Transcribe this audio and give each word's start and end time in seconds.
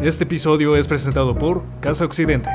Este 0.00 0.24
episodio 0.24 0.74
es 0.76 0.86
presentado 0.86 1.36
por 1.36 1.64
Casa 1.80 2.04
Occidente. 2.04 2.48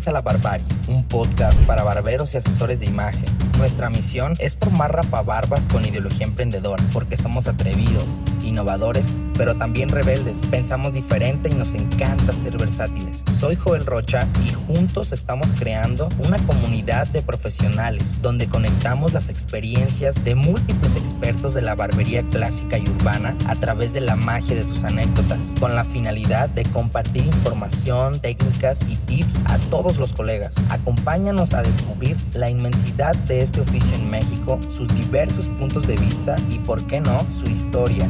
Bienvenidos 0.00 0.08
a 0.08 0.12
La 0.12 0.22
Barbarie, 0.22 0.66
un 0.88 1.04
podcast 1.04 1.60
para 1.64 1.82
barberos 1.82 2.32
y 2.32 2.38
asesores 2.38 2.80
de 2.80 2.86
imagen. 2.86 3.26
Nuestra 3.58 3.90
misión 3.90 4.34
es 4.38 4.56
formar 4.56 4.94
rapabarbas 4.94 5.66
con 5.66 5.84
ideología 5.84 6.26
emprendedora, 6.26 6.82
porque 6.94 7.18
somos 7.18 7.46
atrevidos, 7.46 8.18
innovadores, 8.42 9.12
pero 9.36 9.54
también 9.54 9.88
rebeldes. 9.88 10.46
Pensamos 10.50 10.92
diferente 10.92 11.48
y 11.48 11.54
nos 11.54 11.74
encanta 11.74 12.32
ser 12.32 12.58
versátiles. 12.58 13.24
Soy 13.38 13.56
Joel 13.56 13.86
Rocha 13.86 14.28
y 14.46 14.52
juntos 14.52 15.12
estamos 15.12 15.48
creando 15.58 16.08
una 16.18 16.38
comunidad 16.46 17.06
de 17.08 17.22
profesionales 17.22 18.18
donde 18.22 18.48
conectamos 18.48 19.12
las 19.12 19.28
experiencias 19.28 20.22
de 20.24 20.34
múltiples 20.34 20.96
expertos 20.96 21.54
de 21.54 21.62
la 21.62 21.74
barbería 21.74 22.22
clásica 22.22 22.78
y 22.78 22.88
urbana 22.88 23.36
a 23.46 23.56
través 23.56 23.92
de 23.92 24.00
la 24.00 24.16
magia 24.16 24.54
de 24.54 24.64
sus 24.64 24.84
anécdotas, 24.84 25.54
con 25.58 25.74
la 25.74 25.84
finalidad 25.84 26.48
de 26.48 26.64
compartir 26.64 27.24
información, 27.24 28.20
técnicas 28.20 28.82
y 28.88 28.96
tips 28.96 29.40
a 29.46 29.58
todos 29.70 29.98
los 29.98 30.12
colegas. 30.12 30.56
Acompáñanos 30.68 31.54
a 31.54 31.62
descubrir 31.62 32.16
la 32.34 32.50
inmensidad 32.50 33.14
de 33.14 33.42
este 33.42 33.60
oficio 33.60 33.94
en 33.94 34.10
México, 34.10 34.58
sus 34.68 34.88
diversos 34.94 35.48
puntos 35.48 35.86
de 35.86 35.96
vista 35.96 36.36
y, 36.48 36.58
por 36.58 36.86
qué 36.86 37.00
no, 37.00 37.28
su 37.30 37.46
historia. 37.46 38.08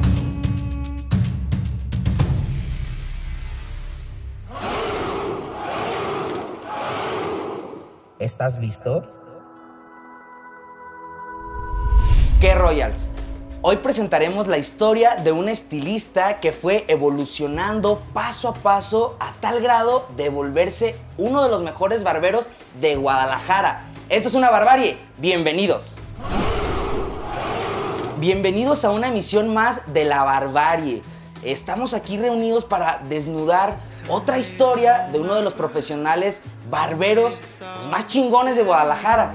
¿Estás 8.20 8.58
listo? 8.58 9.02
¿Qué 12.38 12.54
Royals? 12.54 13.08
Hoy 13.62 13.78
presentaremos 13.78 14.46
la 14.46 14.58
historia 14.58 15.14
de 15.14 15.32
un 15.32 15.48
estilista 15.48 16.38
que 16.38 16.52
fue 16.52 16.84
evolucionando 16.88 18.02
paso 18.12 18.48
a 18.48 18.54
paso 18.54 19.16
a 19.20 19.32
tal 19.40 19.62
grado 19.62 20.06
de 20.16 20.28
volverse 20.28 20.98
uno 21.16 21.42
de 21.42 21.48
los 21.48 21.62
mejores 21.62 22.04
barberos 22.04 22.50
de 22.78 22.96
Guadalajara. 22.96 23.86
Esto 24.10 24.28
es 24.28 24.34
una 24.34 24.50
barbarie. 24.50 24.98
Bienvenidos. 25.16 25.96
Bienvenidos 28.18 28.84
a 28.84 28.90
una 28.90 29.08
emisión 29.08 29.48
más 29.48 29.94
de 29.94 30.04
la 30.04 30.24
barbarie. 30.24 31.02
Estamos 31.42 31.94
aquí 31.94 32.18
reunidos 32.18 32.64
para 32.64 33.02
desnudar 33.08 33.78
otra 34.08 34.38
historia 34.38 35.08
de 35.10 35.20
uno 35.20 35.34
de 35.34 35.42
los 35.42 35.54
profesionales 35.54 36.42
barberos 36.68 37.40
pues, 37.58 37.86
más 37.88 38.06
chingones 38.06 38.56
de 38.56 38.62
Guadalajara. 38.62 39.32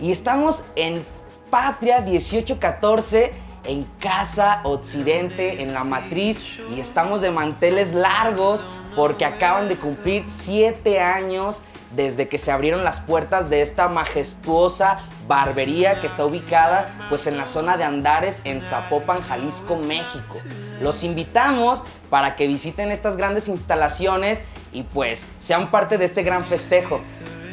Y 0.00 0.12
estamos 0.12 0.64
en 0.76 1.04
Patria 1.50 2.00
1814 2.02 3.32
en 3.64 3.84
Casa 3.98 4.60
Occidente, 4.64 5.62
en 5.62 5.72
la 5.72 5.82
matriz, 5.82 6.44
y 6.74 6.78
estamos 6.78 7.20
de 7.20 7.30
manteles 7.30 7.94
largos 7.94 8.66
porque 8.94 9.24
acaban 9.24 9.68
de 9.68 9.76
cumplir 9.76 10.24
siete 10.26 11.00
años 11.00 11.62
desde 11.94 12.28
que 12.28 12.38
se 12.38 12.52
abrieron 12.52 12.84
las 12.84 13.00
puertas 13.00 13.50
de 13.50 13.62
esta 13.62 13.88
majestuosa 13.88 15.00
barbería 15.26 16.00
que 16.00 16.06
está 16.06 16.24
ubicada 16.24 17.06
pues 17.08 17.26
en 17.26 17.36
la 17.36 17.46
zona 17.46 17.76
de 17.76 17.84
Andares 17.84 18.42
en 18.44 18.62
Zapopan, 18.62 19.22
Jalisco, 19.22 19.76
México. 19.76 20.40
Los 20.80 21.04
invitamos 21.04 21.84
para 22.10 22.36
que 22.36 22.46
visiten 22.46 22.90
estas 22.90 23.16
grandes 23.16 23.48
instalaciones 23.48 24.44
y 24.72 24.82
pues 24.82 25.26
sean 25.38 25.70
parte 25.70 25.98
de 25.98 26.04
este 26.04 26.22
gran 26.22 26.44
festejo. 26.44 27.00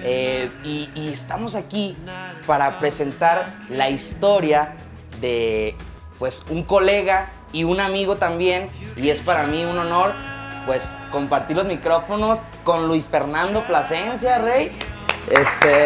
Eh, 0.06 0.52
y, 0.66 0.90
estamos 1.08 1.56
aquí 1.56 1.96
para 2.46 2.78
presentar 2.80 3.58
la 3.70 3.90
historia 3.90 4.76
de 5.22 5.78
pues 6.20 6.46
un 6.50 6.64
colega 6.64 7.32
y 7.54 7.64
un 7.64 7.80
amigo 7.80 8.18
también 8.18 8.70
y 8.98 9.10
es 9.10 9.22
para 9.22 9.48
mí 9.48 9.64
un 9.64 9.78
honor 9.78 10.12
pues 10.66 10.98
compartir 11.12 11.56
los 11.56 11.66
micrófonos 11.66 12.40
con 12.66 12.88
Luis 12.88 13.10
Fernando 13.10 13.66
Plasencia, 13.66 14.40
Rey. 14.40 14.72
Este, 15.30 15.86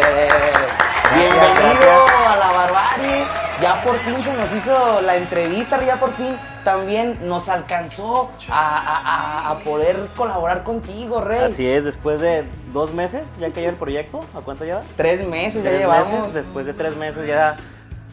bienvenido 1.14 2.06
a 2.28 2.36
la 2.36 2.48
barbarie. 2.50 3.24
Ya 3.62 3.82
por 3.82 3.96
fin 3.98 4.22
se 4.22 4.32
nos 4.34 4.52
hizo 4.52 5.00
la 5.02 5.16
entrevista, 5.16 5.84
ya 5.84 5.98
por 5.98 6.12
fin 6.14 6.36
también 6.64 7.18
nos 7.28 7.48
alcanzó 7.48 8.30
a, 8.48 8.76
a- 8.76 9.50
a 9.50 9.58
poder 9.60 10.10
colaborar 10.16 10.62
contigo, 10.62 11.20
Rey. 11.20 11.40
Así 11.40 11.66
es, 11.68 11.84
después 11.84 12.20
de 12.20 12.44
dos 12.72 12.92
meses 12.92 13.36
ya 13.40 13.50
cayó 13.50 13.68
el 13.70 13.76
proyecto. 13.76 14.20
¿A 14.34 14.40
cuánto 14.40 14.64
lleva? 14.64 14.82
Tres 14.96 15.26
meses 15.26 15.64
ya 15.64 15.70
Tres 15.70 15.80
llevamos. 15.82 16.10
meses. 16.12 16.34
Después 16.34 16.66
de 16.66 16.74
tres 16.74 16.94
meses 16.96 17.26
ya 17.26 17.56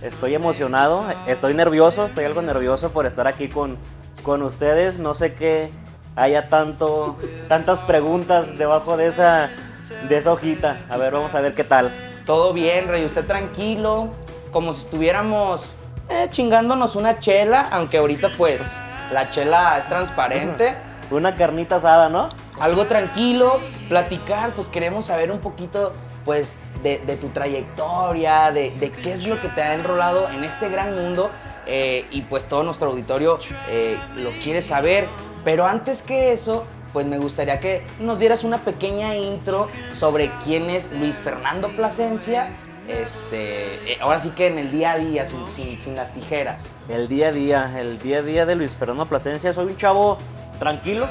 estoy 0.02 0.34
emocionado, 0.34 1.06
estoy 1.28 1.53
nervioso, 1.53 2.06
estoy 2.06 2.25
algo 2.25 2.41
nervioso 2.41 2.91
por 2.91 3.06
estar 3.06 3.28
aquí 3.28 3.47
con, 3.47 3.78
con 4.24 4.41
ustedes. 4.41 4.97
No 4.97 5.14
sé 5.14 5.35
qué 5.35 5.69
haya 6.16 6.50
tanto, 6.50 7.18
tantas 7.50 7.81
preguntas 7.81 8.58
debajo 8.58 8.97
de 8.97 9.08
esa, 9.08 9.52
de 9.90 10.18
esa 10.18 10.31
hojita. 10.31 10.79
A 10.90 10.97
ver, 10.97 11.13
vamos 11.13 11.35
a 11.35 11.41
ver 11.41 11.53
qué 11.53 11.63
tal. 11.63 11.91
Todo 12.25 12.53
bien, 12.53 12.88
Rey, 12.88 13.06
usted 13.06 13.25
tranquilo, 13.25 14.09
como 14.51 14.73
si 14.73 14.85
estuviéramos 14.85 15.69
eh, 16.09 16.28
chingándonos 16.31 16.96
una 16.96 17.19
chela, 17.19 17.68
aunque 17.72 17.97
ahorita 17.97 18.31
pues 18.38 18.81
la 19.12 19.29
chela 19.29 19.78
es 19.78 19.88
transparente. 19.88 20.75
Una 21.12 21.35
carnita 21.35 21.75
asada, 21.75 22.09
¿no? 22.09 22.29
Algo 22.59 22.88
tranquilo, 22.88 23.59
platicar, 23.90 24.53
pues 24.56 24.69
queremos 24.69 25.06
saber 25.06 25.29
un 25.29 25.38
poquito 25.38 25.94
pues 26.23 26.56
de, 26.81 26.97
de 26.97 27.16
tu 27.16 27.29
trayectoria, 27.29 28.52
de, 28.52 28.72
de 28.72 28.91
qué 28.91 29.12
es 29.12 29.28
lo 29.28 29.40
que 29.40 29.47
te 29.50 29.62
ha 29.62 29.75
enrolado 29.75 30.28
en 30.31 30.44
este 30.44 30.67
gran 30.67 30.96
mundo 30.96 31.29
eh, 31.67 32.06
y 32.12 32.22
pues 32.22 32.47
todo 32.47 32.63
nuestro 32.63 32.90
auditorio 32.90 33.40
eh, 33.69 33.97
lo 34.16 34.31
quiere 34.44 34.62
saber. 34.62 35.07
Pero 35.44 35.67
antes 35.67 36.02
que 36.02 36.34
eso, 36.34 36.66
pues 36.96 37.06
me 37.08 37.18
gustaría 37.18 37.60
que 37.60 37.86
nos 38.00 38.20
dieras 38.20 38.46
una 38.46 38.60
pequeña 38.60 39.18
intro 39.18 39.68
sobre 39.92 40.32
quién 40.46 40.70
es 40.70 40.94
Luis 40.94 41.22
Fernando 41.22 41.68
Plasencia. 41.76 42.54
Este, 42.88 43.92
eh, 43.92 43.98
ahora 44.00 44.22
sí 44.22 44.30
que 44.30 44.48
en 44.48 44.58
el 44.58 44.72
día 44.72 44.94
a 44.94 44.98
día, 44.98 45.26
sin, 45.26 45.46
sin, 45.46 45.78
sin 45.78 45.98
las 45.98 46.14
tijeras. 46.14 46.70
El 46.88 47.10
día 47.10 47.28
a 47.28 47.32
día, 47.34 47.82
el 47.82 48.00
día 48.00 48.20
a 48.20 48.22
día 48.22 48.46
de 48.46 48.56
Luis 48.56 48.72
Fernando 48.72 49.06
Plasencia. 49.08 49.52
Soy 49.52 49.66
un 49.66 49.76
chavo 49.76 50.18
tranquilo, 50.58 51.10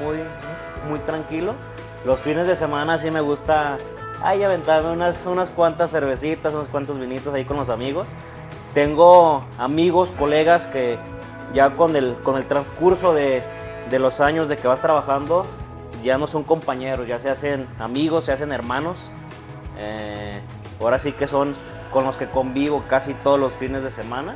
muy, 0.00 0.18
muy 0.88 1.00
tranquilo. 1.00 1.56
Los 2.04 2.20
fines 2.20 2.46
de 2.46 2.54
semana 2.54 2.96
sí 2.96 3.10
me 3.10 3.20
gusta 3.20 3.78
ay, 4.22 4.44
aventarme 4.44 4.92
unas, 4.92 5.26
unas 5.26 5.50
cuantas 5.50 5.90
cervecitas, 5.90 6.54
unos 6.54 6.68
cuantos 6.68 6.96
vinitos 6.96 7.34
ahí 7.34 7.44
con 7.44 7.56
los 7.56 7.70
amigos. 7.70 8.14
Tengo 8.72 9.44
amigos, 9.58 10.12
colegas 10.12 10.68
que 10.68 10.96
ya 11.52 11.70
con 11.70 11.96
el, 11.96 12.14
con 12.22 12.36
el 12.36 12.46
transcurso 12.46 13.12
de, 13.12 13.42
de 13.90 13.98
los 13.98 14.20
años 14.20 14.48
de 14.48 14.56
que 14.56 14.68
vas 14.68 14.80
trabajando, 14.80 15.46
ya 16.02 16.18
no 16.18 16.26
son 16.26 16.44
compañeros, 16.44 17.08
ya 17.08 17.18
se 17.18 17.30
hacen 17.30 17.66
amigos, 17.78 18.24
se 18.24 18.32
hacen 18.32 18.52
hermanos. 18.52 19.10
Eh, 19.78 20.40
ahora 20.80 20.98
sí 20.98 21.12
que 21.12 21.26
son 21.26 21.54
con 21.90 22.04
los 22.04 22.16
que 22.16 22.28
convivo 22.28 22.84
casi 22.88 23.14
todos 23.14 23.38
los 23.38 23.52
fines 23.52 23.82
de 23.82 23.90
semana. 23.90 24.34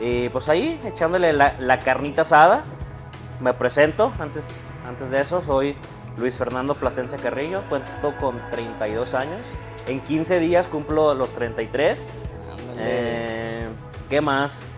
Y 0.00 0.28
pues 0.30 0.48
ahí, 0.48 0.80
echándole 0.84 1.32
la, 1.32 1.56
la 1.58 1.78
carnita 1.78 2.22
asada, 2.22 2.64
me 3.40 3.52
presento. 3.54 4.12
Antes, 4.18 4.70
antes 4.86 5.10
de 5.10 5.20
eso, 5.20 5.40
soy 5.40 5.76
Luis 6.16 6.36
Fernando 6.36 6.74
Plasencia 6.74 7.18
Carrillo, 7.18 7.62
cuento 7.68 8.14
con 8.20 8.40
32 8.50 9.14
años. 9.14 9.54
En 9.86 10.00
15 10.00 10.38
días 10.38 10.68
cumplo 10.68 11.14
los 11.14 11.32
33. 11.32 12.14
Eh, 12.78 13.68
¿Qué 14.08 14.20
más? 14.20 14.70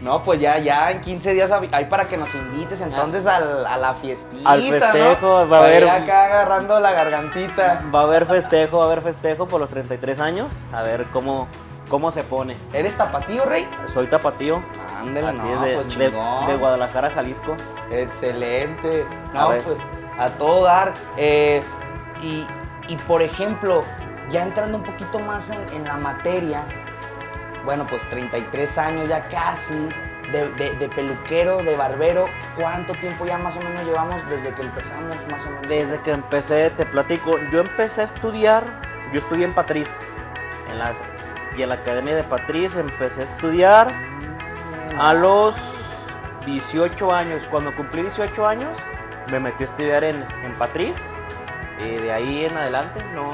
No, 0.00 0.22
pues 0.22 0.40
ya, 0.40 0.56
ya 0.58 0.90
en 0.90 1.00
15 1.02 1.34
días 1.34 1.50
hay 1.72 1.84
para 1.84 2.06
que 2.06 2.16
nos 2.16 2.34
invites 2.34 2.80
entonces 2.80 3.26
al- 3.26 3.66
a 3.66 3.76
la 3.76 3.92
fiestita. 3.94 4.48
Al 4.50 4.62
festejo, 4.62 5.44
¿no? 5.44 5.48
va 5.48 5.58
a 5.58 5.60
haber- 5.60 5.82
ir 5.82 5.88
acá 5.90 6.24
agarrando 6.24 6.80
la 6.80 6.92
gargantita. 6.92 7.82
Va 7.94 8.00
a 8.00 8.02
haber 8.04 8.24
festejo, 8.26 8.78
va 8.78 8.84
a 8.84 8.86
haber 8.86 9.02
festejo 9.02 9.46
por 9.46 9.60
los 9.60 9.68
33 9.68 10.18
años. 10.18 10.68
A 10.72 10.80
ver 10.82 11.04
cómo, 11.12 11.48
cómo 11.90 12.10
se 12.10 12.24
pone. 12.24 12.56
¿Eres 12.72 12.96
tapatío, 12.96 13.44
Rey? 13.44 13.68
Soy 13.86 14.06
tapatío. 14.06 14.62
Ándale, 14.98 15.28
Así 15.28 15.42
no, 15.42 15.54
es, 15.54 15.60
de, 15.60 15.74
pues 15.74 15.98
de- 15.98 16.56
Guadalajara, 16.56 17.10
Jalisco. 17.10 17.54
Excelente. 17.90 19.04
A 19.34 19.38
No, 19.38 19.48
ver. 19.50 19.62
pues 19.62 19.78
a 20.18 20.28
todo 20.30 20.64
dar. 20.64 20.94
Eh, 21.16 21.62
y, 22.22 22.46
y, 22.88 22.96
por 23.06 23.22
ejemplo, 23.22 23.82
ya 24.30 24.42
entrando 24.42 24.78
un 24.78 24.84
poquito 24.84 25.18
más 25.18 25.50
en, 25.50 25.60
en 25.74 25.84
la 25.84 25.96
materia, 25.96 26.64
bueno, 27.64 27.86
pues 27.86 28.08
33 28.08 28.78
años 28.78 29.08
ya 29.08 29.26
casi, 29.28 29.88
de, 30.32 30.48
de- 30.52 30.74
de 30.76 30.88
peluquero, 30.88 31.58
de 31.62 31.76
barbero, 31.76 32.26
¿cuánto 32.56 32.92
tiempo 32.94 33.26
ya 33.26 33.36
más 33.38 33.56
o 33.56 33.60
menos 33.60 33.84
llevamos 33.84 34.26
desde 34.28 34.54
que 34.54 34.62
empezamos 34.62 35.16
más 35.28 35.44
o 35.46 35.50
menos? 35.50 35.68
Desde 35.68 36.00
que 36.02 36.10
empecé, 36.12 36.70
te 36.70 36.86
platico, 36.86 37.36
yo 37.50 37.60
empecé 37.60 38.02
a 38.02 38.04
estudiar, 38.04 38.64
yo 39.12 39.18
estudié 39.18 39.44
en 39.44 39.54
Patriz, 39.54 40.04
en 40.70 40.78
la, 40.78 40.92
y 41.56 41.62
en 41.62 41.68
la 41.68 41.74
Academia 41.76 42.14
de 42.14 42.22
Patriz 42.24 42.76
empecé 42.76 43.22
a 43.22 43.24
estudiar 43.24 43.92
a 44.98 45.12
los 45.14 46.16
18 46.46 47.12
años. 47.12 47.42
Cuando 47.50 47.74
cumplí 47.74 48.02
18 48.02 48.46
años, 48.46 48.78
me 49.30 49.40
metí 49.40 49.64
a 49.64 49.66
estudiar 49.66 50.04
en, 50.04 50.24
en 50.44 50.52
Patriz, 50.58 51.12
y 51.78 51.96
de 51.96 52.12
ahí 52.12 52.44
en 52.44 52.56
adelante 52.56 53.02
no, 53.14 53.30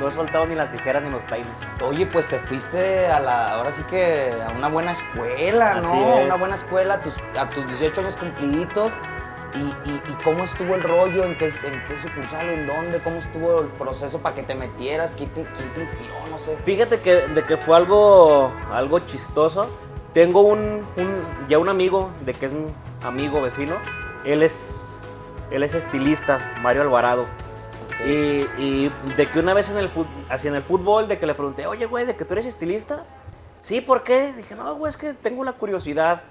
no 0.00 0.08
he 0.08 0.10
soltado 0.10 0.46
ni 0.46 0.54
las 0.56 0.70
tijeras 0.72 1.02
ni 1.02 1.10
los 1.10 1.22
peines. 1.24 1.48
Oye, 1.86 2.06
pues 2.06 2.26
te 2.26 2.38
fuiste 2.40 3.06
a 3.06 3.20
la, 3.20 3.54
ahora 3.54 3.70
sí 3.70 3.82
que 3.84 4.32
a 4.44 4.50
una 4.56 4.68
buena 4.68 4.92
escuela, 4.92 5.72
Así 5.72 5.94
¿no? 5.94 6.18
es. 6.18 6.24
Una 6.24 6.36
buena 6.36 6.54
escuela 6.56 6.94
a 6.94 7.02
tus, 7.02 7.16
a 7.38 7.48
tus 7.50 7.66
18 7.68 8.00
años 8.00 8.16
cumpliditos. 8.16 8.94
¿Y, 9.52 9.90
y, 9.90 9.96
y 10.08 10.12
cómo 10.22 10.44
estuvo 10.44 10.76
el 10.76 10.82
rollo? 10.82 11.24
¿En 11.24 11.36
qué, 11.36 11.46
¿En 11.46 11.84
qué 11.86 11.98
sucursal 11.98 12.48
en 12.50 12.66
dónde? 12.68 13.00
¿Cómo 13.00 13.16
estuvo 13.18 13.60
el 13.62 13.66
proceso 13.66 14.20
para 14.20 14.34
que 14.34 14.44
te 14.44 14.54
metieras? 14.54 15.12
¿Quién 15.16 15.28
te, 15.30 15.42
quién 15.44 15.68
te 15.74 15.80
inspiró? 15.82 16.14
No 16.30 16.38
sé. 16.38 16.56
Fíjate 16.64 17.00
que, 17.00 17.16
de 17.26 17.44
que 17.44 17.56
fue 17.56 17.76
algo, 17.76 18.52
algo 18.72 19.00
chistoso. 19.00 19.68
Tengo 20.14 20.40
un, 20.42 20.86
un- 20.96 21.46
ya 21.48 21.58
un 21.58 21.68
amigo, 21.68 22.10
de 22.24 22.32
que 22.34 22.46
es 22.46 22.52
un 22.52 22.72
amigo 23.02 23.42
vecino. 23.42 23.74
Él 24.24 24.42
es, 24.44 24.72
él 25.50 25.64
es 25.64 25.74
estilista, 25.74 26.38
Mario 26.62 26.82
Alvarado. 26.82 27.26
Y, 28.06 28.46
y 28.58 28.92
de 29.16 29.26
que 29.26 29.38
una 29.38 29.54
vez 29.54 29.70
en 29.70 29.76
el, 29.76 29.90
fut- 29.90 30.06
así 30.28 30.48
en 30.48 30.54
el 30.54 30.62
fútbol, 30.62 31.06
de 31.08 31.18
que 31.18 31.26
le 31.26 31.34
pregunté, 31.34 31.66
oye, 31.66 31.86
güey, 31.86 32.06
de 32.06 32.16
que 32.16 32.24
tú 32.24 32.34
eres 32.34 32.46
estilista. 32.46 33.04
Sí, 33.60 33.80
¿por 33.80 34.02
qué? 34.04 34.32
Dije, 34.32 34.54
no, 34.54 34.74
güey, 34.76 34.90
es 34.90 34.96
que 34.96 35.12
tengo 35.14 35.44
la 35.44 35.52
curiosidad. 35.52 36.22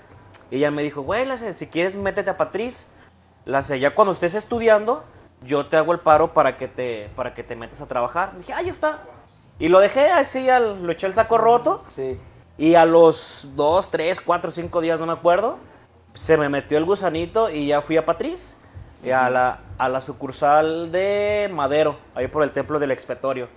Y 0.49 0.57
ella 0.57 0.71
me 0.71 0.81
dijo, 0.81 1.01
güey, 1.01 1.25
si 1.53 1.67
quieres, 1.67 1.95
métete 1.95 2.29
a 2.31 2.37
Patriz. 2.37 2.87
La 3.45 3.63
sé, 3.63 3.79
ya 3.79 3.93
cuando 3.95 4.11
estés 4.11 4.35
estudiando, 4.35 5.03
yo 5.43 5.67
te 5.67 5.77
hago 5.77 5.93
el 5.93 5.99
paro 5.99 6.33
para 6.33 6.57
que 6.57 6.67
te, 6.67 7.09
para 7.15 7.33
que 7.33 7.43
te 7.43 7.55
metas 7.55 7.81
a 7.81 7.87
trabajar. 7.87 8.37
Dije, 8.37 8.53
ahí 8.53 8.67
está. 8.69 9.03
Y 9.59 9.67
lo 9.67 9.79
dejé 9.79 10.11
así, 10.11 10.49
al, 10.49 10.83
lo 10.83 10.91
eché 10.91 11.07
el 11.07 11.13
saco 11.13 11.37
roto. 11.37 11.83
Sí. 11.87 12.17
Y 12.57 12.75
a 12.75 12.85
los 12.85 13.51
dos, 13.55 13.89
tres, 13.91 14.19
cuatro, 14.21 14.51
cinco 14.51 14.81
días, 14.81 14.99
no 14.99 15.05
me 15.05 15.13
acuerdo, 15.13 15.59
se 16.13 16.35
me 16.35 16.49
metió 16.49 16.77
el 16.77 16.83
gusanito 16.85 17.49
y 17.49 17.67
ya 17.67 17.79
fui 17.81 17.95
a 17.95 18.05
Patriz, 18.05 18.57
y 19.01 19.11
a, 19.11 19.29
la, 19.29 19.59
a 19.79 19.89
la 19.89 20.01
sucursal 20.01 20.91
de 20.91 21.49
Madero, 21.51 21.97
ahí 22.13 22.27
por 22.27 22.43
el 22.43 22.51
templo 22.51 22.77
del 22.77 22.91
expiatorio. 22.91 23.47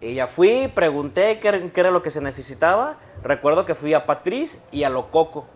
Y 0.00 0.14
ya 0.14 0.26
fui, 0.26 0.68
pregunté 0.74 1.38
qué, 1.40 1.48
era- 1.48 1.60
qué 1.72 1.80
era 1.80 1.90
lo 1.90 2.02
que 2.02 2.10
se 2.10 2.20
necesitaba. 2.20 2.98
Recuerdo 3.22 3.64
que 3.64 3.74
fui 3.74 3.94
a 3.94 4.06
Patriz 4.06 4.64
y 4.72 4.82
a 4.84 4.88
Lococo. 4.90 5.46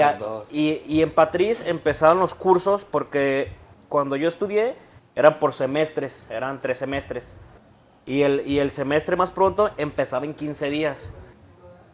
A 0.00 0.12
y, 0.50 0.82
y 0.86 1.02
en 1.02 1.10
Patriz 1.10 1.66
empezaron 1.66 2.18
los 2.20 2.34
cursos 2.34 2.84
porque 2.84 3.52
cuando 3.88 4.16
yo 4.16 4.28
estudié 4.28 4.76
eran 5.16 5.38
por 5.38 5.52
semestres, 5.52 6.30
eran 6.30 6.60
tres 6.60 6.78
semestres. 6.78 7.38
Y 8.06 8.22
el, 8.22 8.42
y 8.46 8.58
el 8.58 8.70
semestre 8.70 9.16
más 9.16 9.30
pronto 9.32 9.70
empezaba 9.78 10.24
en 10.26 10.34
15 10.34 10.68
días. 10.70 11.12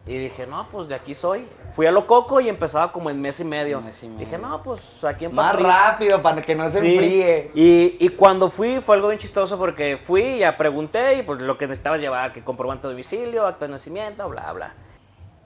Y 0.07 0.17
dije, 0.17 0.47
no, 0.47 0.67
pues 0.69 0.87
de 0.87 0.95
aquí 0.95 1.13
soy. 1.13 1.47
Fui 1.75 1.85
a 1.85 1.91
Lococo 1.91 2.41
y 2.41 2.49
empezaba 2.49 2.91
como 2.91 3.11
en 3.11 3.21
mes 3.21 3.39
y 3.39 3.43
medio. 3.43 3.79
Mes 3.81 4.01
y 4.01 4.07
Dije, 4.09 4.37
no, 4.39 4.63
pues 4.63 5.03
aquí 5.03 5.25
en 5.25 5.35
Más 5.35 5.55
rápido 5.55 6.21
para 6.23 6.41
que 6.41 6.55
no 6.55 6.67
se 6.69 6.79
Sí. 6.81 6.93
enfríe. 6.95 7.51
Y, 7.53 7.97
y 7.99 8.09
cuando 8.09 8.49
fui 8.49 8.81
fue 8.81 8.95
algo 8.95 9.09
bien 9.09 9.19
chistoso 9.19 9.59
porque 9.59 9.97
fui 9.97 10.39
ya 10.39 10.57
pregunté 10.57 11.17
y 11.17 11.21
pues 11.23 11.41
lo 11.43 11.55
que 11.57 11.67
necesitaba 11.67 11.97
llevar, 11.97 12.33
que 12.33 12.43
comprobante 12.43 12.87
de 12.87 12.93
domicilio, 12.93 13.45
acta 13.45 13.65
de 13.65 13.71
nacimiento, 13.73 14.27
bla, 14.27 14.51
bla. 14.53 14.73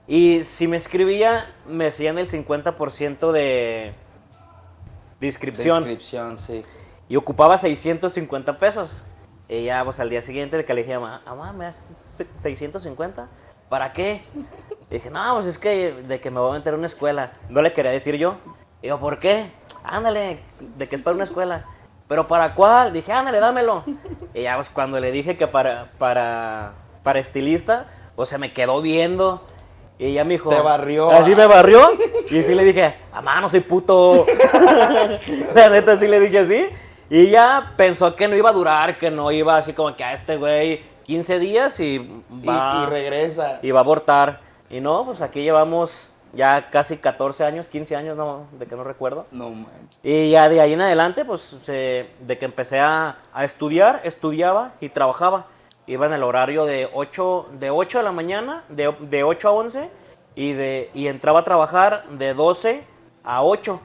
Y 0.07 0.41
si 0.43 0.67
me 0.69 0.77
escribía, 0.77 1.45
me 1.67 1.87
hacían 1.87 2.17
el 2.17 2.27
50% 2.27 3.31
de, 3.33 3.93
de 5.19 5.27
inscripción 5.27 5.83
Descripción, 5.83 6.37
sí. 6.37 6.63
y 7.09 7.17
ocupaba 7.17 7.57
650 7.57 8.57
pesos. 8.57 9.03
Y 9.49 9.65
ya, 9.65 9.83
pues 9.83 9.99
al 9.99 10.09
día 10.09 10.21
siguiente 10.21 10.55
de 10.57 10.63
que 10.65 10.73
le 10.73 10.81
dije 10.81 10.93
a 10.93 10.99
mamá, 10.99 11.21
mamá, 11.25 11.53
¿me 11.53 11.65
das 11.65 11.75
se- 11.75 12.27
650? 12.39 13.29
¿Para 13.69 13.93
qué? 13.93 14.21
Y 14.89 14.95
dije, 14.95 15.09
no, 15.09 15.33
pues 15.33 15.47
es 15.47 15.57
que 15.57 15.93
de 15.93 16.19
que 16.21 16.29
me 16.29 16.39
voy 16.39 16.51
a 16.51 16.53
meter 16.53 16.73
a 16.73 16.77
una 16.77 16.85
escuela. 16.85 17.33
No 17.49 17.61
le 17.61 17.73
quería 17.73 17.91
decir 17.91 18.15
yo. 18.15 18.37
Y 18.81 18.87
yo, 18.87 18.99
¿por 18.99 19.19
qué? 19.19 19.51
Ándale, 19.83 20.39
de 20.77 20.87
que 20.87 20.95
es 20.95 21.01
para 21.01 21.15
una 21.15 21.23
escuela. 21.23 21.65
¿Pero 22.07 22.27
para 22.27 22.53
cuál? 22.53 22.93
Dije, 22.93 23.11
ándale, 23.11 23.39
dámelo. 23.39 23.83
Y 24.33 24.43
ya, 24.43 24.55
pues 24.55 24.69
cuando 24.69 24.99
le 24.99 25.11
dije 25.11 25.37
que 25.37 25.47
para, 25.47 25.91
para, 25.97 26.73
para 27.03 27.19
estilista, 27.19 27.87
pues 28.15 28.29
se 28.29 28.37
me 28.37 28.53
quedó 28.53 28.81
viendo. 28.81 29.41
Y 29.97 30.07
ella 30.07 30.23
me 30.23 30.35
dijo... 30.35 30.49
Te 30.49 30.61
barrió. 30.61 31.09
Así 31.09 31.35
me 31.35 31.47
barrió. 31.47 31.89
Y 32.29 32.43
sí 32.43 32.53
le 32.53 32.63
dije, 32.63 32.95
mamá, 33.11 33.41
no 33.41 33.49
soy 33.49 33.61
puto. 33.61 34.25
La 35.55 35.69
neta 35.69 35.97
sí 35.99 36.07
le 36.07 36.19
dije 36.19 36.39
así. 36.39 36.69
Y 37.09 37.27
ella 37.27 37.73
pensó 37.77 38.15
que 38.15 38.27
no 38.27 38.35
iba 38.35 38.49
a 38.49 38.53
durar, 38.53 38.97
que 38.97 39.09
no 39.09 39.31
iba 39.31 39.57
así 39.57 39.73
como 39.73 39.95
que 39.95 40.03
a 40.03 40.13
este 40.13 40.37
güey 40.37 40.83
15 41.05 41.39
días 41.39 41.79
y 41.79 41.95
Y, 41.95 42.45
va, 42.47 42.83
y 42.83 42.89
regresa. 42.89 43.59
y 43.61 43.71
va 43.71 43.79
a 43.79 43.83
abortar. 43.83 44.41
Y 44.69 44.81
no, 44.81 45.05
pues 45.05 45.21
aquí 45.21 45.41
llevamos 45.43 46.11
ya 46.33 46.69
casi 46.69 46.97
14 46.97 47.45
años, 47.45 47.67
15 47.67 47.95
años, 47.95 48.17
no, 48.17 48.47
de 48.59 48.65
que 48.65 48.75
no 48.75 48.83
recuerdo. 48.83 49.25
No 49.31 49.49
manches. 49.51 49.99
Y 50.03 50.31
ya 50.31 50.49
de 50.49 50.59
ahí 50.59 50.73
en 50.73 50.81
adelante, 50.81 51.23
pues 51.23 51.41
se- 51.41 52.09
de 52.19 52.37
que 52.37 52.45
empecé 52.45 52.79
a, 52.79 53.19
a 53.33 53.43
estudiar, 53.45 54.01
estudiaba 54.03 54.73
y 54.81 54.89
trabajaba. 54.89 55.45
Iba 55.87 56.07
en 56.07 56.13
el 56.13 56.23
horario 56.23 56.65
de 56.65 56.89
8 56.93 57.49
de, 57.59 57.69
8 57.69 57.99
de 57.99 58.03
la 58.03 58.11
mañana, 58.11 58.63
de, 58.69 58.93
de 59.01 59.23
8 59.23 59.47
a 59.47 59.51
11, 59.51 59.89
y, 60.33 60.53
de, 60.53 60.89
y 60.93 61.07
entraba 61.07 61.39
a 61.41 61.43
trabajar 61.43 62.03
de 62.09 62.33
12 62.33 62.83
a 63.23 63.43
8. 63.43 63.79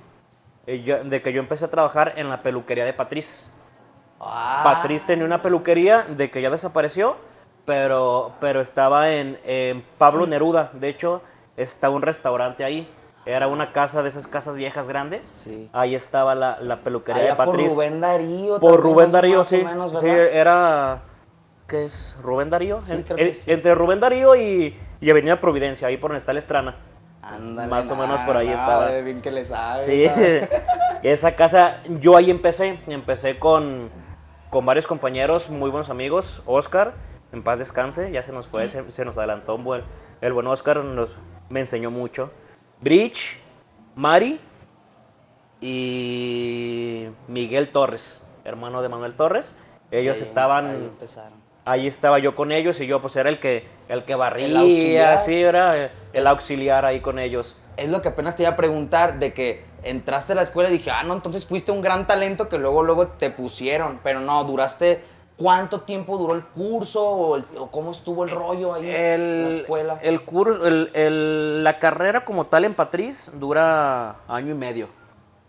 Y 0.67 0.83
yo- 0.83 1.05
de 1.05 1.23
que 1.23 1.33
yo 1.33 1.41
empecé 1.41 1.67
a 1.67 1.71
trabajar 1.71 2.15
en 2.17 2.31
la 2.31 2.43
peluquería 2.43 2.85
de 2.85 2.95
Patriz. 2.95 3.53
Ah, 4.21 4.61
Patriz 4.65 5.05
tenía 5.07 5.25
una 5.25 5.41
peluquería 5.43 6.03
de 6.03 6.31
que 6.31 6.43
ya 6.43 6.51
desapareció, 6.51 7.17
pero, 7.65 8.33
pero 8.41 8.61
estaba 8.61 9.11
en, 9.13 9.39
en 9.45 9.83
Pablo 9.99 10.27
Neruda. 10.27 10.71
De 10.75 10.89
hecho, 10.89 11.23
está 11.57 11.89
un 11.91 12.03
restaurante 12.03 12.65
ahí. 12.65 12.89
Era 13.27 13.47
una 13.49 13.73
casa 13.73 14.03
de 14.03 14.09
esas 14.09 14.27
casas 14.27 14.57
viejas 14.57 14.89
grandes. 14.89 15.25
Sí. 15.25 15.69
Ahí 15.73 15.95
estaba 15.95 16.35
la, 16.35 16.59
la 16.61 16.81
peluquería 16.81 17.23
allá 17.23 17.31
de 17.33 17.37
Patriz. 17.37 17.67
por 17.69 17.77
Rubén 17.77 18.01
Darío. 18.01 18.61
Por 18.61 18.81
Rubén 18.81 19.11
Darío, 19.13 19.45
sí. 19.45 19.59
menos, 19.63 19.93
sí, 20.01 20.07
era. 20.09 21.03
¿Qué 21.69 21.85
es? 21.85 22.17
¿Rubén 22.23 22.51
Darío? 22.51 22.81
Sí, 22.83 22.93
En- 22.95 23.03
creo 23.03 23.17
que 23.17 23.29
en- 23.29 23.35
sí. 23.35 23.51
Entre 23.53 23.75
Rubén 23.75 24.01
Darío 24.01 24.35
y, 24.37 24.77
y 25.01 25.11
Avenida 25.11 25.39
Providencia, 25.39 25.87
ahí 25.89 25.97
por 25.99 26.11
donde 26.11 26.19
está 26.19 26.33
la 26.33 26.39
Estrana. 26.41 26.77
Ándale, 27.23 27.69
Más 27.69 27.91
o 27.91 27.95
menos 27.95 28.17
nada, 28.17 28.27
por 28.27 28.37
ahí 28.39 28.49
estaba. 28.49 28.87
de 28.87 29.03
Bien 29.03 29.21
que 29.21 29.31
le 29.31 29.45
sabe. 29.45 29.83
Sí, 29.85 30.07
esa 31.03 31.37
casa, 31.37 31.77
yo 32.01 32.17
ahí 32.17 32.31
empecé, 32.31 32.81
empecé 32.87 33.39
con, 33.39 33.91
con 34.51 34.67
varios 34.67 34.87
compañeros, 34.87 35.49
muy 35.51 35.71
buenos 35.71 35.91
amigos, 35.91 36.43
Oscar, 36.47 36.95
en 37.33 37.43
paz 37.43 37.59
descanse, 37.61 38.11
ya 38.11 38.23
se 38.23 38.33
nos 38.33 38.49
fue, 38.49 38.67
se, 38.69 38.91
se 38.91 39.05
nos 39.05 39.17
adelantó 39.17 39.55
un 39.55 39.65
buen, 39.65 39.85
el 40.21 40.33
buen 40.33 40.47
Oscar 40.49 40.79
nos, 40.79 41.17
me 41.49 41.61
enseñó 41.61 41.91
mucho, 41.91 42.33
Bridge, 42.81 43.41
Mari 43.95 44.41
y 45.61 47.09
Miguel 47.29 47.69
Torres, 47.69 48.23
hermano 48.45 48.83
de 48.83 48.89
Manuel 48.89 49.15
Torres, 49.15 49.55
ellos 49.91 50.17
Ahí- 50.19 50.23
estaban... 50.23 50.67
ahí 50.67 50.75
empezaron. 50.77 51.41
Ahí 51.67 51.87
estaba 51.87 52.19
yo 52.19 52.35
con 52.35 52.53
ellos 52.53 52.81
y 52.81 52.87
yo 52.87 53.01
pues 53.03 53.15
era 53.17 53.29
el 53.29 53.39
que 53.39 53.67
el 53.89 54.05
que 54.05 54.15
barría, 54.15 54.47
El 54.47 54.57
auxiliar. 54.57 55.19
sí, 55.19 55.35
era 55.43 55.91
el 56.15 56.27
auxiliar 56.27 56.87
ahí 56.87 57.01
con 57.01 57.19
ellos. 57.19 57.59
Es 57.77 57.91
lo 57.91 58.01
que 58.01 58.09
apenas 58.09 58.35
te 58.35 58.43
iba 58.45 58.53
a 58.53 58.57
preguntar, 58.57 59.19
de 59.19 59.35
que 59.35 59.63
entraste 59.83 60.33
a 60.33 60.37
la 60.37 60.43
escuela 60.43 60.69
y 60.69 60.73
dije, 60.73 60.91
ah, 60.91 61.03
no, 61.03 61.15
entonces 61.15 61.47
fuiste 61.47 61.73
un 61.73 61.81
gran 61.81 62.07
talento 62.07 62.49
que 62.49 62.59
luego, 62.59 62.83
luego 62.83 63.09
te 63.09 63.31
pusieron, 63.31 64.01
pero 64.03 64.21
no, 64.21 64.43
duraste, 64.45 65.03
¿cuánto 65.37 65.81
tiempo 65.83 66.19
duró 66.19 66.35
el 66.35 66.45
curso 66.45 67.03
o, 67.05 67.37
el- 67.37 67.45
o 67.59 67.71
cómo 67.71 67.91
estuvo 67.91 68.25
el 68.25 68.31
rollo 68.31 68.75
ahí 68.75 68.91
en 68.91 69.43
la 69.45 69.49
escuela? 69.49 69.99
El 70.03 70.23
curso, 70.25 70.67
el- 70.67 70.91
el- 70.95 71.65
la 71.65 71.79
carrera 71.79 72.25
como 72.25 72.47
tal 72.47 72.65
en 72.65 72.75
Patriz 72.75 73.31
dura 73.35 74.17
año 74.29 74.51
y 74.51 74.55
medio. 74.55 74.89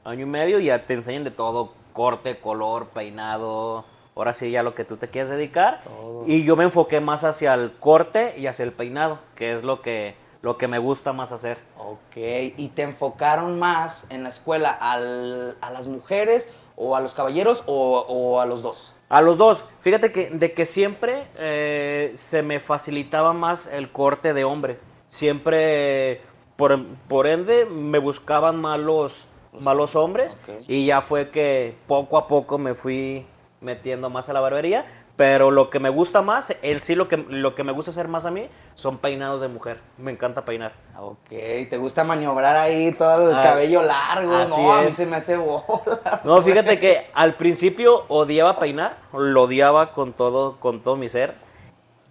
Año 0.03 0.21
y 0.23 0.29
medio 0.29 0.59
y 0.59 0.65
ya 0.65 0.85
te 0.85 0.93
enseñan 0.93 1.23
de 1.23 1.31
todo, 1.31 1.73
corte, 1.93 2.39
color, 2.39 2.87
peinado, 2.87 3.85
ahora 4.15 4.33
sí 4.33 4.49
ya 4.49 4.63
lo 4.63 4.73
que 4.75 4.85
tú 4.85 4.97
te 4.97 5.09
quieres 5.09 5.29
dedicar. 5.29 5.81
Todo. 5.83 6.23
Y 6.25 6.43
yo 6.45 6.55
me 6.55 6.63
enfoqué 6.63 6.99
más 7.01 7.23
hacia 7.23 7.53
el 7.53 7.73
corte 7.73 8.33
y 8.37 8.47
hacia 8.47 8.63
el 8.63 8.71
peinado, 8.71 9.19
que 9.35 9.51
es 9.51 9.63
lo 9.63 9.81
que, 9.81 10.15
lo 10.41 10.57
que 10.57 10.67
me 10.67 10.79
gusta 10.79 11.13
más 11.13 11.31
hacer. 11.31 11.57
Ok, 11.77 12.17
¿y 12.57 12.67
te 12.75 12.81
enfocaron 12.83 13.59
más 13.59 14.07
en 14.09 14.23
la 14.23 14.29
escuela 14.29 14.71
al- 14.71 15.55
a 15.61 15.69
las 15.71 15.87
mujeres 15.87 16.49
o 16.75 16.95
a 16.95 16.99
los 17.01 17.13
caballeros 17.13 17.63
o, 17.67 17.99
o 18.07 18.39
a 18.39 18.45
los 18.45 18.61
dos? 18.61 18.95
A 19.09 19.21
los 19.21 19.37
dos. 19.37 19.65
Fíjate 19.81 20.11
que 20.11 20.29
de 20.29 20.53
que 20.53 20.65
siempre 20.65 21.27
eh, 21.37 22.11
se 22.15 22.41
me 22.43 22.59
facilitaba 22.59 23.33
más 23.33 23.67
el 23.67 23.91
corte 23.91 24.33
de 24.33 24.43
hombre. 24.45 24.79
Siempre, 25.07 26.21
por, 26.55 26.85
por 27.07 27.27
ende, 27.27 27.65
me 27.65 27.99
buscaban 27.99 28.59
más 28.59 28.79
los, 28.79 29.25
más 29.59 29.75
los 29.75 29.95
hombres. 29.95 30.39
Y 30.67 30.85
ya 30.85 31.01
fue 31.01 31.29
que 31.29 31.75
poco 31.87 32.17
a 32.17 32.27
poco 32.27 32.57
me 32.57 32.73
fui 32.73 33.25
metiendo 33.59 34.09
más 34.09 34.29
a 34.29 34.33
la 34.33 34.39
barbería. 34.39 34.85
Pero 35.21 35.51
lo 35.51 35.69
que 35.69 35.79
me 35.79 35.89
gusta 35.89 36.23
más, 36.23 36.57
en 36.63 36.79
sí 36.79 36.95
lo 36.95 37.07
que, 37.07 37.15
lo 37.15 37.53
que 37.53 37.63
me 37.63 37.71
gusta 37.71 37.91
hacer 37.91 38.07
más 38.07 38.25
a 38.25 38.31
mí, 38.31 38.49
son 38.73 38.97
peinados 38.97 39.39
de 39.39 39.49
mujer. 39.49 39.77
Me 39.99 40.09
encanta 40.11 40.43
peinar. 40.45 40.73
Ok, 40.97 41.29
te 41.29 41.77
gusta 41.77 42.03
maniobrar 42.03 42.55
ahí 42.57 42.91
todo 42.93 43.29
el 43.29 43.35
Ah, 43.37 43.43
cabello 43.43 43.83
largo, 43.83 44.33
así 44.33 44.59
no, 44.59 44.73
a 44.73 44.81
mí 44.81 44.91
se 44.91 45.05
me 45.05 45.17
hace 45.17 45.37
bolas. 45.37 46.25
No, 46.25 46.41
fíjate 46.41 46.79
que 46.79 47.11
al 47.13 47.35
principio 47.35 48.03
odiaba 48.07 48.57
peinar, 48.57 48.97
lo 49.13 49.43
odiaba 49.43 49.93
con 49.93 50.11
todo, 50.13 50.59
con 50.59 50.81
todo 50.81 50.95
mi 50.95 51.07
ser. 51.07 51.35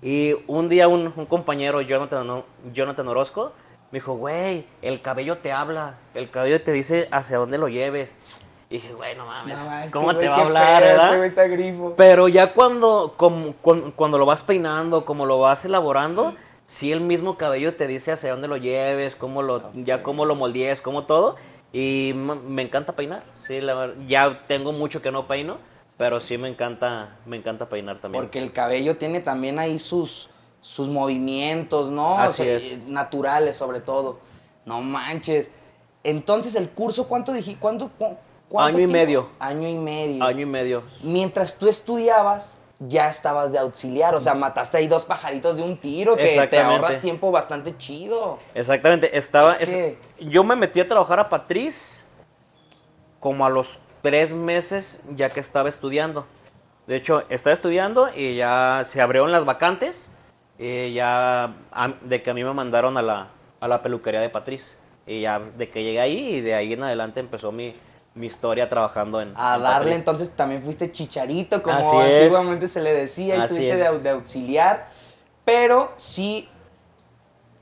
Y 0.00 0.36
un 0.46 0.68
día 0.68 0.86
un, 0.86 1.12
un 1.16 1.26
compañero, 1.26 1.80
Jonathan, 1.80 2.44
Jonathan 2.72 3.08
Orozco, 3.08 3.50
me 3.90 3.98
dijo, 3.98 4.14
güey, 4.14 4.66
el 4.82 5.02
cabello 5.02 5.38
te 5.38 5.50
habla, 5.50 5.96
el 6.14 6.30
cabello 6.30 6.62
te 6.62 6.70
dice 6.70 7.08
hacia 7.10 7.38
dónde 7.38 7.58
lo 7.58 7.66
lleves. 7.66 8.14
Y 8.70 8.74
dije, 8.74 8.92
güey, 8.94 9.16
no 9.16 9.26
mames, 9.26 9.68
No, 9.68 9.78
este 9.80 9.90
¿cómo 9.90 10.14
te 10.16 10.28
va 10.28 10.36
a 10.36 10.40
hablar, 10.42 10.80
pedo, 10.82 10.90
verdad? 10.92 11.14
Este 11.16 11.26
está 11.26 11.46
grifo. 11.48 11.94
Pero 11.96 12.28
ya 12.28 12.52
cuando, 12.52 13.14
como- 13.16 13.54
cuan- 13.60 13.90
cuando 13.90 14.16
lo 14.16 14.26
vas 14.26 14.44
peinando, 14.44 15.04
como 15.04 15.26
lo 15.26 15.40
vas 15.40 15.64
elaborando, 15.64 16.34
sí 16.64 16.92
el 16.92 17.00
mismo 17.00 17.36
cabello 17.36 17.74
te 17.74 17.88
dice 17.88 18.12
hacia 18.12 18.30
dónde 18.30 18.46
lo 18.46 18.56
lleves, 18.56 19.16
cómo 19.16 19.42
lo, 19.42 19.72
ya 19.74 20.04
cómo 20.04 20.24
lo 20.24 20.36
moldees, 20.36 20.80
cómo 20.80 21.04
todo. 21.04 21.34
Y 21.72 22.12
me 22.14 22.62
encanta 22.62 22.94
peinar, 22.94 23.24
sí, 23.44 23.60
la 23.60 23.92
ya 24.06 24.42
tengo 24.46 24.70
mucho 24.72 25.02
que 25.02 25.10
no 25.10 25.26
peino, 25.26 25.58
pero 25.96 26.20
sí 26.20 26.38
me 26.38 26.48
encanta, 26.48 27.16
me 27.26 27.36
encanta 27.36 27.68
peinar 27.68 27.98
también. 27.98 28.22
Porque 28.22 28.38
el 28.38 28.52
cabello 28.52 28.96
tiene 28.96 29.18
también 29.20 29.58
ahí 29.58 29.80
sus, 29.80 30.30
sus 30.60 30.88
movimientos, 30.88 31.90
¿no? 31.90 32.18
Así 32.18 32.48
es. 32.48 32.64
eh, 32.72 32.82
Naturales, 32.86 33.56
sobre 33.56 33.80
todo. 33.80 34.20
No 34.64 34.80
manches. 34.80 35.50
Entonces, 36.04 36.54
el 36.54 36.70
curso, 36.70 37.08
¿cuánto 37.08 37.32
dije? 37.32 37.56
¿Cuánto, 37.58 37.90
cu- 37.98 38.16
cuánto 38.50 38.76
Año 38.76 38.84
y 38.84 38.86
tiempo? 38.88 38.92
medio. 38.92 39.28
Año 39.38 39.66
y 39.68 39.74
medio. 39.76 40.24
Año 40.24 40.40
y 40.40 40.46
medio. 40.46 40.82
Mientras 41.04 41.56
tú 41.56 41.66
estudiabas, 41.68 42.58
ya 42.80 43.08
estabas 43.08 43.52
de 43.52 43.58
auxiliar. 43.58 44.14
O 44.14 44.20
sea, 44.20 44.34
mataste 44.34 44.76
ahí 44.76 44.86
dos 44.88 45.04
pajaritos 45.06 45.56
de 45.56 45.62
un 45.62 45.78
tiro 45.78 46.16
que 46.16 46.46
te 46.50 46.58
ahorras 46.58 47.00
tiempo 47.00 47.30
bastante 47.30 47.76
chido. 47.78 48.38
Exactamente, 48.54 49.16
estaba... 49.16 49.52
Es 49.52 49.60
es- 49.62 49.70
que- 49.70 49.98
Yo 50.20 50.44
me 50.44 50.56
metí 50.56 50.80
a 50.80 50.86
trabajar 50.88 51.20
a 51.20 51.28
Patriz 51.30 52.04
como 53.20 53.44
a 53.46 53.50
los 53.50 53.78
tres 54.02 54.32
meses 54.32 55.02
ya 55.14 55.28
que 55.30 55.40
estaba 55.40 55.68
estudiando. 55.68 56.26
De 56.86 56.96
hecho, 56.96 57.22
estaba 57.28 57.52
estudiando 57.54 58.08
y 58.14 58.34
ya 58.36 58.80
se 58.84 59.00
abrieron 59.00 59.30
las 59.30 59.44
vacantes. 59.44 60.10
Y 60.58 60.92
ya 60.94 61.54
a- 61.72 61.88
de 62.02 62.22
que 62.22 62.30
a 62.30 62.34
mí 62.34 62.42
me 62.44 62.52
mandaron 62.52 62.96
a 62.98 63.02
la, 63.02 63.28
a 63.60 63.68
la 63.68 63.82
peluquería 63.82 64.20
de 64.20 64.28
Patriz. 64.30 64.78
Y 65.06 65.20
ya 65.22 65.38
de 65.38 65.68
que 65.70 65.82
llegué 65.82 66.00
ahí 66.00 66.36
y 66.36 66.40
de 66.40 66.54
ahí 66.54 66.72
en 66.72 66.82
adelante 66.82 67.20
empezó 67.20 67.52
mi, 67.52 67.72
mi 68.14 68.26
historia 68.26 68.68
trabajando 68.68 69.20
en... 69.20 69.32
A 69.36 69.56
en 69.56 69.62
darle, 69.62 69.94
entonces 69.94 70.30
también 70.30 70.62
fuiste 70.62 70.90
chicharito, 70.90 71.62
como 71.62 71.76
Así 71.78 71.96
es. 71.96 72.22
antiguamente 72.24 72.68
se 72.68 72.80
le 72.80 72.92
decía, 72.92 73.36
y 73.36 73.38
estuviste 73.40 73.76
de, 73.76 73.82
es. 73.84 73.88
au- 73.90 74.00
de 74.00 74.10
auxiliar, 74.10 74.88
pero 75.44 75.92
sí 75.96 76.48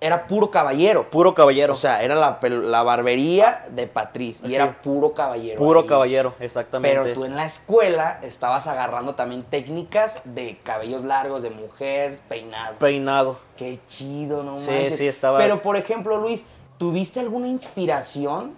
era 0.00 0.26
puro 0.28 0.49
caballero. 0.50 1.11
Puro 1.11 1.35
caballero. 1.35 1.73
O 1.73 1.76
sea, 1.76 2.02
era 2.05 2.14
la, 2.14 2.38
la 2.40 2.83
barbería 2.85 3.67
de 3.71 3.88
Patriz 3.88 4.43
y 4.45 4.49
Sí. 4.50 4.55
era 4.55 4.81
puro 4.81 5.12
caballero. 5.12 5.59
puro 5.59 5.81
ahí. 5.81 5.87
caballero, 5.87 6.35
exactamente. 6.38 6.97
Pero 7.00 7.12
tú 7.12 7.25
en 7.25 7.35
la 7.35 7.45
escuela 7.45 8.21
estabas 8.23 8.69
agarrando 8.69 9.17
también 9.17 9.43
técnicas 9.43 10.21
de 10.25 10.57
cabellos 10.62 11.02
largos, 11.02 11.43
de 11.43 11.50
mujer, 11.50 12.21
peinado. 12.28 12.76
Peinado. 12.78 13.38
Qué 13.57 13.81
chido, 13.88 14.45
no 14.45 14.61
Sí, 14.61 14.71
manches. 14.71 14.97
sí, 14.99 15.09
estaba- 15.09 15.38
Pero, 15.38 15.62
por 15.62 15.76
ejemplo, 15.76 16.17
Luis, 16.17 16.45
¿tuviste 16.78 17.19
alguna 17.19 17.49
inspiración? 17.49 18.55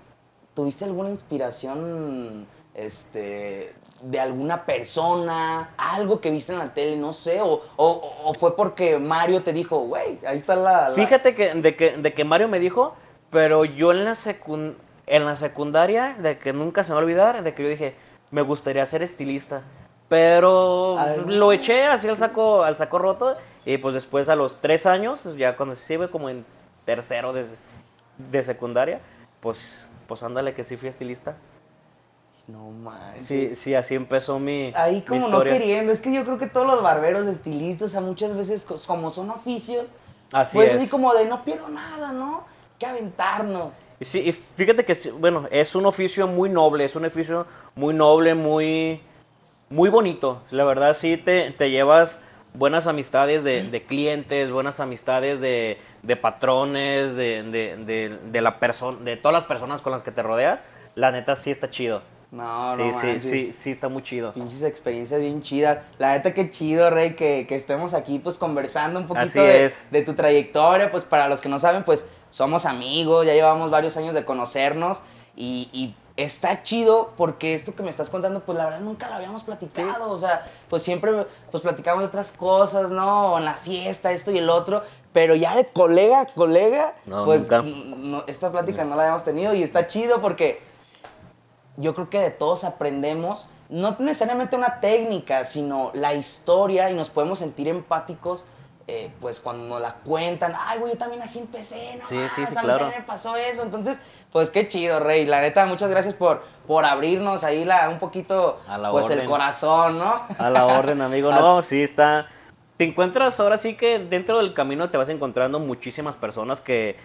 ¿Tuviste 0.61 0.85
alguna 0.85 1.09
inspiración, 1.09 2.47
este, 2.75 3.71
de 4.03 4.21
alguna 4.21 4.67
persona? 4.67 5.71
Algo 5.79 6.21
que 6.21 6.31
viste 6.31 6.53
en 6.53 6.59
la 6.59 6.75
tele, 6.75 6.99
no 6.99 7.15
sé, 7.15 7.41
o, 7.41 7.63
o- 7.77 8.01
o 8.27 8.35
fue 8.35 8.55
porque 8.55 8.99
Mario 8.99 9.43
te 9.43 9.55
dijo, 9.55 9.79
güey, 9.81 10.19
ahí 10.27 10.37
está 10.37 10.57
la... 10.57 10.91
la-". 10.91 10.95
Fíjate 10.95 11.35
que 11.35 11.55
de, 11.55 11.77
que 11.77 11.97
de 11.97 12.13
que 12.13 12.25
Mario 12.27 12.49
me 12.49 12.59
dijo, 12.61 12.95
pero 13.31 13.65
yo 13.65 13.91
en 13.93 14.05
la, 14.05 14.13
en 15.07 15.25
la 15.25 15.35
secundaria, 15.37 16.15
de 16.19 16.39
que 16.39 16.53
nunca 16.53 16.85
se 16.85 16.91
me 16.93 16.97
va 16.97 17.01
a 17.01 17.05
olvidar, 17.05 17.43
de 17.43 17.55
que 17.55 17.63
yo 17.63 17.69
dije, 17.71 17.95
me 18.31 18.43
gustaría 18.43 18.85
ser 18.85 19.03
estilista. 19.03 19.63
Pero 20.11 20.99
Ay, 20.99 21.23
no. 21.25 21.33
lo 21.33 21.53
eché 21.53 21.87
así 21.87 22.07
al 22.07 22.19
saco, 22.19 22.65
al 22.65 22.77
saco 22.77 22.99
roto. 22.99 23.35
Y 23.65 23.79
pues 23.79 23.95
después 23.95 24.29
a 24.29 24.37
los 24.37 24.61
tres 24.61 24.85
años, 24.85 25.25
ya 25.39 25.57
cuando 25.57 25.75
se 25.75 25.95
iba 25.95 26.09
como 26.09 26.29
en 26.29 26.45
tercero 26.85 27.33
de, 27.33 27.47
de 28.19 28.43
secundaria, 28.43 29.01
pues, 29.41 29.89
pues 30.11 30.25
ándale 30.25 30.55
que 30.55 30.65
sí 30.65 30.77
fui 30.77 30.89
estilista. 30.89 31.37
No 32.49 32.69
manches. 32.73 33.23
Sí, 33.29 33.55
sí, 33.55 33.75
así 33.77 33.95
empezó 33.95 34.41
mi, 34.41 34.73
Ahí 34.75 34.97
mi 34.97 35.03
como 35.03 35.29
no 35.29 35.45
queriendo, 35.45 35.93
es 35.93 36.01
que 36.01 36.13
yo 36.13 36.25
creo 36.25 36.37
que 36.37 36.49
todos 36.49 36.67
los 36.67 36.83
barberos 36.83 37.29
estilistas, 37.29 37.91
o 37.91 37.93
sea, 37.93 38.01
muchas 38.01 38.35
veces 38.35 38.65
co- 38.65 38.75
como 38.89 39.09
son 39.13 39.31
oficios, 39.31 39.91
Así 40.33 40.57
pues 40.59 40.73
es. 40.73 40.81
así 40.81 40.89
como 40.91 41.15
de 41.15 41.27
no 41.27 41.45
pierdo 41.45 41.69
nada, 41.69 42.11
¿no? 42.11 42.43
Que 42.77 42.87
aventarnos. 42.87 43.77
Y 44.01 44.05
Sí, 44.05 44.19
y 44.19 44.33
fíjate 44.33 44.85
que, 44.85 44.97
bueno, 45.13 45.47
es 45.53 45.77
un 45.77 45.87
oficio 45.87 46.27
muy 46.27 46.49
noble, 46.51 46.87
es 46.87 46.97
un 46.97 47.05
oficio 47.05 47.47
muy 47.77 47.95
noble, 47.95 48.35
muy, 48.35 49.01
muy 49.69 49.89
bonito. 49.89 50.43
La 50.51 50.65
verdad, 50.65 50.95
sí 50.95 51.19
te, 51.19 51.53
te 51.53 51.71
llevas 51.71 52.21
buenas 52.55 52.87
amistades 52.87 53.45
de, 53.45 53.63
de 53.63 53.83
clientes, 53.83 54.51
buenas 54.51 54.81
amistades 54.81 55.41
de, 55.41 55.79
de 56.03 56.17
patrones, 56.17 57.15
de, 57.15 57.43
de, 57.43 58.41
la 58.41 58.59
persona, 58.59 58.99
de 59.01 59.17
todas 59.17 59.33
las 59.33 59.45
personas 59.45 59.81
con 59.81 59.93
las 59.93 60.03
que 60.03 60.11
te 60.11 60.23
rodeas. 60.23 60.67
La 60.95 61.11
neta, 61.11 61.37
sí 61.37 61.51
está 61.51 61.71
chido. 61.71 62.03
No, 62.31 62.77
sí, 62.77 62.83
no 62.83 62.93
sí, 62.93 63.07
manches. 63.07 63.23
sí, 63.23 63.53
sí 63.53 63.71
está 63.71 63.89
muy 63.89 64.03
chido. 64.03 64.33
Pinches 64.33 64.63
experiencias 64.63 65.21
bien 65.21 65.43
chidas. 65.43 65.79
La 65.99 66.13
neta, 66.13 66.33
qué 66.33 66.51
chido, 66.51 66.89
Rey, 66.91 67.15
que, 67.15 67.47
que 67.49 67.57
estemos 67.57 67.93
aquí, 67.93 68.21
pues, 68.21 68.39
conversando 68.39 69.01
un 69.01 69.07
poquito 69.09 69.25
Así 69.25 69.41
de, 69.41 69.65
es. 69.65 69.89
de 69.91 70.03
tu 70.03 70.15
trayectoria. 70.15 70.91
Pues, 70.91 71.05
para 71.05 71.29
los 71.29 71.41
que 71.41 71.49
no 71.49 71.59
saben, 71.59 71.85
pues, 71.85 72.07
somos 72.31 72.67
amigos, 72.67 73.27
ya 73.27 73.35
llevamos 73.35 73.71
varios 73.71 73.97
años 73.97 74.15
de 74.15 74.25
conocernos. 74.25 75.03
Y, 75.35 75.71
y 75.73 75.95
está 76.23 76.63
chido 76.63 77.13
porque 77.17 77.55
esto 77.55 77.75
que 77.75 77.83
me 77.83 77.91
estás 77.91 78.11
contando, 78.11 78.41
pues, 78.41 78.57
la 78.59 78.65
verdad, 78.65 78.81
nunca 78.81 79.09
lo 79.09 79.15
habíamos 79.15 79.43
platicado. 79.43 80.11
O 80.11 80.19
sea, 80.19 80.45
pues, 80.69 80.83
siempre, 80.83 81.27
pues, 81.51 81.63
platicamos 81.63 82.03
de 82.03 82.09
otras 82.09 82.33
cosas, 82.33 82.91
¿no? 82.91 83.39
En 83.39 83.45
la 83.45 83.55
fiesta, 83.55 84.13
esto 84.13 84.31
y 84.31 84.39
el 84.39 84.51
otro. 84.51 84.83
Pero 85.13 85.35
ya 85.35 85.57
de 85.57 85.67
colega 85.67 86.21
a 86.21 86.27
colega, 86.27 86.95
No, 87.07 87.25
pues, 87.25 87.49
no- 87.51 88.25
esta 88.27 88.51
plática 88.53 88.85
no 88.85 88.97
la 88.97 89.03
habíamos 89.03 89.25
tenido. 89.25 89.55
Y 89.55 89.63
está 89.63 89.87
chido 89.87 90.21
porque 90.21 90.61
yo 91.77 91.95
creo 91.95 92.11
que 92.11 92.21
de 92.21 92.31
todos 92.31 92.65
aprendemos, 92.65 93.47
no 93.69 93.97
necesariamente 93.99 94.57
una 94.57 94.81
técnica, 94.81 95.45
sino 95.45 95.91
la 95.95 96.15
historia 96.15 96.91
y 96.91 96.95
nos 96.95 97.09
podemos 97.11 97.39
sentir 97.39 97.69
empáticos, 97.69 98.47
eh, 98.93 99.11
pues 99.21 99.39
cuando 99.39 99.63
nos 99.65 99.81
la 99.81 99.95
cuentan, 99.95 100.53
ay, 100.59 100.81
güey, 100.81 100.93
yo 100.95 100.99
también 100.99 101.23
así 101.23 101.39
empecé, 101.39 101.97
no 101.97 102.05
Sí, 102.05 102.17
sí, 102.35 102.41
más, 102.41 102.51
sí, 102.51 102.59
a 102.59 102.63
claro. 102.63 102.87
me 102.89 103.03
pasó 103.03 103.37
eso, 103.37 103.63
entonces, 103.63 104.01
pues 104.33 104.51
qué 104.51 104.67
chido, 104.67 104.99
Rey, 104.99 105.27
la 105.27 105.41
neta, 105.41 105.65
muchas 105.67 105.89
gracias 105.91 106.15
por, 106.15 106.43
por 106.67 106.85
abrirnos 106.85 107.45
ahí 107.45 107.65
la, 107.65 107.89
un 107.89 108.01
poquito, 108.01 108.59
A 108.67 108.79
la 108.79 108.91
pues 108.91 109.09
el 109.11 109.19
orden. 109.19 109.31
corazón, 109.31 109.99
¿no? 109.99 110.23
A 110.39 110.51
la 110.51 110.67
orden, 110.67 111.01
amigo. 111.03 111.31
No, 111.41 111.63
sí 111.63 111.83
está. 111.83 112.27
Te 112.77 112.85
encuentras 112.85 113.39
ahora 113.39 113.57
sí 113.59 113.77
que 113.77 113.99
dentro 114.01 114.39
del 114.39 114.55
camino 114.55 114.91
te 114.91 114.97
vas 114.97 115.09
encontrando 115.09 115.61
muchísimas 115.61 116.17
personas 116.17 116.61
que, 116.61 116.97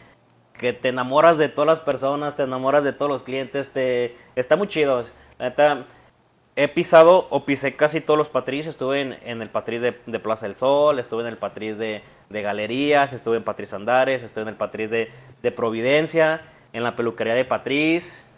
que 0.58 0.74
te 0.74 0.90
enamoras 0.90 1.38
de 1.38 1.50
todas 1.50 1.68
las 1.68 1.80
personas, 1.82 2.36
te 2.36 2.44
enamoras 2.44 2.84
de 2.84 2.94
todos 2.94 3.12
los 3.12 3.24
clientes, 3.24 3.74
te 3.74 4.16
está 4.36 4.56
muy 4.56 4.68
chido. 4.68 5.04
La 5.38 5.50
neta, 5.50 5.86
he 6.56 6.68
pisado 6.68 7.28
o 7.30 7.44
pisé 7.46 7.76
casi 7.76 8.02
todos 8.02 8.18
los 8.18 8.30
Patriz. 8.30 8.68
Estuve 8.68 9.02
en, 9.02 9.18
en 9.24 9.42
el 9.42 9.50
Patriz 9.50 9.82
de, 9.82 10.00
de 10.06 10.20
Plaza 10.20 10.46
del 10.46 10.56
Sol, 10.56 11.00
estuve 11.00 11.22
en 11.22 11.28
el 11.28 11.38
Patriz 11.38 11.78
de, 11.78 12.02
de 12.30 12.42
Galerías, 12.42 13.14
estuve 13.14 13.38
en 13.38 13.44
Patriz 13.44 13.74
Andares, 13.74 14.24
estuve 14.24 14.44
en 14.44 14.50
el 14.50 14.56
Patriz 14.56 14.90
de, 14.90 15.12
de 15.42 15.52
Providencia, 15.52 16.42
en 16.74 16.84
la 16.84 16.96
peluquería 16.96 17.34
de 17.34 17.46
Patriz. 17.46 18.30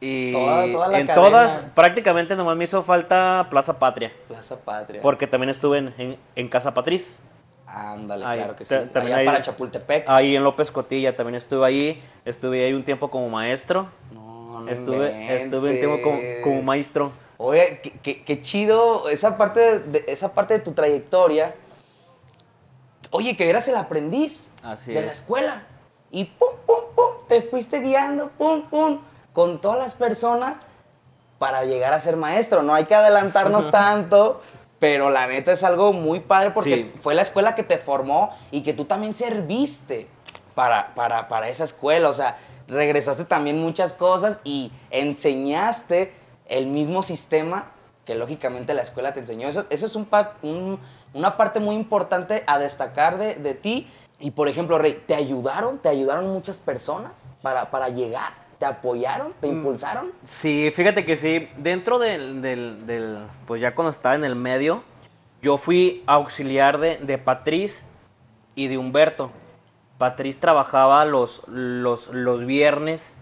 Y 0.00 0.32
Toda- 0.32 0.66
toda 0.72 0.88
la 0.88 0.98
en 0.98 1.06
cadena. 1.06 1.28
todas, 1.28 1.56
prácticamente 1.76 2.34
nomás 2.34 2.56
me 2.56 2.64
hizo 2.64 2.82
falta 2.82 3.46
Plaza 3.50 3.78
Patria. 3.78 4.12
Plaza 4.26 4.58
Patria. 4.58 5.00
Porque 5.00 5.26
también 5.28 5.50
estuve 5.50 5.78
en, 5.78 5.94
en- 5.96 6.16
en 6.34 6.48
Casa 6.48 6.74
Patriz. 6.74 7.22
Ándale, 7.66 8.24
Ahí, 8.26 8.38
claro 8.38 8.56
que 8.56 8.64
sí. 8.64 8.74
ta- 8.74 8.86
también 8.88 9.14
Allá 9.14 9.16
ahí- 9.20 9.26
para 9.26 9.40
Chapultepec. 9.42 10.04
Ahí 10.08 10.34
en 10.36 10.42
López 10.42 10.70
Cotilla 10.72 11.14
también 11.14 11.36
estuve 11.36 11.64
ahí. 11.66 12.02
Estuve 12.24 12.64
ahí 12.66 12.72
un 12.72 12.82
tiempo 12.84 13.10
como 13.10 13.28
maestro. 13.28 13.88
no, 14.12 14.21
no 14.64 14.70
Estuve, 14.70 15.36
estuve 15.36 15.70
un 15.70 15.78
tiempo 15.78 16.02
como, 16.02 16.18
como 16.42 16.62
maestro. 16.62 17.12
Oye, 17.38 17.80
qué, 17.82 17.90
qué- 18.02 18.22
qué 18.22 18.40
chido 18.40 19.08
esa 19.08 19.36
parte 19.36 19.80
de, 19.80 20.04
esa 20.08 20.32
parte 20.32 20.54
de 20.54 20.60
tu 20.60 20.72
trayectoria. 20.72 21.54
Oye, 23.10 23.36
que 23.36 23.48
eras 23.50 23.68
el 23.68 23.76
aprendiz 23.76 24.52
Así 24.62 24.92
de 24.92 25.00
es. 25.00 25.06
la 25.06 25.12
escuela. 25.12 25.66
Y 26.10 26.24
pum, 26.24 26.48
pum, 26.66 26.76
pum, 26.94 27.06
te 27.28 27.42
fuiste 27.42 27.80
guiando, 27.80 28.28
pum, 28.38 28.68
pum, 28.68 29.00
con 29.32 29.60
todas 29.60 29.78
las 29.78 29.94
personas 29.94 30.56
para 31.38 31.64
llegar 31.64 31.92
a 31.92 31.98
ser 31.98 32.16
maestro. 32.16 32.62
No 32.62 32.74
hay 32.74 32.84
que 32.84 32.94
adelantarnos 32.94 33.70
tanto, 33.72 34.40
pero 34.78 35.10
la 35.10 35.26
neta 35.26 35.52
es 35.52 35.62
algo 35.64 35.92
muy 35.92 36.20
padre 36.20 36.50
porque 36.52 36.74
Sí. 36.74 36.92
fue 37.00 37.14
la 37.14 37.22
escuela 37.22 37.54
que 37.54 37.62
te 37.64 37.78
formó 37.78 38.30
y 38.50 38.62
que 38.62 38.72
tú 38.72 38.84
también 38.84 39.14
serviste 39.14 40.06
para, 40.54 40.94
para, 40.94 41.28
para 41.28 41.48
esa 41.48 41.64
escuela. 41.64 42.08
O 42.08 42.12
sea, 42.12 42.36
regresaste 42.68 43.24
también 43.24 43.58
muchas 43.60 43.94
cosas 43.94 44.40
y 44.44 44.70
enseñaste 44.90 46.12
el 46.48 46.66
mismo 46.66 47.02
sistema 47.02 47.70
que 48.04 48.14
lógicamente 48.16 48.74
la 48.74 48.82
escuela 48.82 49.12
te 49.12 49.20
enseñó. 49.20 49.48
Eso, 49.48 49.64
eso 49.70 49.86
es 49.86 49.94
un, 49.94 50.04
pa- 50.06 50.34
un- 50.42 50.78
una 51.14 51.36
parte 51.36 51.60
muy 51.60 51.76
importante 51.76 52.42
a 52.46 52.58
destacar 52.58 53.16
de, 53.18 53.34
de 53.36 53.54
ti. 53.54 53.88
Y 54.18 54.32
por 54.32 54.48
ejemplo, 54.48 54.78
Rey, 54.78 55.02
¿te 55.06 55.14
ayudaron? 55.14 55.78
¿Te 55.78 55.88
ayudaron 55.88 56.28
muchas 56.32 56.58
personas 56.60 57.32
para, 57.42 57.70
para 57.70 57.88
llegar? 57.88 58.34
¿Te 58.58 58.66
apoyaron? 58.66 59.32
¿Te 59.40 59.48
impulsaron? 59.48 60.12
Sí, 60.22 60.70
fíjate 60.74 61.04
que 61.04 61.16
sí. 61.16 61.48
Dentro 61.56 61.98
del, 61.98 62.40
del- 62.42 62.86
del- 62.86 63.26
pues 63.46 63.60
ya 63.60 63.74
cuando 63.74 63.90
estaba 63.90 64.14
en 64.14 64.24
el 64.24 64.36
medio, 64.36 64.82
yo 65.40 65.58
fui 65.58 66.02
auxiliar 66.06 66.78
de, 66.78 66.98
de 66.98 67.18
Patriz 67.18 67.86
y 68.54 68.68
de 68.68 68.78
Humberto. 68.78 69.30
Patriz 70.02 70.40
trabajaba 70.40 71.04
los, 71.04 71.46
los, 71.46 72.08
los 72.08 72.44
viernes 72.44 73.18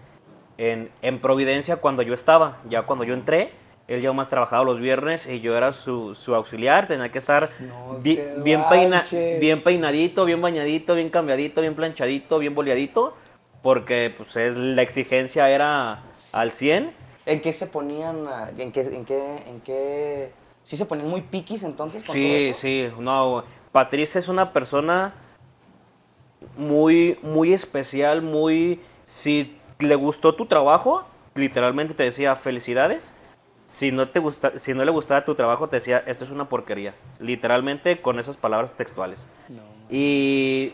en, 0.57 0.89
en 1.03 1.21
Providencia 1.21 1.75
cuando 1.75 2.01
yo 2.01 2.15
estaba. 2.15 2.57
Ya 2.71 2.81
cuando 2.87 3.05
yo 3.05 3.13
entré, 3.13 3.51
él 3.87 4.01
ya 4.01 4.11
más 4.13 4.29
trabajaba 4.29 4.63
los 4.63 4.79
viernes 4.79 5.27
y 5.27 5.41
yo 5.41 5.55
era 5.55 5.73
su, 5.73 6.15
su 6.15 6.33
auxiliar. 6.33 6.87
Tenía 6.87 7.11
que 7.11 7.19
estar 7.19 7.47
No 7.59 7.99
bi- 8.01 8.15
se 8.15 8.33
bien, 8.37 8.63
peina- 8.67 9.05
bien 9.39 9.61
peinadito, 9.61 10.25
bien 10.25 10.41
bañadito, 10.41 10.95
bien 10.95 11.11
cambiadito, 11.11 11.61
bien 11.61 11.75
planchadito, 11.75 12.39
bien 12.39 12.55
boleadito. 12.55 13.13
Porque 13.61 14.11
pues 14.17 14.35
es, 14.37 14.55
la 14.57 14.81
exigencia 14.81 15.51
era 15.51 16.01
al 16.33 16.49
100. 16.49 16.95
¿En 17.27 17.41
qué 17.41 17.53
se 17.53 17.67
ponían? 17.67 18.25
ah, 18.27 18.49
¿En 18.57 18.71
qué? 18.71 18.81
¿En 18.81 19.05
qué? 19.05 19.35
En 19.45 19.61
qué 19.61 20.31
¿Sí 20.63 20.75
se 20.77 20.87
ponían 20.87 21.07
muy 21.09 21.21
piquis 21.21 21.61
entonces 21.61 22.03
con 22.03 22.13
todo 22.15 22.23
Sí, 22.23 22.49
eso? 22.49 22.59
sí, 22.59 22.89
no, 22.97 23.43
Patricia 23.71 24.17
es 24.17 24.27
una 24.27 24.51
persona 24.51 25.13
muy, 26.57 27.17
muy 27.21 27.53
especial, 27.53 28.21
muy, 28.21 28.81
si 29.05 29.57
le 29.79 29.95
gustó 29.95 30.35
tu 30.35 30.45
trabajo, 30.45 31.05
literalmente 31.35 31.93
te 31.93 32.03
decía 32.03 32.35
felicidades. 32.35 33.13
Si 33.65 33.91
no, 33.91 34.09
te 34.09 34.19
gusta, 34.19 34.57
si 34.57 34.73
no 34.73 34.83
le 34.83 34.91
gustaba 34.91 35.23
tu 35.23 35.35
trabajo, 35.35 35.69
te 35.69 35.77
decía, 35.77 36.03
esto 36.05 36.25
es 36.25 36.31
una 36.31 36.49
porquería. 36.49 36.93
Literalmente 37.19 38.01
con 38.01 38.19
esas 38.19 38.35
palabras 38.35 38.73
textuales. 38.73 39.29
Y 39.89 40.73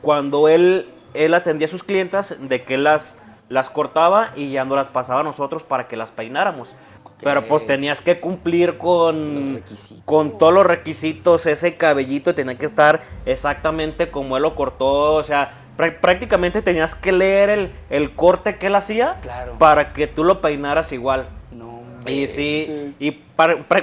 cuando 0.00 0.48
él, 0.48 0.88
él 1.14 1.34
atendía 1.34 1.66
a 1.66 1.70
sus 1.70 1.82
clientas, 1.82 2.36
de 2.40 2.62
que 2.62 2.76
las, 2.76 3.20
las 3.48 3.68
cortaba 3.68 4.30
y 4.36 4.52
ya 4.52 4.64
no 4.64 4.76
las 4.76 4.88
pasaba 4.88 5.20
a 5.20 5.24
nosotros 5.24 5.64
para 5.64 5.88
que 5.88 5.96
las 5.96 6.12
peináramos. 6.12 6.76
Pero 7.22 7.46
pues 7.46 7.66
tenías 7.66 8.00
que 8.02 8.20
cumplir 8.20 8.76
con, 8.78 9.62
con 10.04 10.38
todos 10.38 10.52
los 10.52 10.66
requisitos, 10.66 11.46
ese 11.46 11.76
cabellito 11.76 12.34
tenía 12.34 12.56
que 12.58 12.66
estar 12.66 13.00
exactamente 13.24 14.10
como 14.10 14.36
él 14.36 14.42
lo 14.42 14.54
cortó, 14.54 15.14
o 15.14 15.22
sea, 15.22 15.52
prá- 15.78 15.98
prácticamente 15.98 16.60
tenías 16.60 16.94
que 16.94 17.12
leer 17.12 17.48
el, 17.48 17.72
el 17.90 18.14
corte 18.14 18.58
que 18.58 18.66
él 18.66 18.74
hacía 18.74 19.16
Claro. 19.22 19.56
para 19.58 19.92
que 19.94 20.06
tú 20.06 20.24
lo 20.24 20.40
peinaras 20.42 20.92
igual. 20.92 21.26
No, 21.52 21.80
Y 22.06 22.26
sí, 22.26 22.94
y 22.98 23.12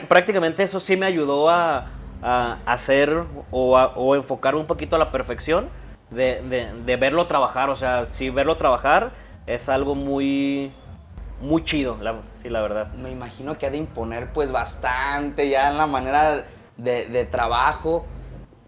prácticamente 0.08 0.62
eso 0.64 0.80
sí 0.80 0.96
me 0.96 1.06
ayudó 1.08 1.50
a, 1.50 1.88
a 2.22 2.60
hacer 2.66 3.24
o, 3.52 3.78
a- 3.78 3.94
o 3.96 4.16
enfocar 4.16 4.56
un 4.56 4.66
poquito 4.68 4.96
a 4.96 5.00
la 5.00 5.12
perfección 5.12 5.70
de, 6.12 6.42
de- 6.44 6.72
de 6.86 6.96
verlo 6.98 7.26
trabajar. 7.26 7.70
O 7.72 7.76
sea, 7.76 8.06
sí, 8.06 8.30
verlo 8.30 8.58
trabajar 8.58 9.12
es 9.48 9.68
algo 9.70 9.96
muy, 9.96 10.72
muy 11.44 11.64
chido, 11.64 11.98
la, 12.02 12.22
sí, 12.42 12.50
la 12.50 12.62
verdad. 12.62 12.88
Me 12.94 13.12
imagino 13.12 13.58
que 13.58 13.66
ha 13.66 13.70
de 13.70 13.78
imponer 13.78 14.32
pues 14.34 14.52
bastante 14.52 15.50
ya 15.50 15.70
en 15.70 15.78
la 15.78 15.88
manera 15.88 16.46
de, 16.78 17.06
de 17.08 17.26
trabajo. 17.26 18.06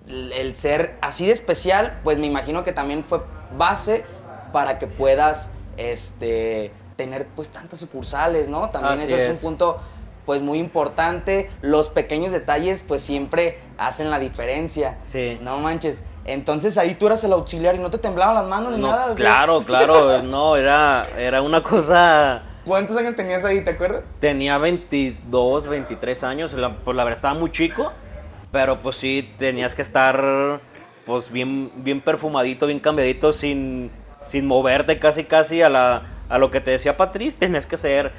El 0.08 0.32
el 0.34 0.56
ser 0.56 0.98
así 1.02 1.26
de 1.26 1.32
especial, 1.32 2.00
pues 2.04 2.20
me 2.20 2.28
imagino 2.28 2.64
que 2.64 2.72
también 2.74 3.04
fue 3.04 3.22
base 3.58 4.06
para 4.54 4.78
que 4.78 4.88
puedas 4.88 5.52
este, 5.78 6.72
tener 6.96 7.28
pues 7.36 7.50
tantas 7.50 7.80
sucursales, 7.80 8.48
¿no? 8.50 8.70
También 8.70 9.00
Así 9.00 9.06
eso 9.14 9.16
es. 9.16 9.22
es. 9.30 9.30
un 9.44 9.50
punto 9.50 9.80
pues 10.26 10.42
muy 10.42 10.60
importante. 10.60 11.50
Los 11.62 11.90
pequeños 11.90 12.32
detalles 12.32 12.84
pues 12.84 13.02
siempre 13.02 13.60
hacen 13.78 14.10
la 14.12 14.20
diferencia. 14.20 14.98
Sí. 15.06 15.40
No 15.42 15.58
manches. 15.60 16.04
Entonces 16.26 16.78
ahí 16.78 16.96
tú 16.96 17.08
eras 17.08 17.24
el 17.24 17.34
auxiliar 17.34 17.76
y 17.76 17.80
no 17.80 17.90
te 17.90 17.98
temblaban 17.98 18.36
las 18.36 18.46
manos 18.46 18.74
ni 18.74 18.80
No, 18.80 18.88
nada. 18.92 19.16
claro, 19.16 19.62
claro, 19.64 20.22
no, 20.24 20.56
era, 20.56 21.08
era 21.18 21.42
una 21.42 21.62
cosa... 21.64 22.42
¿Cuántos 22.66 22.98
años 22.98 23.16
tenías 23.16 23.46
ahí, 23.46 23.62
te 23.62 23.72
acuerdas? 23.72 24.04
Tenía 24.20 24.58
22, 24.58 25.68
23 25.68 26.24
años, 26.24 26.54
la- 26.54 26.78
pues 26.80 26.98
la 26.98 27.04
verdad 27.04 27.18
estaba 27.18 27.34
muy 27.36 27.52
chico, 27.52 27.94
pero 28.52 28.82
pues 28.82 28.96
sí 28.98 29.32
tenías 29.38 29.76
que 29.76 29.82
estar 29.84 30.60
pues 31.06 31.32
bien, 31.32 31.72
bien 31.76 32.02
perfumadito, 32.02 32.66
bien 32.66 32.80
cambiadito, 32.80 33.32
sin, 33.34 33.92
sin 34.24 34.48
moverte 34.48 34.98
casi 34.98 35.26
casi 35.26 35.62
a, 35.62 35.70
la, 35.70 36.02
a 36.28 36.40
lo 36.40 36.50
que 36.50 36.60
te 36.60 36.72
decía 36.72 36.98
Patriz, 36.98 37.36
tenías 37.36 37.68
que 37.68 37.78
ser, 37.78 38.12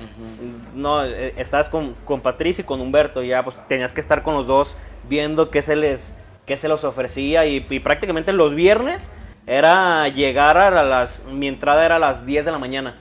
no, 0.75 1.05
eh, 1.05 1.35
estabas 1.37 1.69
con, 1.69 1.95
con 2.05 2.21
Patriz 2.21 2.61
y 2.61 2.63
con 2.63 2.81
Humberto, 2.81 3.25
ya 3.25 3.43
pues 3.43 3.59
tenías 3.67 3.93
que 3.93 4.01
estar 4.01 4.23
con 4.23 4.35
los 4.37 4.47
dos 4.47 4.77
viendo 5.09 5.51
qué 5.51 5.63
se 5.63 5.75
les, 5.75 6.17
qué 6.47 6.57
se 6.57 6.69
les 6.69 6.85
ofrecía 6.85 7.45
y, 7.47 7.67
y 7.69 7.81
prácticamente 7.81 8.33
los 8.33 8.55
viernes 8.55 9.13
era 9.49 10.07
llegar 10.07 10.57
a 10.57 10.71
las, 10.85 11.25
mi 11.25 11.49
entrada 11.49 11.85
era 11.85 11.97
a 11.97 12.01
las 12.01 12.25
10 12.25 12.45
de 12.45 12.53
la 12.53 12.59
mañana 12.59 13.01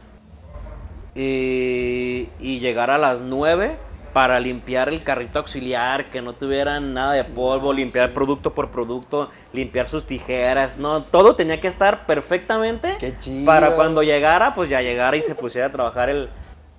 y, 1.15 2.29
y 2.39 2.59
llegar 2.59 2.91
a 2.91 2.97
las 2.97 3.21
9 3.21 3.77
para 4.15 4.39
limpiar 4.39 4.87
el 4.87 5.03
carrito 5.03 5.39
auxiliar, 5.39 6.09
que 6.09 6.21
no 6.21 6.33
tuvieran 6.33 6.93
nada 6.93 7.11
de 7.11 7.25
polvo, 7.25 7.73
limpiar 7.73 8.13
producto 8.13 8.53
por 8.53 8.71
producto, 8.71 9.29
limpiar 9.51 9.89
sus 9.89 10.05
tijeras, 10.05 10.77
no, 10.77 11.03
todo 11.03 11.35
tenía 11.35 11.59
que 11.59 11.67
estar 11.67 12.05
perfectamente 12.05 12.95
Qué 12.97 13.17
chido. 13.17 13.45
para 13.45 13.75
cuando 13.75 14.03
llegara, 14.03 14.55
pues 14.55 14.69
ya 14.69 14.81
llegara 14.81 15.17
y 15.17 15.21
se 15.21 15.35
pusiera 15.35 15.67
a 15.67 15.71
trabajar 15.71 16.09
el, 16.09 16.29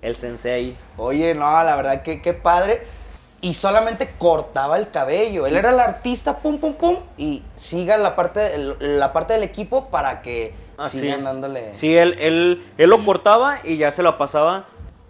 el 0.01 0.15
sensei. 0.15 0.75
Oye, 0.97 1.35
no, 1.35 1.63
la 1.63 1.75
verdad 1.75 2.01
que 2.01 2.23
qué 2.23 2.33
padre. 2.33 2.81
Y 3.39 3.53
solamente 3.53 4.15
cortaba 4.17 4.79
el 4.79 4.89
cabello. 4.89 5.45
Él 5.45 5.57
era 5.57 5.69
el 5.69 5.79
artista, 5.79 6.39
pum, 6.39 6.57
pum, 6.57 6.73
pum. 6.73 6.97
Y 7.17 7.43
siga 7.53 7.95
la 7.99 8.15
parte, 8.15 8.49
la 8.79 9.13
parte 9.13 9.33
del 9.33 9.43
equipo 9.43 9.89
para 9.89 10.23
que 10.23 10.55
Ah, 10.77 10.87
sigan 10.89 11.19
sí. 11.19 11.23
dándole. 11.25 11.75
Sí, 11.75 11.97
él, 11.97 12.15
él, 12.19 12.65
él 12.77 12.89
lo 12.89 13.03
cortaba 13.03 13.59
y 13.63 13.77
ya 13.77 13.91
se 13.91 14.03
lo 14.03 14.17
pasaba 14.17 14.65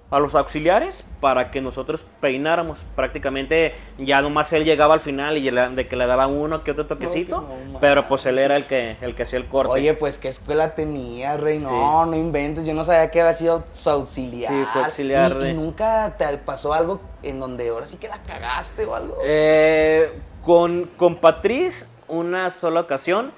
a 0.10 0.20
los 0.22 0.36
auxiliares 0.36 1.04
para 1.20 1.52
que 1.52 1.60
nosotros 1.60 2.06
peináramos. 2.22 2.86
Prácticamente 2.96 3.76
ya 3.98 4.22
nomás 4.22 4.54
él 4.54 4.64
llegaba 4.64 4.94
al 4.94 5.02
final 5.02 5.36
y 5.36 5.52
le- 5.52 5.68
de 5.68 5.86
que 5.90 5.98
le 5.98 6.08
daba 6.08 6.28
uno 6.28 6.62
que 6.62 6.72
otro 6.72 6.86
toquecito, 6.86 7.42
No, 7.42 7.74
no 7.74 7.80
pero 7.82 8.08
pues 8.08 8.26
él 8.26 8.40
era 8.40 8.56
el 8.56 8.66
que, 8.68 8.96
el 9.02 9.16
que 9.16 9.24
hacía 9.24 9.38
el 9.40 9.48
corte. 9.48 9.74
Oye, 9.74 9.94
pues 9.96 10.18
qué 10.18 10.30
escuela 10.30 10.76
tenía, 10.76 11.36
Rey. 11.36 11.60
No, 11.60 11.68
Sí. 12.06 12.10
no 12.12 12.16
inventes. 12.16 12.66
Yo 12.66 12.74
no 12.74 12.86
sabía 12.86 13.12
que 13.12 13.20
había 13.20 13.34
sido 13.34 13.66
su 13.74 13.90
auxiliar. 13.90 14.54
Sí, 14.54 14.64
fue 14.72 14.86
auxiliar 14.86 15.36
¿Y, 15.42 15.48
y 15.48 15.54
nunca 15.54 16.16
te 16.18 16.38
pasó 16.38 16.74
algo 16.74 17.02
en 17.24 17.42
donde 17.42 17.68
ahora 17.68 17.86
sí 17.86 17.98
que 17.98 18.08
la 18.08 18.24
cagaste 18.24 18.86
o 18.86 18.96
algo? 18.96 19.18
Eh, 19.26 20.10
con, 20.42 20.86
con 20.96 21.18
Patriz, 21.18 21.90
una 22.08 22.50
sola 22.50 22.80
ocasión, 22.80 23.34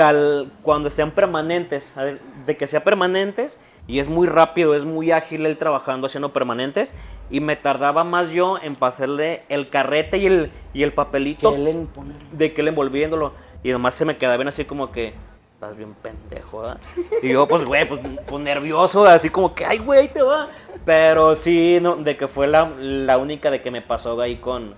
al- 0.00 0.50
cuando 0.62 0.90
sean 0.90 1.10
permanentes, 1.10 1.94
de 2.46 2.56
que 2.56 2.66
sea 2.66 2.84
permanentes, 2.84 3.60
y 3.86 3.98
es 3.98 4.08
muy 4.08 4.26
rápido, 4.26 4.74
es 4.74 4.84
muy 4.84 5.10
ágil 5.10 5.44
él 5.46 5.58
trabajando 5.58 6.06
haciendo 6.06 6.32
permanentes, 6.32 6.96
y 7.30 7.40
me 7.40 7.56
tardaba 7.56 8.02
más 8.04 8.30
yo 8.30 8.56
en 8.62 8.76
pasarle 8.76 9.42
el 9.48 9.68
carrete 9.68 10.18
y 10.18 10.26
el, 10.26 10.50
y 10.72 10.82
el 10.82 10.92
papelito 10.92 11.54
Que 11.54 11.70
él 11.70 11.88
de 12.32 12.54
que 12.54 12.60
él 12.62 12.68
envolviéndolo, 12.68 13.32
y 13.62 13.70
nomás 13.70 13.94
se 13.94 14.04
me 14.04 14.16
quedaba 14.16 14.36
bien 14.36 14.48
así 14.48 14.64
como 14.64 14.90
que, 14.90 15.14
estás 15.54 15.76
bien 15.76 15.94
pendejo, 15.94 16.60
¿verdad? 16.60 16.80
Y 17.22 17.30
yo, 17.30 17.46
pues, 17.46 17.64
güey, 17.64 17.86
pues, 17.86 18.00
pues, 18.26 18.42
nervioso, 18.42 19.06
así 19.06 19.30
como 19.30 19.54
que, 19.54 19.64
ay, 19.64 19.78
güey, 19.78 20.08
te 20.08 20.22
va. 20.22 20.48
Pero 20.84 21.34
sí, 21.34 21.78
no, 21.80 21.96
de 21.96 22.16
que 22.16 22.28
fue 22.28 22.46
la, 22.46 22.68
la 22.78 23.16
única 23.16 23.50
de 23.50 23.62
que 23.62 23.70
me 23.70 23.80
pasó 23.80 24.20
ahí 24.20 24.36
con, 24.36 24.74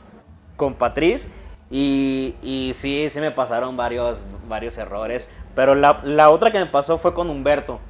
con 0.57 0.74
Patriz. 0.74 1.33
Y, 1.70 2.35
y 2.42 2.72
sí, 2.74 3.09
sí 3.11 3.20
me 3.20 3.31
pasaron 3.31 3.76
varios, 3.76 4.20
varios 4.48 4.79
errores. 4.79 5.31
Pero 5.55 5.74
la, 5.74 6.00
la 6.05 6.31
otra 6.31 6.50
que 6.52 6.59
me 6.59 6.66
pasó 6.66 6.98
fue 6.98 7.14
con 7.14 7.31
Humberto. 7.31 7.81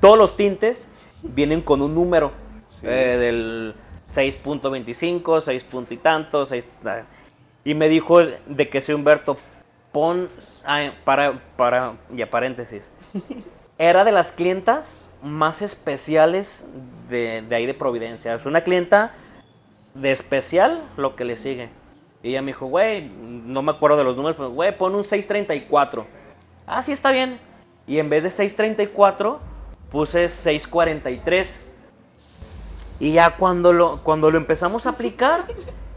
Todos 0.00 0.18
los 0.18 0.36
tintes 0.36 0.90
vienen 1.22 1.60
con 1.60 1.82
un 1.82 1.94
número. 1.94 2.32
eh, 2.82 3.16
del 3.18 3.74
6.25, 4.08 5.40
6 5.40 5.64
punto 5.64 5.94
y 5.94 5.96
tanto, 5.98 6.46
6... 6.46 6.66
ah. 6.86 7.02
Y 7.64 7.74
me 7.74 7.88
dijo 7.88 8.20
de 8.20 8.68
que 8.68 8.80
si 8.80 8.92
Humberto, 8.92 9.36
pon... 9.92 10.28
para, 11.04 11.40
para... 11.56 11.94
Ya 12.10 12.28
paréntesis. 12.28 12.90
Era 13.78 14.04
de 14.04 14.12
las 14.12 14.32
clientas 14.32 15.12
más 15.22 15.62
especiales 15.62 16.68
de, 17.08 17.42
de 17.42 17.54
ahí 17.54 17.66
de 17.66 17.74
Providencia. 17.74 18.34
Es 18.34 18.46
una 18.46 18.62
clienta 18.62 19.14
de 19.94 20.10
especial 20.10 20.82
lo 20.96 21.14
que 21.14 21.24
le 21.24 21.36
sigue. 21.36 21.68
Y 22.22 22.30
ella 22.30 22.42
me 22.42 22.48
dijo, 22.48 22.66
güey, 22.66 23.08
no 23.20 23.62
me 23.62 23.72
acuerdo 23.72 23.96
de 23.96 24.04
los 24.04 24.16
números, 24.16 24.36
pero 24.36 24.50
güey, 24.50 24.76
pon 24.76 24.94
un 24.94 25.02
634. 25.04 26.06
Ah, 26.66 26.82
sí, 26.82 26.92
está 26.92 27.10
bien. 27.10 27.40
Y 27.86 27.98
en 27.98 28.08
vez 28.08 28.22
de 28.22 28.30
634, 28.30 29.40
puse 29.90 30.28
643. 30.28 31.72
Y 33.00 33.14
ya 33.14 33.30
cuando 33.36 33.72
lo, 33.72 34.02
cuando 34.04 34.30
lo 34.30 34.38
empezamos 34.38 34.86
a 34.86 34.90
aplicar, 34.90 35.46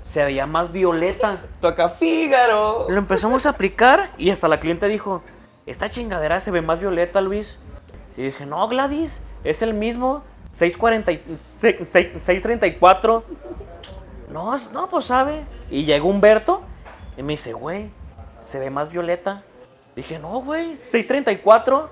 se 0.02 0.24
veía 0.26 0.48
más 0.48 0.72
violeta. 0.72 1.44
Toca 1.62 1.90
Fígaro. 1.90 2.88
Lo 2.90 2.98
empezamos 2.98 3.46
a 3.46 3.50
aplicar 3.50 4.10
y 4.18 4.32
hasta 4.32 4.48
la 4.48 4.60
cliente 4.60 4.88
dijo, 4.88 5.22
esta 5.68 5.90
chingadera 5.90 6.40
se 6.40 6.50
ve 6.52 6.62
más 6.62 6.80
violeta, 6.80 7.22
Luis. 7.22 7.60
Y 8.18 8.24
dije, 8.24 8.46
no, 8.48 8.68
Gladys, 8.68 9.22
es 9.44 9.62
el 9.62 9.74
mismo. 9.76 10.24
640, 10.52 11.12
y- 11.12 11.22
se- 11.38 11.84
se- 11.86 12.18
634. 12.18 13.26
No, 14.36 14.54
no, 14.74 14.90
pues 14.90 15.06
sabe. 15.06 15.46
Y 15.72 15.86
llega 15.86 16.04
Humberto 16.04 16.62
y 17.16 17.24
me 17.24 17.34
dice, 17.34 17.54
güey, 17.54 17.90
se 18.42 18.60
ve 18.60 18.70
más 18.70 18.90
violeta. 18.90 19.44
Dije, 19.96 20.20
no, 20.20 20.42
güey, 20.42 20.74
6.34. 20.74 21.88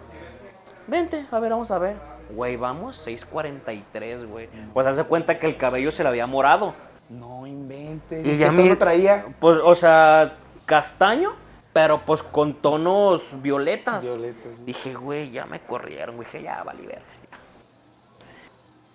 Vente, 0.87 1.25
a 1.31 1.39
ver, 1.39 1.51
vamos 1.51 1.71
a 1.71 1.79
ver. 1.79 1.95
Güey, 2.29 2.57
vamos, 2.57 3.07
6.43, 3.07 4.27
güey. 4.27 4.49
Pues 4.73 4.85
hace 4.87 5.05
cuenta 5.05 5.39
que 5.39 5.47
el 5.47 5.55
cabello 5.55 5.89
se 5.91 6.03
le 6.03 6.09
había 6.09 6.27
morado. 6.27 6.73
No 7.09 7.47
inventes. 7.47 8.27
Y 8.27 8.31
¿Qué 8.31 8.37
ya 8.37 8.47
tono 8.47 8.61
mi- 8.63 8.75
traía? 8.75 9.25
Pues, 9.39 9.57
o 9.63 9.73
sea, 9.73 10.35
castaño, 10.65 11.35
pero 11.71 12.01
pues 12.05 12.23
con 12.23 12.55
tonos 12.55 13.41
violetas. 13.41 14.03
Violetas, 14.03 14.51
sí. 14.57 14.63
Dije, 14.65 14.93
güey, 14.95 15.31
ya 15.31 15.45
me 15.45 15.61
corrieron. 15.61 16.19
Dije, 16.19 16.43
ya, 16.43 16.61
vale, 16.63 16.81
verga. 16.85 17.03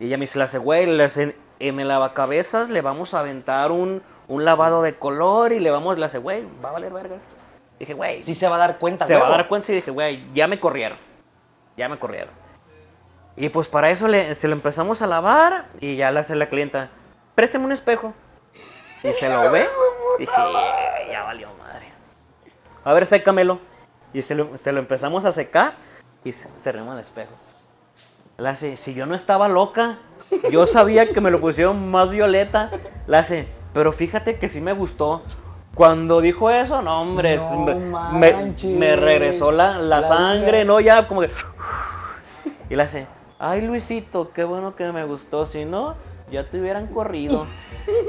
Y 0.01 0.07
ella 0.07 0.19
me 0.19 0.23
dice, 0.25 0.37
le 0.39 0.45
hace, 0.45 0.59
güey, 0.59 0.85
en 1.61 1.81
el 1.81 1.89
lavacabezas 1.89 2.69
le 2.69 2.83
vamos 2.83 3.15
a 3.15 3.21
aventar 3.21 3.71
un, 3.73 4.03
un 4.29 4.45
lavado 4.45 4.83
de 4.83 4.97
color 4.97 5.53
y 5.53 5.61
le 5.61 5.71
vamos, 5.71 5.99
le 5.99 6.05
hace, 6.07 6.19
güey, 6.19 6.45
va 6.65 6.71
a 6.71 6.73
valer 6.73 6.93
verga 6.93 7.17
esto. 7.17 7.35
Dije, 7.79 7.95
güey, 7.95 8.23
Sí 8.23 8.35
se 8.35 8.49
va 8.49 8.57
a 8.57 8.59
dar 8.59 8.79
cuenta, 8.79 9.07
se 9.07 9.15
va 9.17 9.27
a 9.27 9.31
dar 9.31 9.49
cuenta 9.49 9.71
y 9.73 9.77
dije, 9.77 9.91
güey, 9.91 10.27
ya 10.33 10.47
me 10.49 10.59
corrieron. 10.61 10.99
Ya 11.77 11.89
me 11.89 11.99
corrieron. 11.99 12.35
Y 13.37 13.49
pues 13.51 13.69
para 13.69 13.91
eso 13.91 14.09
le- 14.09 14.35
se 14.35 14.49
lo 14.49 14.55
empezamos 14.55 15.01
a 15.01 15.07
lavar 15.07 15.67
y 15.81 15.97
ya 15.97 16.11
le 16.11 16.19
hace 16.21 16.35
la 16.35 16.49
clienta, 16.49 16.91
présteme 17.37 17.65
un 17.65 17.73
espejo. 17.73 18.13
Y 19.05 19.09
se 19.13 19.29
lo 19.29 19.51
ve. 19.53 19.65
Dije, 20.19 20.33
"Eh, 20.37 21.09
ya 21.13 21.23
valió 21.23 21.49
madre. 21.55 21.87
A 22.85 22.93
ver, 22.93 23.07
sécamelo. 23.07 23.61
Y 24.13 24.23
se 24.23 24.35
lo, 24.35 24.59
se 24.59 24.73
lo 24.73 24.81
empezamos 24.81 25.25
a 25.25 25.31
secar 25.31 25.75
y 26.25 26.33
se- 26.33 26.49
cerramos 26.59 26.95
el 26.95 27.01
espejo. 27.01 27.31
La 28.39 28.51
hace, 28.51 28.77
si 28.77 28.95
yo 28.95 29.07
no 29.07 29.15
estaba 29.15 29.47
loca, 29.47 29.99
yo 30.51 30.67
sabía 30.67 31.07
que 31.07 31.21
me 31.21 31.31
lo 31.31 31.41
pusieron 31.41 31.91
más 31.91 32.11
violeta. 32.11 32.71
La 33.07 33.21
hace, 33.21 33.47
pero 33.73 33.93
fíjate 33.93 34.39
que 34.39 34.49
sí 34.49 34.61
me 34.61 34.73
gustó. 34.73 35.23
Cuando 35.75 36.21
dijo 36.21 36.51
eso, 36.51 36.83
no, 36.83 37.03
hombre, 37.03 37.39
No 37.39 38.11
me, 38.13 38.97
regresó 38.97 39.53
la, 39.53 39.79
la 39.79 40.01
La 40.01 40.03
sangre. 40.03 40.65
¿no? 40.65 40.81
Ya 40.81 41.07
como 41.07 41.21
que... 41.21 41.31
Y 42.71 42.77
le 42.77 42.83
hace, 42.83 43.07
ay 43.39 43.63
Luisito, 43.63 44.33
qué 44.33 44.45
bueno 44.45 44.75
que 44.77 44.91
me 44.93 45.05
gustó, 45.05 45.47
si 45.47 45.65
no, 45.65 45.95
ya 46.31 46.45
te 46.51 46.61
hubieran 46.61 46.89
corrido. 46.89 47.47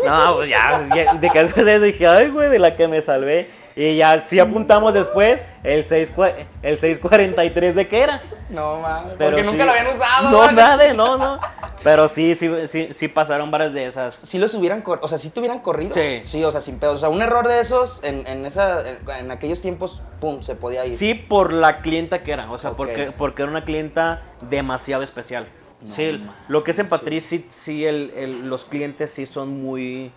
No, 0.05 0.35
pues 0.35 0.49
ya, 0.49 0.89
ya, 0.93 1.13
de 1.13 1.29
que 1.29 1.79
dije, 1.79 2.07
ay 2.07 2.29
güey, 2.29 2.49
de 2.49 2.59
la 2.59 2.75
que 2.75 2.87
me 2.87 3.01
salvé. 3.01 3.49
Y 3.81 3.95
ya 3.95 4.17
sí 4.19 4.39
apuntamos 4.39 4.93
después 4.93 5.45
el, 5.63 5.85
6, 5.85 6.13
cua- 6.13 6.33
el 6.63 6.77
643 6.79 7.75
de 7.75 7.87
qué 7.87 8.01
era. 8.01 8.21
No 8.49 8.81
mames. 8.81 9.13
Porque 9.17 9.41
nunca 9.43 9.59
sí- 9.59 9.65
lo 9.65 9.71
habían 9.71 9.87
usado. 9.87 10.29
No, 10.31 10.51
nada, 10.51 10.93
no, 10.93 11.17
no. 11.17 11.39
Pero 11.81 12.09
sí, 12.09 12.35
sí, 12.35 12.49
sí, 12.67 12.89
sí 12.91 13.07
pasaron 13.07 13.51
varias 13.51 13.73
de 13.73 13.85
esas. 13.85 14.13
Si 14.15 14.37
los 14.37 14.53
hubieran 14.55 14.81
corrido, 14.81 15.05
o 15.05 15.07
sea, 15.07 15.17
si 15.17 15.29
te 15.29 15.39
hubieran 15.39 15.59
corrido. 15.59 15.93
Sí. 15.95 16.19
Sí, 16.23 16.43
o 16.43 16.51
sea, 16.51 16.59
sin 16.59 16.77
pedos. 16.77 16.97
O 16.97 16.99
sea, 16.99 17.07
un 17.09 17.21
error 17.21 17.47
de 17.47 17.61
esos 17.61 18.03
en, 18.03 18.27
en 18.27 18.45
esa, 18.45 18.81
en, 19.17 19.31
aquellos 19.31 19.61
tiempos, 19.61 20.01
pum, 20.19 20.41
se 20.43 20.55
podía 20.55 20.85
ir. 20.85 20.97
Sí, 20.97 21.13
por 21.13 21.53
la 21.53 21.79
clienta 21.81 22.21
que 22.23 22.33
era, 22.33 22.51
o 22.51 22.57
sea, 22.57 22.71
porque, 22.71 23.13
porque 23.17 23.43
era 23.43 23.51
una 23.51 23.63
clienta 23.63 24.21
demasiado 24.41 25.03
especial. 25.03 25.47
sí, 25.87 26.21
lo 26.49 26.65
que 26.65 26.71
es 26.71 26.79
en 26.79 26.89
Patriz, 26.89 27.23
sí, 27.23 27.45
sí, 27.47 27.85
el- 27.85 28.11
el- 28.17 28.49
los 28.49 28.65
clientes 28.65 29.11
sí 29.13 29.25
son 29.25 29.61
muy, 29.61 30.11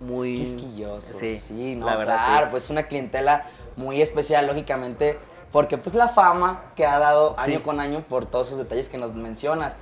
muy... 0.00 0.36
Quisquillosos. 0.38 1.16
Sí, 1.16 1.38
Sí, 1.38 1.74
no, 1.76 1.86
la 1.86 1.96
verdad, 1.96 2.16
claro, 2.24 2.46
sí. 2.46 2.50
pues 2.52 2.70
una 2.70 2.84
clientela 2.84 3.44
muy 3.76 4.00
especial, 4.02 4.46
lógicamente, 4.46 5.18
porque 5.52 5.78
pues 5.78 5.94
la 5.94 6.08
fama 6.08 6.62
que 6.76 6.84
ha 6.86 6.98
dado 6.98 7.34
Sí. 7.44 7.52
año 7.52 7.62
con 7.62 7.80
año 7.80 8.04
por 8.08 8.26
todos 8.26 8.48
esos 8.48 8.58
detalles 8.58 8.88
que 8.88 8.98
nos 8.98 9.14
mencionas. 9.14 9.74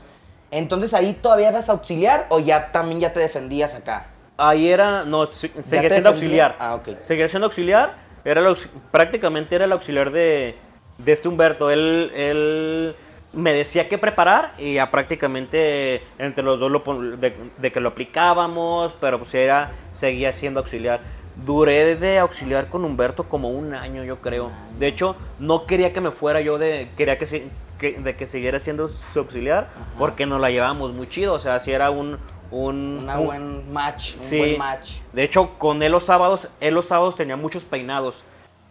Entonces, 0.50 0.94
¿ahí 0.94 1.12
todavía 1.14 1.48
eras 1.48 1.68
auxiliar 1.68 2.26
o 2.30 2.38
ya 2.38 2.70
también 2.72 3.00
ya 3.00 3.12
te 3.12 3.20
defendías 3.20 3.74
acá? 3.74 4.06
Ahí 4.38 4.68
era, 4.68 5.04
no, 5.04 5.26
seguía 5.26 5.90
siendo 5.90 6.10
auxiliar. 6.10 6.56
Ah, 6.58 6.74
ok. 6.74 7.00
Seguía 7.00 7.28
siendo 7.28 7.46
auxiliar, 7.46 7.96
era 8.24 8.46
el 8.46 8.56
prácticamente 8.90 9.54
era 9.54 9.64
el 9.64 9.72
auxiliar 9.72 10.10
de, 10.10 10.56
de 10.98 11.12
este 11.12 11.26
Humberto. 11.28 11.70
Él, 11.70 12.12
él 12.14 12.96
me 13.36 13.52
decía 13.52 13.88
qué 13.88 13.98
preparar 13.98 14.54
y 14.58 14.74
ya 14.74 14.90
prácticamente 14.90 16.02
entre 16.18 16.42
los 16.42 16.58
dos 16.58 16.72
lo 16.72 16.80
de, 17.16 17.36
de 17.58 17.70
que 17.72 17.80
lo 17.80 17.90
aplicábamos, 17.90 18.92
pero 19.00 19.18
pues 19.18 19.34
era, 19.34 19.70
seguía 19.92 20.32
siendo 20.32 20.60
auxiliar. 20.60 21.00
Duré 21.44 21.96
de 21.96 22.18
auxiliar 22.18 22.68
con 22.68 22.84
Humberto 22.84 23.28
como 23.28 23.50
un 23.50 23.74
año, 23.74 24.02
yo 24.04 24.20
creo. 24.22 24.50
De 24.78 24.86
hecho, 24.86 25.16
no 25.38 25.66
quería 25.66 25.92
que 25.92 26.00
me 26.00 26.10
fuera 26.10 26.40
yo 26.40 26.56
de, 26.58 26.88
quería 26.96 27.18
que- 27.18 27.46
de 27.78 28.16
que 28.16 28.24
siguiera 28.26 28.58
siendo 28.58 28.88
su 28.88 29.18
auxiliar, 29.18 29.68
porque 29.98 30.24
nos 30.24 30.40
la 30.40 30.50
llevábamos 30.50 30.94
muy 30.94 31.06
chido. 31.08 31.34
O 31.34 31.38
sea, 31.38 31.60
si 31.60 31.72
era 31.72 31.90
un... 31.90 32.18
un 32.50 33.00
Una 33.02 33.18
un- 33.18 33.26
buen 33.26 33.72
match, 33.72 34.14
un 34.14 34.20
Sí. 34.22 34.38
buen 34.38 34.56
match. 34.58 34.92
De 35.12 35.22
hecho, 35.24 35.58
con 35.58 35.82
él 35.82 35.92
los 35.92 36.04
sábados, 36.04 36.48
él 36.60 36.72
los 36.72 36.86
sábados 36.86 37.16
tenía 37.16 37.36
muchos 37.36 37.64
peinados. 37.66 38.24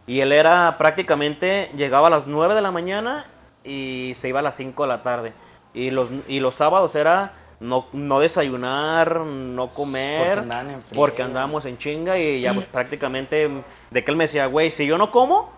Y 0.07 0.21
él 0.21 0.31
era 0.31 0.75
prácticamente, 0.79 1.69
llegaba 1.75 2.07
a 2.07 2.09
las 2.09 2.25
9 2.25 2.55
de 2.55 2.61
la 2.61 2.71
mañana 2.71 3.27
y 3.65 4.13
se 4.15 4.29
iba 4.29 4.39
a 4.39 4.43
las 4.43 4.55
5 4.55 4.83
de 4.83 4.87
la 4.87 5.03
tarde. 5.03 5.33
Y 5.73 5.91
los, 5.91 6.09
y 6.27 6.39
los 6.39 6.55
sábados 6.55 6.95
era 6.95 7.33
no, 7.59 7.87
no 7.93 8.19
desayunar, 8.19 9.21
no 9.21 9.69
comer. 9.69 10.37
Porque 10.37 10.59
en 10.59 10.83
porque 10.95 11.23
andábamos 11.23 11.65
en 11.65 11.77
chinga 11.77 12.17
y 12.17 12.41
ya 12.41 12.53
pues 12.53 12.65
prácticamente, 12.71 13.49
de 13.91 14.03
que 14.03 14.11
él 14.11 14.17
me 14.17 14.25
decía, 14.25 14.45
güey, 14.45 14.71
si 14.71 14.85
yo 14.85 14.97
no 14.97 15.11
como, 15.11 15.51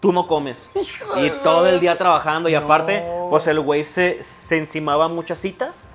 tú 0.00 0.12
no 0.12 0.26
comes. 0.26 0.70
Y 1.16 1.30
todo 1.42 1.66
el 1.66 1.80
día 1.80 1.96
trabajando 1.98 2.48
y 2.48 2.54
aparte, 2.54 3.04
pues 3.28 3.46
el 3.46 3.60
güey 3.60 3.84
se, 3.84 4.22
se 4.22 4.58
encimaba 4.58 5.08
muchas 5.08 5.38
citas 5.38 5.88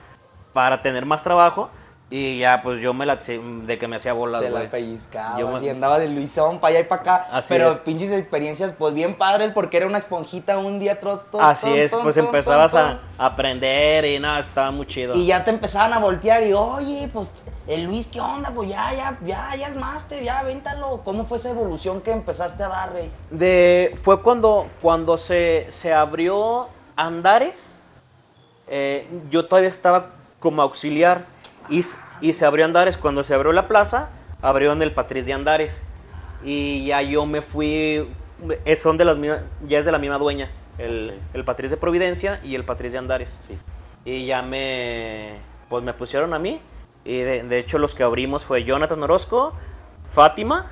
para 0.53 0.81
tener 0.81 1.05
más 1.05 1.23
trabajo 1.23 1.69
y 2.11 2.37
ya 2.39 2.61
pues 2.61 2.79
yo 2.81 2.93
me 2.93 3.05
la 3.07 3.15
de 3.17 3.77
que 3.79 3.87
me 3.87 3.95
hacía 3.95 4.13
bolas, 4.13 4.41
Te 4.43 4.49
la 4.51 4.59
güey. 4.59 4.69
pellizcabas 4.69 5.39
Yo 5.39 5.47
me- 5.49 5.59
y 5.65 5.69
andaba 5.69 5.97
de 5.97 6.07
Luisón 6.07 6.59
para 6.59 6.71
allá 6.75 6.79
y 6.81 6.83
para 6.83 7.01
acá. 7.01 7.27
Así 7.31 7.47
pero 7.49 7.71
es. 7.71 7.77
pinches 7.79 8.11
experiencias, 8.11 8.73
pues 8.73 8.93
bien 8.93 9.15
padres, 9.17 9.51
porque 9.51 9.77
era 9.77 9.87
una 9.87 9.97
esponjita 9.97 10.57
un 10.59 10.79
día 10.79 10.99
tro- 11.01 11.21
to- 11.31 11.41
Así 11.41 11.65
ton, 11.65 11.73
es, 11.79 11.91
ton, 11.91 12.03
pues 12.03 12.15
ton, 12.15 12.25
empezabas 12.25 12.75
a 12.75 12.99
aprender 13.17 14.05
y 14.05 14.19
nada, 14.19 14.39
estaba 14.39 14.69
muy 14.71 14.85
chido. 14.85 15.15
Y 15.15 15.25
ya 15.25 15.43
te 15.43 15.49
empezaban 15.49 15.93
a 15.93 15.99
voltear 15.99 16.43
y, 16.43 16.53
oye, 16.53 17.09
pues, 17.11 17.31
el 17.67 17.85
Luis, 17.85 18.05
¿qué 18.05 18.21
onda? 18.21 18.51
Pues 18.51 18.69
ya, 18.69 18.93
ya, 18.93 19.17
ya, 19.25 19.55
ya 19.55 19.67
es 19.67 19.75
máster, 19.75 20.21
ya, 20.23 20.43
véntalo. 20.43 21.01
¿Cómo 21.03 21.25
fue 21.25 21.37
esa 21.37 21.49
evolución 21.49 22.01
que 22.01 22.11
empezaste 22.11 22.61
a 22.61 22.67
dar, 22.67 22.93
rey? 22.93 23.11
De, 23.31 23.93
fue 23.95 24.21
cuando, 24.21 24.67
cuando 24.79 25.17
se, 25.17 25.65
se 25.69 25.91
abrió 25.91 26.67
Andares, 26.95 27.79
eh, 28.67 29.07
yo 29.31 29.47
todavía 29.47 29.69
estaba 29.69 30.11
como 30.39 30.61
auxiliar 30.61 31.25
y, 31.69 31.83
y 32.21 32.33
se 32.33 32.45
abrió 32.45 32.65
Andares. 32.65 32.97
Cuando 32.97 33.23
se 33.23 33.33
abrió 33.33 33.51
la 33.51 33.67
plaza, 33.67 34.09
abrieron 34.41 34.81
el 34.81 34.93
Patriz 34.93 35.25
de 35.25 35.33
Andares. 35.33 35.83
Y 36.43 36.85
ya 36.85 37.01
yo 37.01 37.25
me 37.25 37.41
fui, 37.41 38.07
son 38.75 38.97
de 38.97 39.05
las 39.05 39.17
mismas, 39.17 39.41
ya 39.67 39.79
es 39.79 39.85
de 39.85 39.91
la 39.91 39.97
misma 39.97 40.17
dueña, 40.19 40.51
el, 40.77 41.19
el 41.33 41.43
Patriz 41.43 41.71
de 41.71 41.77
Providencia 41.77 42.39
y 42.43 42.53
el 42.55 42.63
Patriz 42.65 42.91
de 42.91 42.99
Andares. 42.99 43.49
Y 44.03 44.25
ya 44.27 44.41
me, 44.43 45.39
pues 45.69 45.83
me 45.83 45.93
pusieron 45.93 46.33
a 46.33 46.39
mí. 46.39 46.61
Y 47.03 47.19
de, 47.19 47.43
de 47.43 47.59
hecho 47.59 47.77
los 47.79 47.95
que 47.95 48.03
abrimos 48.03 48.45
fue 48.45 48.63
Jonathan 48.63 49.01
Orozco, 49.01 49.53
Fátima, 50.03 50.67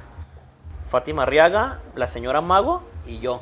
Fátima 0.87 1.23
Arriaga, 1.23 1.79
la 1.95 2.07
señora 2.07 2.41
Mago 2.41 2.83
y 3.07 3.19
yo. 3.19 3.41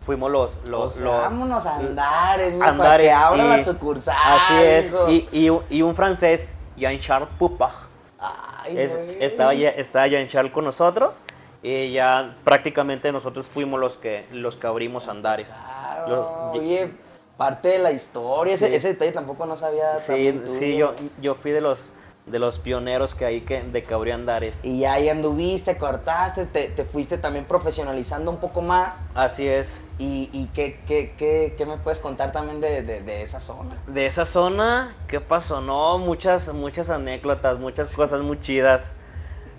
Fuimos 0.00 0.30
los... 0.30 0.60
O 0.64 0.68
los, 0.70 0.94
sea, 0.94 1.04
los- 1.04 1.20
vámonos 1.20 1.66
a 1.66 1.76
Andares, 1.76 2.54
mijo, 2.54 2.64
Andares. 2.64 3.08
que 3.08 3.12
abra 3.12 3.44
y- 3.44 3.48
la 3.58 3.64
sucursal. 3.64 4.16
Así 4.24 4.54
es. 4.56 4.92
Y, 5.08 5.28
y 5.32 5.50
y 5.70 5.82
un 5.82 5.94
francés, 5.94 6.56
Jean-Charles 6.78 7.28
Pupach. 7.38 7.72
Ay, 8.18 8.78
Es- 8.78 8.96
estaba, 9.20 9.52
estaba 9.54 10.06
Jean-Charles 10.08 10.52
con 10.52 10.64
nosotros. 10.64 11.24
Y 11.62 11.90
ya 11.92 12.36
prácticamente 12.44 13.10
nosotros 13.10 13.48
fuimos 13.48 13.80
los 13.80 13.96
que, 13.96 14.24
los 14.32 14.56
que 14.56 14.66
abrimos 14.68 15.08
Andares. 15.08 15.58
Claro, 16.06 16.52
oye, 16.52 16.92
parte 17.36 17.68
de 17.68 17.78
la 17.80 17.90
historia. 17.90 18.54
Ese, 18.54 18.68
Sí. 18.68 18.74
ese 18.76 18.88
detalle 18.88 19.10
tampoco 19.12 19.44
no 19.44 19.56
sabía. 19.56 19.96
Sí, 19.96 20.40
sí 20.46 20.76
yo, 20.76 20.94
yo 21.20 21.34
fui 21.34 21.50
de 21.50 21.60
los, 21.60 21.92
de 22.30 22.38
los 22.38 22.58
pioneros 22.58 23.14
que 23.14 23.24
ahí 23.24 23.40
que, 23.42 23.62
de 23.62 23.82
que 23.82 23.94
abrió 23.94 24.14
Andares. 24.14 24.64
Y 24.64 24.80
ya 24.80 24.94
ahí 24.94 25.08
anduviste, 25.08 25.76
cortaste, 25.76 26.46
te, 26.46 26.68
te 26.68 26.84
fuiste 26.84 27.18
también 27.18 27.44
profesionalizando 27.46 28.30
un 28.30 28.38
poco 28.38 28.62
más. 28.62 29.06
Así 29.14 29.46
es. 29.48 29.80
¿Y, 29.98 30.30
y 30.32 30.46
qué, 30.54 30.80
qué, 30.86 31.14
qué, 31.18 31.54
qué 31.56 31.66
me 31.66 31.76
puedes 31.78 32.00
contar 32.00 32.30
también 32.32 32.60
de, 32.60 32.82
de- 32.82 33.00
de 33.00 33.22
esa 33.22 33.40
zona? 33.40 33.76
De 33.86 34.06
esa 34.06 34.24
zona, 34.24 34.94
¿qué 35.08 35.20
pasó? 35.20 35.60
No, 35.60 35.98
muchas, 35.98 36.52
muchas 36.54 36.90
anécdotas, 36.90 37.58
muchas 37.58 37.88
cosas 37.88 38.20
muy 38.20 38.40
chidas. 38.40 38.94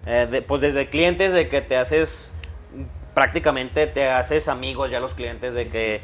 Eh, 0.05 0.27
de- 0.31 0.41
pues 0.41 0.61
desde 0.61 0.89
clientes 0.89 1.33
de 1.33 1.49
que 1.49 1.61
te 1.61 1.75
haces, 1.75 2.31
prácticamente 3.13 3.87
te 3.87 4.09
haces 4.09 4.47
amigos 4.47 4.91
ya 4.91 4.99
los 4.99 5.13
clientes 5.13 5.53
de 5.53 5.67
que, 5.67 6.01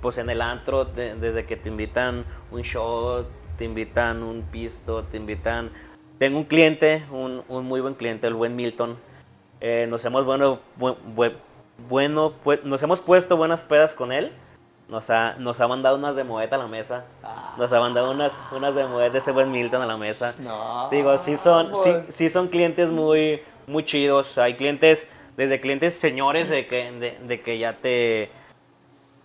pues 0.00 0.18
en 0.18 0.30
el 0.30 0.42
antro, 0.42 0.86
te- 0.88 1.14
desde 1.14 1.46
que 1.46 1.56
te 1.56 1.68
invitan 1.68 2.24
un 2.50 2.62
shot, 2.62 3.28
te 3.56 3.64
invitan 3.66 4.22
un 4.22 4.42
pisto, 4.42 5.04
te 5.04 5.16
invitan... 5.18 5.70
Tengo 6.20 6.36
un 6.36 6.44
cliente, 6.44 7.02
un, 7.10 7.42
un 7.48 7.64
muy 7.64 7.80
buen 7.80 7.94
cliente, 7.94 8.26
el 8.26 8.34
buen 8.34 8.54
Milton. 8.54 8.98
Eh, 9.62 9.86
nos 9.88 10.04
hemos, 10.04 10.26
bueno, 10.26 10.60
bu- 10.78 10.94
bu- 11.16 11.32
bueno, 11.88 12.34
pues, 12.44 12.62
nos 12.62 12.82
hemos 12.82 13.00
puesto 13.00 13.38
buenas 13.38 13.62
pedas 13.62 13.94
con 13.94 14.12
él. 14.12 14.30
nos 14.90 15.08
ha, 15.08 15.36
nos 15.38 15.58
ha 15.62 15.66
mandado 15.68 15.96
unas 15.96 16.16
de 16.16 16.24
Moet 16.24 16.52
a 16.52 16.58
la 16.58 16.66
mesa. 16.66 17.06
Ah. 17.24 17.54
Nos 17.56 17.72
ha 17.72 17.80
mandado 17.80 18.10
unas, 18.10 18.38
unas 18.54 18.74
de 18.74 18.86
Moet 18.86 19.12
de 19.12 19.18
ese 19.18 19.32
buen 19.32 19.50
Milton 19.50 19.80
a 19.80 19.86
la 19.86 19.96
mesa. 19.96 20.34
No, 20.40 20.90
Digo, 20.90 21.16
sí 21.16 21.38
son, 21.38 21.68
sí, 21.68 21.72
pues. 21.90 22.06
sí 22.14 22.28
son 22.28 22.48
clientes 22.48 22.90
muy, 22.90 23.40
muy 23.66 23.82
chidos. 23.86 24.36
Hay 24.36 24.54
clientes, 24.56 25.08
desde 25.38 25.58
clientes 25.58 25.94
señores 25.94 26.50
de 26.50 26.66
que, 26.66 26.92
de, 26.92 27.16
de 27.26 27.40
que 27.40 27.56
ya 27.56 27.72
te 27.78 28.30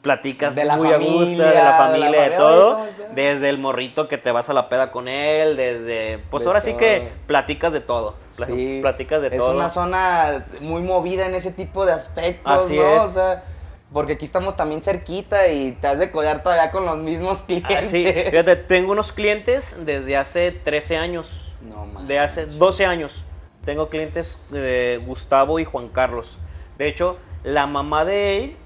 platicas 0.05 0.53
De 0.53 0.65
la 0.65 0.77
muy 0.77 0.93
a 0.93 0.97
gusto, 0.97 1.15
familia, 1.25 1.47
de 1.47 1.55
la 1.55 1.73
familia, 1.77 2.11
de, 2.11 2.17
familia, 2.17 2.37
todo. 2.37 2.85
Desde 3.15 3.49
el 3.49 3.57
morrito 3.57 4.07
que 4.07 4.19
te 4.19 4.31
vas 4.31 4.51
a 4.51 4.53
la 4.53 4.69
peda 4.69 4.91
con 4.91 5.07
él, 5.07 5.57
desde... 5.57 6.19
Pues 6.29 6.43
De 6.43 6.49
ahora 6.49 6.61
sí 6.61 6.73
que 6.73 7.11
platicas 7.25 7.73
de 7.73 7.81
todo. 7.81 8.13
Sí, 8.45 8.79
Platicas 8.81 9.23
de 9.23 9.29
es 9.29 9.37
todo. 9.37 9.55
una 9.55 9.69
zona 9.69 10.45
muy 10.61 10.83
movida 10.83 11.25
en 11.25 11.33
ese 11.33 11.51
tipo 11.51 11.87
de 11.87 11.93
aspectos, 11.93 12.65
Así 12.65 12.77
¿no? 12.77 12.97
es. 12.97 13.03
O 13.03 13.09
sea, 13.09 13.45
porque 13.91 14.13
aquí 14.13 14.25
estamos 14.25 14.55
también 14.55 14.83
cerquita 14.83 15.47
y 15.47 15.71
te 15.71 15.87
has 15.87 15.97
de 15.97 16.11
collar 16.11 16.43
todavía 16.43 16.69
con 16.69 16.85
los 16.85 16.97
mismos 16.97 17.41
clientes. 17.41 17.75
Ah, 17.75 17.81
sí, 17.81 18.05
fíjate, 18.05 18.57
tengo 18.57 18.91
unos 18.91 19.11
clientes 19.11 19.77
desde 19.85 20.17
hace 20.17 20.51
13 20.51 20.97
años. 20.97 21.51
No 21.61 21.87
manches. 21.87 22.07
De 22.07 22.19
hace 22.19 22.45
12 22.45 22.85
años. 22.85 23.23
Tengo 23.65 23.89
clientes 23.89 24.51
de 24.51 25.01
Gustavo 25.07 25.57
y 25.57 25.65
Juan 25.65 25.87
Carlos. 25.87 26.37
De 26.77 26.87
hecho, 26.87 27.17
la 27.43 27.65
mamá 27.65 28.05
de 28.05 28.37
él, 28.37 28.57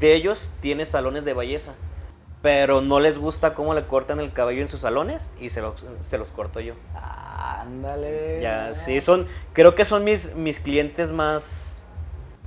de 0.00 0.14
ellos 0.14 0.50
tiene 0.60 0.84
salones 0.84 1.24
de 1.24 1.34
belleza. 1.34 1.74
Pero 2.42 2.80
no 2.80 3.00
les 3.00 3.18
gusta 3.18 3.54
cómo 3.54 3.74
le 3.74 3.86
cortan 3.86 4.20
el 4.20 4.32
cabello 4.32 4.62
en 4.62 4.68
sus 4.68 4.80
salones 4.80 5.32
y 5.40 5.50
se 5.50 5.62
los, 5.62 5.84
se 6.02 6.18
los 6.18 6.30
corto 6.30 6.60
yo. 6.60 6.74
Ándale. 6.94 8.40
Ya, 8.40 8.72
sí, 8.74 9.00
son, 9.00 9.26
creo 9.52 9.74
que 9.74 9.84
son 9.84 10.04
mis, 10.04 10.34
mis 10.36 10.60
clientes 10.60 11.10
más, 11.10 11.84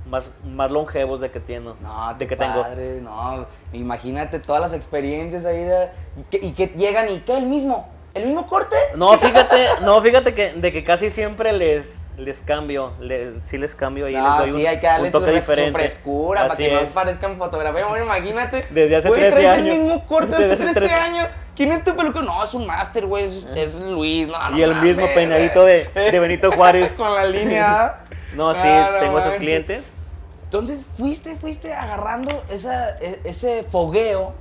más, 0.08 0.30
más 0.44 0.70
longevos 0.70 1.20
de 1.20 1.30
que 1.30 1.40
tengo. 1.40 1.76
No, 1.82 2.14
de 2.14 2.26
que 2.26 2.36
tengo. 2.36 2.62
padre, 2.62 3.00
no. 3.00 3.46
Imagínate 3.72 4.38
todas 4.38 4.62
las 4.62 4.72
experiencias 4.72 5.44
ahí 5.44 5.64
de, 5.64 5.90
y, 6.16 6.22
que, 6.30 6.46
y 6.46 6.52
que 6.52 6.68
llegan 6.68 7.10
y 7.10 7.20
que 7.20 7.36
el 7.36 7.46
mismo, 7.46 7.88
el 8.14 8.26
mismo 8.26 8.46
corte. 8.48 8.76
No, 8.96 9.16
fíjate, 9.18 9.66
no, 9.82 10.00
fíjate 10.02 10.34
que, 10.34 10.52
de 10.54 10.72
que 10.72 10.82
casi 10.84 11.10
siempre 11.10 11.52
les, 11.52 12.00
les 12.16 12.40
cambio, 12.40 12.92
les, 13.00 13.42
sí 13.42 13.56
les 13.58 13.74
cambio 13.74 14.06
les 14.08 14.20
No, 14.20 14.38
doy 14.38 14.50
sí, 14.50 14.60
un, 14.62 14.66
hay 14.66 14.80
que 14.80 14.86
darle 14.86 15.06
un 15.06 15.12
su, 15.12 15.18
toque 15.20 15.30
su 15.30 15.36
diferente. 15.36 15.72
frescura 15.72 16.42
para 16.48 16.56
que 16.56 16.72
no 16.72 16.80
es. 16.80 16.90
parezcan 16.92 17.38
fotografía. 17.38 17.86
Bueno, 17.86 18.04
imagínate. 18.04 18.66
Desde 18.70 18.96
hace 18.96 19.08
güey, 19.08 19.20
13 19.20 19.36
traes 19.40 19.58
años. 19.58 19.74
el 19.76 19.80
mismo 19.82 20.06
corte 20.06 20.28
Desde 20.36 20.44
hace 20.44 20.54
hace 20.54 20.62
13 20.74 20.80
13 20.80 20.94
años. 20.94 21.28
¿Quién 21.54 21.72
es 21.72 21.84
tu 21.84 21.94
peluco? 21.94 22.22
No, 22.22 22.42
es 22.42 22.54
un 22.54 22.66
máster, 22.66 23.06
güey. 23.06 23.24
Es, 23.24 23.46
es 23.54 23.80
Luis. 23.90 24.26
No, 24.28 24.50
no 24.50 24.58
Y 24.58 24.62
el 24.62 24.74
mismo 24.82 25.06
peinadito 25.14 25.64
de, 25.64 25.84
de 25.94 26.18
Benito 26.18 26.50
Juárez. 26.56 26.94
Con 26.94 27.14
la 27.14 27.24
línea. 27.26 28.00
No, 28.34 28.54
sí, 28.54 28.60
Ah, 28.64 28.90
no 28.92 28.98
tengo 29.00 29.18
esos 29.18 29.34
clientes. 29.34 29.86
Entonces 30.44 30.84
fuiste, 30.84 31.34
fuiste 31.34 31.74
agarrando 31.74 32.30
esa, 32.48 32.90
e- 33.00 33.20
ese 33.24 33.64
fogueo, 33.64 34.34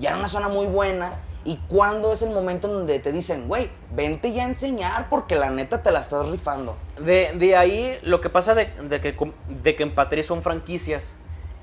ya 0.00 0.10
en 0.10 0.16
una 0.16 0.26
zona 0.28 0.48
muy 0.48 0.66
buena. 0.66 1.12
¿Y 1.46 1.58
cuándo 1.68 2.12
es 2.12 2.22
el 2.22 2.30
momento 2.30 2.66
en 2.66 2.74
donde 2.74 2.98
te 2.98 3.12
dicen, 3.12 3.46
güey, 3.46 3.70
vente 3.92 4.32
ya 4.32 4.44
a 4.44 4.48
enseñar 4.48 5.08
porque 5.08 5.36
la 5.36 5.48
neta 5.48 5.80
te 5.80 5.92
la 5.92 6.00
estás 6.00 6.26
rifando? 6.28 6.76
De, 6.98 7.32
de 7.36 7.56
ahí, 7.56 8.00
lo 8.02 8.20
que 8.20 8.28
pasa 8.28 8.56
de, 8.56 8.66
de 8.66 9.00
que, 9.00 9.16
de 9.48 9.76
que 9.76 9.82
en 9.84 9.94
Patri 9.94 10.24
son 10.24 10.42
franquicias. 10.42 11.14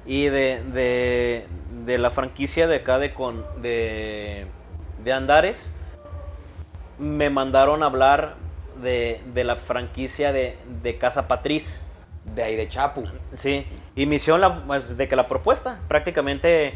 Y 0.05 0.25
de, 0.25 0.63
de, 0.63 1.47
de 1.85 1.97
la 1.97 2.09
franquicia 2.09 2.65
de 2.65 2.77
acá 2.77 2.97
de, 2.97 3.13
con, 3.13 3.45
de, 3.61 4.47
de 5.03 5.11
Andares, 5.11 5.73
me 6.97 7.29
mandaron 7.29 7.83
a 7.83 7.87
hablar 7.87 8.35
de, 8.81 9.21
de 9.33 9.43
la 9.43 9.57
franquicia 9.57 10.31
de, 10.31 10.57
de 10.81 10.97
Casa 10.97 11.27
Patriz. 11.27 11.81
De 12.35 12.41
ahí 12.41 12.55
de 12.55 12.69
Chapu. 12.69 13.03
Sí, 13.33 13.67
y 13.95 14.05
me 14.05 14.15
hicieron 14.15 14.39
la, 14.39 14.65
pues, 14.65 14.95
de 14.95 15.09
que 15.09 15.17
la 15.17 15.27
propuesta 15.27 15.81
prácticamente 15.89 16.73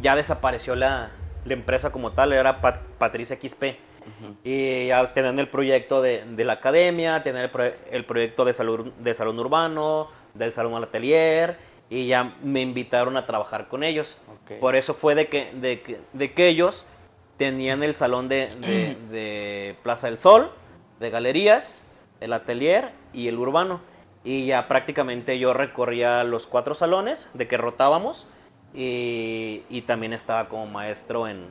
ya 0.00 0.14
desapareció 0.14 0.76
la, 0.76 1.10
la 1.46 1.54
empresa 1.54 1.90
como 1.92 2.12
tal, 2.12 2.32
era 2.32 2.60
Pat- 2.60 2.82
Patricia 2.98 3.36
XP. 3.36 3.64
Y 4.44 4.86
ya 4.88 5.04
tenían 5.12 5.38
el 5.40 5.48
proyecto 5.48 6.00
de, 6.00 6.24
de 6.24 6.44
la 6.44 6.54
academia, 6.54 7.22
tenían 7.24 7.44
el, 7.44 7.50
pro- 7.50 7.72
el 7.90 8.04
proyecto 8.04 8.44
de, 8.44 8.52
salud, 8.52 8.92
de 8.98 9.14
salón 9.14 9.38
urbano, 9.40 10.08
del 10.34 10.52
salón 10.52 10.74
al 10.74 10.84
atelier, 10.84 11.56
y 11.90 12.06
ya 12.06 12.36
me 12.42 12.60
invitaron 12.60 13.16
a 13.16 13.24
trabajar 13.24 13.66
con 13.68 13.82
ellos. 13.82 14.18
Por 14.60 14.76
eso 14.76 14.94
fue 14.94 15.14
de 15.16 15.26
que, 15.28 15.50
de 15.54 15.80
que, 15.82 15.98
de 16.12 16.32
que 16.32 16.46
ellos 16.48 16.84
tenían 17.36 17.82
el 17.82 17.94
salón 17.96 18.28
de, 18.28 18.48
de- 18.60 18.94
de 19.10 19.76
Plaza 19.82 20.06
del 20.06 20.18
Sol, 20.18 20.52
de 21.00 21.10
galerías, 21.10 21.84
el 22.20 22.32
atelier 22.32 22.92
y 23.12 23.26
el 23.28 23.38
urbano. 23.38 23.80
Y 24.24 24.46
ya 24.46 24.66
prácticamente 24.68 25.38
yo 25.38 25.52
recorría 25.52 26.22
los 26.24 26.46
cuatro 26.46 26.74
salones 26.74 27.28
de 27.34 27.46
que 27.48 27.56
rotábamos 27.56 28.28
y, 28.76 29.64
y 29.70 29.82
también 29.82 30.12
estaba 30.12 30.48
como 30.48 30.66
maestro 30.66 31.26
en, 31.26 31.46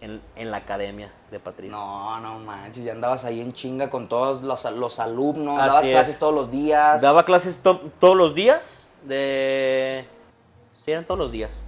en, 0.00 0.20
en 0.36 0.50
la 0.50 0.58
academia 0.58 1.10
de 1.30 1.40
Patricia. 1.40 1.76
No, 1.78 2.20
no 2.20 2.38
manches, 2.38 2.84
ya 2.84 2.92
andabas 2.92 3.24
ahí 3.24 3.40
en 3.40 3.52
chinga 3.54 3.88
con 3.90 4.08
todos 4.08 4.42
los, 4.42 4.64
los 4.72 5.00
alumnos, 5.00 5.58
Así 5.58 5.68
dabas 5.68 5.84
es. 5.86 5.90
clases 5.90 6.18
todos 6.18 6.34
los 6.34 6.50
días. 6.50 7.00
Daba 7.02 7.24
clases 7.24 7.60
to- 7.60 7.80
todos 7.98 8.16
los 8.16 8.34
días, 8.34 8.90
de... 9.04 10.06
Sí, 10.84 10.92
eran 10.92 11.06
todos 11.06 11.18
los 11.18 11.32
días. 11.32 11.64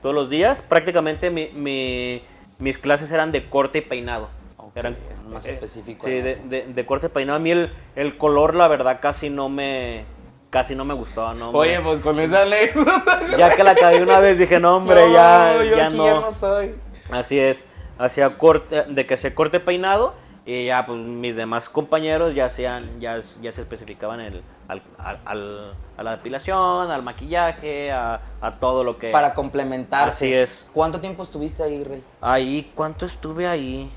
Todos 0.00 0.14
los 0.14 0.30
días, 0.30 0.62
prácticamente 0.62 1.28
mi- 1.30 1.50
mi- 1.54 2.22
mis 2.58 2.78
clases 2.78 3.10
eran 3.10 3.32
de 3.32 3.48
corte 3.48 3.78
y 3.78 3.82
peinado. 3.82 4.28
Ok, 4.58 4.76
eran 4.76 4.96
más 5.28 5.44
eh, 5.46 5.50
específico 5.50 6.04
Sí, 6.04 6.20
de- 6.20 6.66
de 6.72 6.86
corte 6.86 7.08
y 7.08 7.10
peinado. 7.10 7.36
A 7.36 7.40
mí 7.40 7.50
el, 7.50 7.72
el 7.96 8.16
color, 8.16 8.54
la 8.54 8.68
verdad, 8.68 9.00
casi 9.02 9.28
no 9.28 9.48
me... 9.48 10.04
Casi 10.50 10.74
no 10.74 10.84
me 10.84 10.94
gustaba, 10.94 11.32
no. 11.34 11.50
Oye, 11.50 11.78
me- 11.78 11.84
pues 11.84 12.00
con 12.00 12.18
esa 12.18 12.42
anécdota. 12.42 13.20
ya 13.38 13.54
que 13.54 13.62
la 13.62 13.74
caí 13.74 14.00
una 14.00 14.18
vez 14.18 14.38
dije, 14.38 14.58
no, 14.58 14.76
hombre, 14.76 15.06
No, 15.06 15.12
ya, 15.12 15.54
yo 15.64 15.76
ya 15.76 15.86
aquí 15.86 15.96
no. 15.96 16.04
ya 16.04 16.14
no 16.14 16.30
soy. 16.32 16.74
Así 17.10 17.38
es, 17.38 17.66
hacía 17.98 18.36
corte, 18.36 18.82
de 18.88 19.06
que 19.06 19.16
se 19.16 19.32
corte 19.34 19.60
peinado 19.60 20.14
y 20.46 20.64
ya 20.66 20.86
pues 20.86 20.98
mis 20.98 21.36
demás 21.36 21.68
compañeros 21.68 22.34
ya 22.34 22.48
sean, 22.48 22.98
ya, 23.00 23.20
ya 23.40 23.52
se 23.52 23.60
especificaban 23.60 24.20
el, 24.20 24.42
al, 24.68 24.82
al- 24.98 25.20
al- 25.24 25.74
a 25.96 26.02
la 26.02 26.10
depilación, 26.16 26.90
al 26.90 27.02
maquillaje, 27.02 27.92
a, 27.92 28.20
a 28.40 28.52
todo 28.58 28.82
lo 28.82 28.98
que... 28.98 29.10
Para 29.10 29.34
complementarse. 29.34 30.08
Así 30.26 30.34
es. 30.34 30.66
¿Cuánto 30.72 30.98
tiempo 31.00 31.22
estuviste 31.22 31.62
ahí, 31.62 31.84
Rey? 31.84 32.02
Ahí, 32.20 32.72
¿cuánto 32.74 33.06
estuve 33.06 33.46
ahí? 33.46 33.92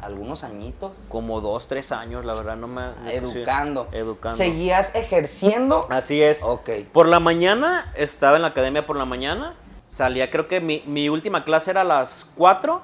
¿Algunos 0.00 0.44
añitos? 0.44 1.06
Como 1.08 1.40
dos, 1.40 1.66
tres 1.68 1.90
años, 1.92 2.24
la 2.24 2.34
verdad, 2.34 2.56
no 2.56 2.68
me... 2.68 2.82
sí, 3.04 3.16
Educando. 3.16 3.88
educando. 3.92 4.36
¿Seguías 4.36 4.94
ejerciendo? 4.94 5.86
Así 5.90 6.22
es. 6.22 6.42
Ok. 6.42 6.70
Por 6.92 7.08
la 7.08 7.18
mañana, 7.20 7.92
estaba 7.96 8.36
en 8.36 8.42
la 8.42 8.48
academia 8.48 8.86
por 8.86 8.96
la 8.96 9.04
mañana. 9.04 9.54
Salía, 9.88 10.30
creo 10.30 10.46
que 10.48 10.60
mi, 10.60 10.82
mi 10.86 11.08
última 11.08 11.44
clase 11.44 11.70
era 11.72 11.80
a 11.80 11.84
las 11.84 12.30
4 12.36 12.80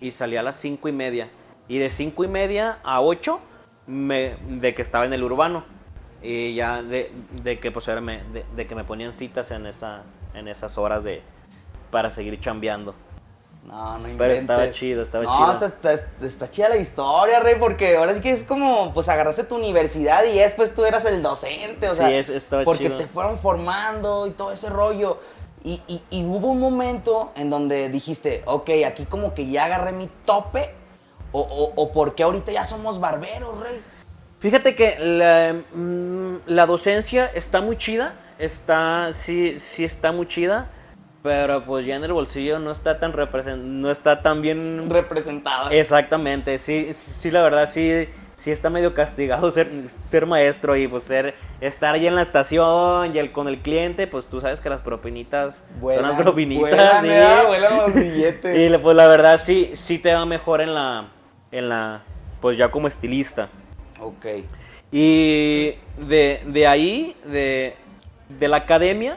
y 0.00 0.10
salía 0.10 0.40
a 0.40 0.42
las 0.42 0.56
5 0.56 0.88
y 0.88 0.92
media. 0.92 1.30
Y 1.68 1.78
de 1.78 1.88
5 1.88 2.24
y 2.24 2.28
media 2.28 2.78
a 2.84 3.00
8, 3.00 3.40
me, 3.86 4.36
de 4.48 4.74
que 4.74 4.82
estaba 4.82 5.06
en 5.06 5.12
el 5.14 5.22
urbano. 5.22 5.64
Y 6.22 6.54
ya 6.54 6.82
de, 6.82 7.10
de 7.42 7.58
que 7.60 7.70
pues 7.70 7.86
era 7.88 8.00
me- 8.00 8.22
de, 8.24 8.44
de 8.56 8.66
que 8.66 8.74
me 8.74 8.84
ponían 8.84 9.12
citas 9.12 9.50
en, 9.50 9.64
esa, 9.66 10.02
en 10.34 10.48
esas 10.48 10.76
horas 10.78 11.04
de 11.04 11.22
para 11.90 12.10
seguir 12.10 12.38
chambeando. 12.40 12.94
No, 13.66 13.92
no 13.98 14.08
inventes. 14.08 14.18
Pero 14.18 14.32
estaba 14.34 14.70
chido, 14.70 15.02
estaba 15.02 15.24
no, 15.24 15.30
chido. 15.36 15.66
Está, 15.66 15.92
está- 15.92 16.26
está 16.26 16.50
chida 16.50 16.68
la 16.68 16.76
historia, 16.76 17.40
Rey, 17.40 17.56
porque 17.58 17.96
ahora 17.96 18.14
sí 18.14 18.20
que 18.20 18.30
es 18.30 18.42
como, 18.44 18.92
pues 18.92 19.08
agarraste 19.08 19.44
tu 19.44 19.56
universidad 19.56 20.22
y 20.24 20.38
después 20.38 20.74
tú 20.74 20.84
eras 20.84 21.04
el 21.06 21.22
docente, 21.22 21.88
o 21.88 21.92
Sí, 21.92 21.98
sea, 21.98 22.10
es- 22.10 22.28
estaba 22.28 22.62
porque 22.64 22.84
chido. 22.84 22.98
te 22.98 23.06
fueron 23.06 23.38
formando 23.38 24.26
y 24.26 24.30
todo 24.32 24.52
ese 24.52 24.68
rollo. 24.68 25.18
Y, 25.64 25.80
y- 25.88 26.02
y 26.10 26.24
hubo 26.24 26.48
un 26.50 26.60
momento 26.60 27.32
en 27.36 27.48
donde 27.48 27.88
dijiste, 27.88 28.42
ok, 28.44 28.68
aquí 28.86 29.06
como 29.06 29.32
que 29.32 29.48
ya 29.48 29.64
agarré 29.64 29.92
mi 29.92 30.08
tope, 30.26 30.74
o, 31.32 31.40
o, 31.40 31.72
o 31.82 31.90
por 31.90 32.14
qué 32.14 32.22
ahorita 32.22 32.52
ya 32.52 32.66
somos 32.66 33.00
barberos, 33.00 33.58
Rey. 33.58 33.82
Fíjate 34.40 34.76
que 34.76 34.96
la, 34.98 35.54
mm, 35.74 36.40
la 36.46 36.66
docencia 36.66 37.30
está 37.34 37.62
muy 37.62 37.78
chida, 37.78 38.14
está, 38.38 39.08
sí, 39.14 39.58
sí 39.58 39.84
está 39.84 40.12
muy 40.12 40.26
chida, 40.28 40.68
pero 41.24 41.64
pues 41.64 41.86
ya 41.86 41.96
en 41.96 42.04
el 42.04 42.12
bolsillo 42.12 42.58
no 42.58 42.70
está 42.70 42.98
tan 43.00 43.14
no 43.80 43.90
está 43.90 44.20
tan 44.20 44.42
bien 44.42 44.90
Representado. 44.90 45.70
Exactamente, 45.70 46.58
sí, 46.58 46.90
sí, 46.92 47.30
la 47.30 47.40
verdad 47.40 47.66
sí, 47.66 48.06
sí 48.36 48.50
está 48.50 48.68
medio 48.68 48.92
castigado 48.92 49.50
ser, 49.50 49.88
ser 49.88 50.26
maestro 50.26 50.76
y 50.76 50.86
pues 50.86 51.04
ser, 51.04 51.34
estar 51.62 51.94
ahí 51.94 52.06
en 52.06 52.14
la 52.14 52.20
estación 52.20 53.16
y 53.16 53.18
el, 53.18 53.32
con 53.32 53.48
el 53.48 53.60
cliente, 53.60 54.06
pues 54.06 54.28
tú 54.28 54.42
sabes 54.42 54.60
que 54.60 54.68
las 54.68 54.82
propinitas 54.82 55.64
son 55.80 56.02
las 56.02 56.12
propinitas. 56.12 57.00
vuelan. 57.00 57.46
Vuelan 57.46 57.76
los 57.78 57.94
billetes. 57.94 58.58
Y 58.74 58.76
pues 58.76 58.94
la 58.94 59.08
verdad 59.08 59.38
sí, 59.38 59.70
sí 59.72 59.98
te 59.98 60.12
va 60.12 60.26
mejor 60.26 60.60
en 60.60 60.74
la, 60.74 61.08
en 61.50 61.70
la, 61.70 62.02
pues 62.42 62.58
ya 62.58 62.70
como 62.70 62.86
estilista. 62.86 63.48
Ok. 63.98 64.26
Y 64.92 65.72
de, 65.96 66.42
de 66.44 66.66
ahí, 66.66 67.16
de, 67.24 67.76
de 68.28 68.48
la 68.48 68.58
academia, 68.58 69.16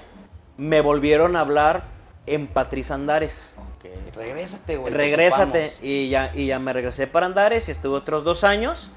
me 0.55 0.79
volvieron 0.79 1.35
a 1.35 1.41
hablar 1.41 1.96
en 2.27 2.47
Patriz 2.47 2.91
Andares. 2.91 3.57
Ok, 3.57 3.85
regrésate, 4.15 4.77
güey. 4.77 4.91
te 4.93 4.97
Regrésate. 4.97 5.69
Y 5.81 6.09
ya, 6.09 6.31
y 6.35 6.47
ya 6.47 6.59
me 6.59 6.73
regresé 6.73 7.07
para 7.07 7.25
Andares 7.25 7.67
y 7.67 7.71
estuve 7.71 7.95
otros 7.97 8.23
dos 8.23 8.43
años. 8.43 8.91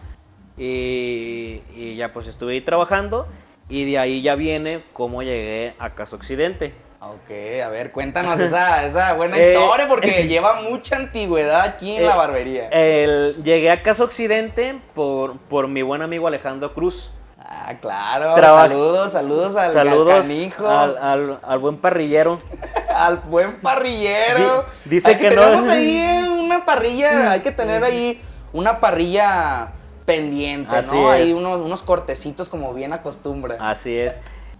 Y, 0.58 1.62
y 1.74 1.96
ya 1.96 2.12
pues 2.12 2.26
estuve 2.26 2.52
ahí 2.52 2.60
trabajando. 2.60 3.26
Y 3.68 3.90
de 3.90 3.98
ahí 3.98 4.20
ya 4.20 4.34
viene 4.34 4.84
cómo 4.92 5.22
llegué 5.22 5.74
a 5.78 5.94
Casa 5.94 6.16
Occidente. 6.16 6.74
Ok, 7.00 7.30
a 7.64 7.68
ver, 7.70 7.92
cuéntanos 7.92 8.38
esa, 8.40 8.84
esa 8.84 9.14
buena 9.14 9.38
Eh, 9.38 9.52
historia 9.52 9.88
porque 9.88 10.26
lleva 10.28 10.60
mucha 10.62 10.96
antigüedad 10.96 11.62
aquí 11.62 11.96
en 11.96 12.02
Eh, 12.02 12.06
la 12.06 12.16
barbería. 12.16 12.68
El- 12.68 13.42
llegué 13.42 13.70
a 13.70 13.82
Casa 13.82 14.04
Occidente 14.04 14.78
por, 14.94 15.38
por 15.38 15.68
mi 15.68 15.82
buen 15.82 16.02
amigo 16.02 16.26
Alejandro 16.26 16.74
Cruz. 16.74 17.12
Ah, 17.50 17.74
claro. 17.80 18.34
Traba- 18.34 18.62
saludos, 18.62 19.12
saludos 19.12 19.56
al, 19.56 19.64
al 19.68 19.72
Saludos 19.74 20.26
al, 20.58 20.66
al, 20.66 20.98
al- 20.98 21.40
al 21.42 21.58
buen 21.58 21.76
parrillero. 21.76 22.38
buen 23.28 23.60
parrillero. 23.60 24.64
Di- 24.84 24.90
dice 24.96 25.10
Hay 25.10 25.16
que 25.18 25.30
no- 25.30 25.42
tenemos 25.42 25.68
ahí 25.68 26.26
una 26.42 26.64
parrilla, 26.64 27.32
hay 27.32 27.40
que 27.40 27.52
tener 27.52 27.84
ahí 27.84 28.20
una 28.52 28.80
parrilla 28.80 29.72
pendiente, 30.04 30.74
Así 30.74 30.94
¿no? 30.96 31.12
es. 31.12 31.20
Ahí 31.20 31.32
unos, 31.32 31.60
unos 31.60 31.82
cortecitos 31.82 32.48
como 32.48 32.72
bien 32.74 32.92
acostumbra. 32.92 33.56
Así 33.60 33.96
es. 33.96 34.18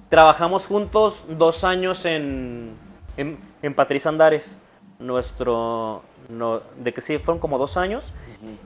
Trabajamos 0.08 0.66
juntos 0.66 1.22
dos 1.28 1.64
años 1.64 2.04
en, 2.04 2.76
en, 3.16 3.38
en 3.62 3.74
Patriz 3.74 4.06
Andares. 4.06 4.58
Nuestro. 4.98 6.02
No, 6.28 6.60
de 6.78 6.94
que 6.94 7.00
sí, 7.00 7.18
fueron 7.18 7.40
como 7.40 7.58
dos 7.58 7.76
años. 7.76 8.12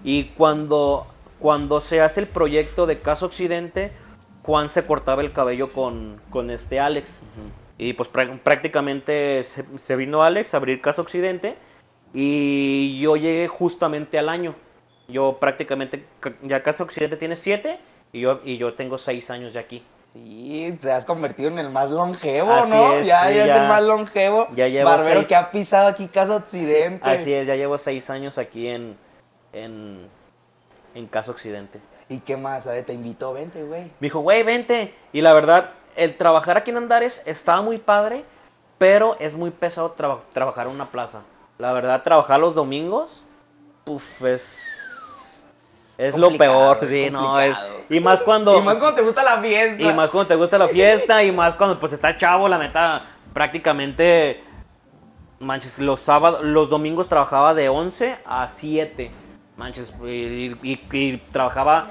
Y 0.05 0.25
cuando, 0.37 1.07
cuando 1.39 1.81
se 1.81 2.03
hace 2.03 2.21
el 2.21 2.29
proyecto 2.29 2.85
de 2.87 3.01
Caso 3.01 3.27
Occidente, 3.27 3.93
Juan 4.45 4.69
se 4.69 4.85
cortaba 4.85 5.23
el 5.23 5.33
cabello 5.33 5.73
con, 5.73 6.21
con 6.31 6.51
este 6.51 6.79
Alex. 6.81 7.23
Y 7.79 7.95
pues 7.95 8.13
prá- 8.13 8.39
prácticamente 8.41 9.43
se, 9.43 9.65
se 9.77 9.97
vino 9.97 10.23
Alex 10.23 10.55
a 10.55 10.59
abrir 10.59 10.81
Caso 10.81 11.03
Occidente. 11.03 11.57
Y 12.13 13.01
yo 13.01 13.17
llegué 13.17 13.49
justamente 13.49 14.19
al 14.19 14.29
año. 14.29 14.55
Yo 15.09 15.39
prácticamente, 15.41 16.05
ca- 16.21 16.35
ya 16.43 16.63
Casa 16.63 16.85
Occidente 16.85 17.17
tiene 17.17 17.37
siete 17.37 17.79
y 18.13 18.21
yo, 18.21 18.41
y 18.45 18.57
yo 18.57 18.75
tengo 18.75 18.97
seis 18.99 19.31
años 19.31 19.53
de 19.55 19.59
aquí. 19.61 19.83
Sí, 20.13 20.79
te 20.81 20.93
has 20.93 21.05
convertido 21.05 21.49
en 21.49 21.59
el 21.59 21.71
más 21.71 21.91
longevo, 21.91 22.53
Así 22.53 22.71
¿no? 22.71 22.93
es, 22.95 23.07
ya, 23.09 23.29
es 23.33 23.51
el 23.51 23.67
más 23.67 23.83
longevo. 23.83 24.47
Ya 24.55 24.69
llevo 24.69 24.89
Barbero 24.89 25.17
seis. 25.17 25.29
que 25.29 25.35
ha 25.35 25.51
pisado 25.51 25.89
aquí 25.89 26.07
Casa 26.07 26.37
Occidente. 26.37 27.11
Así 27.11 27.33
es, 27.33 27.49
ya 27.49 27.57
llevo 27.57 27.77
seis 27.79 28.09
años 28.11 28.39
aquí 28.39 28.69
en, 28.69 28.97
en, 29.53 30.07
en 30.95 31.07
Casa 31.09 31.33
Occidente. 31.33 31.81
¿Y 32.15 32.21
qué 32.21 32.37
más? 32.37 32.69
Te 32.87 32.93
invitó, 32.93 33.33
vente, 33.33 33.65
güey. 33.65 33.85
Me 33.99 34.07
dijo, 34.07 34.21
güey, 34.21 34.45
vente. 34.45 34.95
Y 35.13 35.21
la 35.21 35.33
verdad, 35.33 35.71
el 35.97 36.17
trabajar 36.17 36.57
aquí 36.57 36.71
en 36.71 36.77
Andares 36.77 37.25
estaba 37.27 37.61
muy 37.61 37.79
padre, 37.79 38.25
pero 38.79 39.17
es 39.19 39.35
muy 39.35 39.51
pesado 39.51 39.91
traba- 39.91 40.21
trabajar 40.33 40.67
en 40.69 40.73
una 40.75 40.87
plaza. 40.87 41.25
La 41.59 41.73
verdad, 41.73 42.05
trabajar 42.05 42.39
los 42.39 42.55
domingos, 42.55 43.25
puf, 43.83 44.23
es... 44.23 45.43
Es, 45.99 46.17
lo 46.17 46.31
peor, 46.37 46.79
es 46.83 46.89
sí, 46.89 47.11
no, 47.11 47.41
es... 47.41 47.57
Y 47.89 47.99
más 47.99 48.23
cuando... 48.23 48.59
Y 48.59 48.63
más 48.63 48.79
cuando 48.79 48.95
te 48.97 49.03
gusta 49.03 49.25
la 49.25 49.39
fiesta. 49.39 49.83
Y 49.83 49.93
más 49.93 50.11
cuando 50.11 50.29
te 50.29 50.35
gusta 50.37 50.59
la 50.59 50.69
fiesta 50.69 51.23
y 51.25 51.33
más 51.33 51.55
cuando 51.55 51.81
pues 51.81 51.93
está 51.93 52.17
chavo, 52.17 52.49
la 52.49 52.59
neta, 52.59 53.07
prácticamente, 53.33 54.41
manches, 55.41 55.81
los 55.81 55.99
sábados, 56.01 56.43
los 56.45 56.69
domingos 56.71 57.09
trabajaba 57.09 57.55
de 57.55 57.69
11 57.69 58.19
a 58.25 58.47
7, 58.49 59.11
manches, 59.57 59.95
y, 60.05 60.55
y- 60.63 60.81
y 60.93 61.17
trabajaba, 61.33 61.91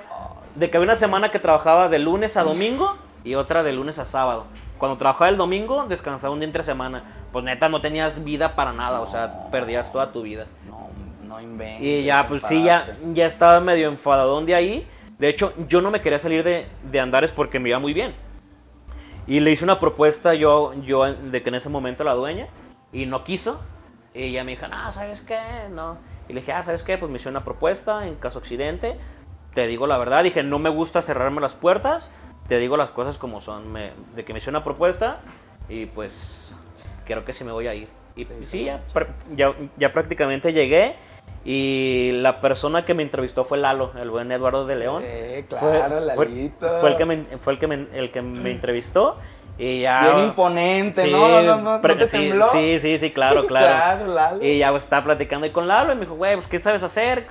de 0.56 0.70
que 0.70 0.78
había 0.78 0.86
una 0.88 0.96
semana 0.96 1.32
que 1.32 1.40
trabajaba 1.40 1.90
de 1.90 2.00
lunes 2.00 2.38
a 2.38 2.44
domingo 2.44 2.98
y 3.24 3.36
otra 3.36 3.64
de 3.64 3.74
lunes 3.74 4.00
a 4.00 4.06
sábado. 4.06 4.46
Cuando 4.78 4.98
trabajaba 4.98 5.30
el 5.30 5.38
domingo, 5.38 5.86
descansaba 5.88 6.34
un 6.34 6.40
día 6.40 6.48
entre 6.48 6.62
semana. 6.64 7.04
Pues 7.32 7.46
neta, 7.46 7.70
no 7.70 7.82
tenías 7.82 8.24
vida 8.24 8.56
para 8.56 8.74
nada, 8.74 9.00
o 9.02 9.08
sea, 9.08 9.50
perdías 9.50 9.92
toda 9.92 10.12
tu 10.12 10.22
vida. 10.24 10.46
No, 10.68 10.90
no 11.28 11.40
inventes. 11.42 11.82
Y 11.82 12.04
ya, 12.04 12.28
pues 12.28 12.44
sí, 12.46 12.64
ya, 12.64 12.98
ya 13.14 13.26
estaba 13.26 13.60
medio 13.60 13.88
enfadadón 13.88 14.46
de 14.46 14.56
ahí. 14.56 14.88
De 15.18 15.30
hecho, 15.30 15.54
yo 15.70 15.82
no 15.82 15.90
me 15.90 16.02
quería 16.02 16.20
salir 16.20 16.44
de, 16.44 16.68
de 16.92 17.00
Andares 17.00 17.32
porque 17.32 17.60
me 17.60 17.70
iba 17.70 17.80
muy 17.80 17.94
bien. 17.94 18.14
Y 19.26 19.40
le 19.40 19.52
hice 19.52 19.64
una 19.64 19.80
propuesta 19.80 20.34
yo, 20.34 20.74
yo 20.84 21.06
de 21.06 21.42
que 21.42 21.50
en 21.50 21.56
ese 21.56 21.70
momento 21.70 22.04
la 22.04 22.14
dueña, 22.14 22.48
y 22.92 23.06
no 23.06 23.24
quiso. 23.24 23.62
Y 24.14 24.24
ella 24.24 24.44
me 24.44 24.52
dijo, 24.52 24.68
no, 24.68 24.92
¿sabes 24.92 25.22
qué? 25.22 25.40
No. 25.72 25.98
Y 26.34 26.36
le 26.36 26.42
dije, 26.42 26.52
ah, 26.52 26.64
¿sabes 26.64 26.82
qué? 26.82 26.98
Pues 26.98 27.12
me 27.12 27.18
hizo 27.18 27.30
una 27.30 27.44
propuesta 27.44 28.08
en 28.08 28.16
caso 28.16 28.40
accidente. 28.40 28.96
Te 29.54 29.68
digo 29.68 29.86
la 29.86 30.00
verdad, 30.00 30.24
dije, 30.24 30.42
no 30.42 30.58
me 30.58 30.72
gusta 30.72 31.00
cerrarme 31.04 31.40
las 31.42 31.54
puertas. 31.54 32.10
Te 32.48 32.58
digo 32.58 32.76
las 32.76 32.90
cosas 32.90 33.20
como 33.20 33.40
son. 33.40 33.72
Me- 33.72 33.92
de 34.16 34.26
que 34.26 34.34
me 34.34 34.40
hizo 34.40 34.50
una 34.50 34.64
propuesta 34.64 35.20
y 35.70 35.86
pues 35.86 36.52
creo 37.06 37.24
que 37.24 37.34
sí 37.34 37.44
me 37.44 37.52
voy 37.52 37.68
a 37.68 37.76
ir. 37.76 37.88
Y 38.16 38.26
Sí, 38.26 38.34
sí, 38.42 38.64
ya, 38.64 38.82
ya, 39.36 39.54
ya 39.78 39.92
prácticamente 39.92 40.54
llegué. 40.54 40.96
Y 41.46 42.10
la 42.14 42.42
persona 42.42 42.84
que 42.84 42.96
me 42.96 43.04
entrevistó 43.04 43.44
fue 43.46 43.60
Lalo, 43.60 43.92
el 44.02 44.10
buen 44.10 44.32
Eduardo 44.32 44.66
de 44.66 44.76
León. 44.76 45.04
Eh, 45.06 45.46
Fue- 45.48 45.60
claro, 45.60 45.98
fue, 46.16 46.26
Lalito. 46.26 46.80
fue 46.80 46.90
el 46.90 46.98
que 46.98 47.06
me, 47.06 47.18
fue 47.42 47.54
el 47.54 47.60
que 47.60 47.68
me, 47.68 47.88
el 47.94 48.10
que 48.12 48.24
me 48.24 48.50
entrevistó. 48.50 49.18
Y 49.58 49.82
ya. 49.82 50.02
Bien 50.14 50.26
imponente, 50.28 51.04
Sí, 51.04 51.12
¿no? 51.12 51.28
No, 51.28 51.42
no, 51.42 51.56
no, 51.58 51.76
¿no 51.76 51.82
pre- 51.82 51.96
te 51.96 52.08
sí, 52.08 52.18
tembló? 52.30 52.46
sí, 52.48 52.80
sí, 52.80 52.98
sí, 52.98 53.12
claro, 53.12 53.44
claro. 53.48 54.06
Claro. 54.06 54.44
Y 54.44 54.58
ya 54.58 54.72
pues, 54.72 54.84
estaba 54.84 55.04
platicando 55.06 55.46
ahí 55.46 55.52
con 55.52 55.68
Lalo 55.68 55.92
y 55.92 55.96
me 55.96 56.02
dijo, 56.02 56.16
güey, 56.16 56.36
pues 56.36 56.48
¿qué 56.48 56.58
sabes 56.60 56.84
hacer? 56.84 57.28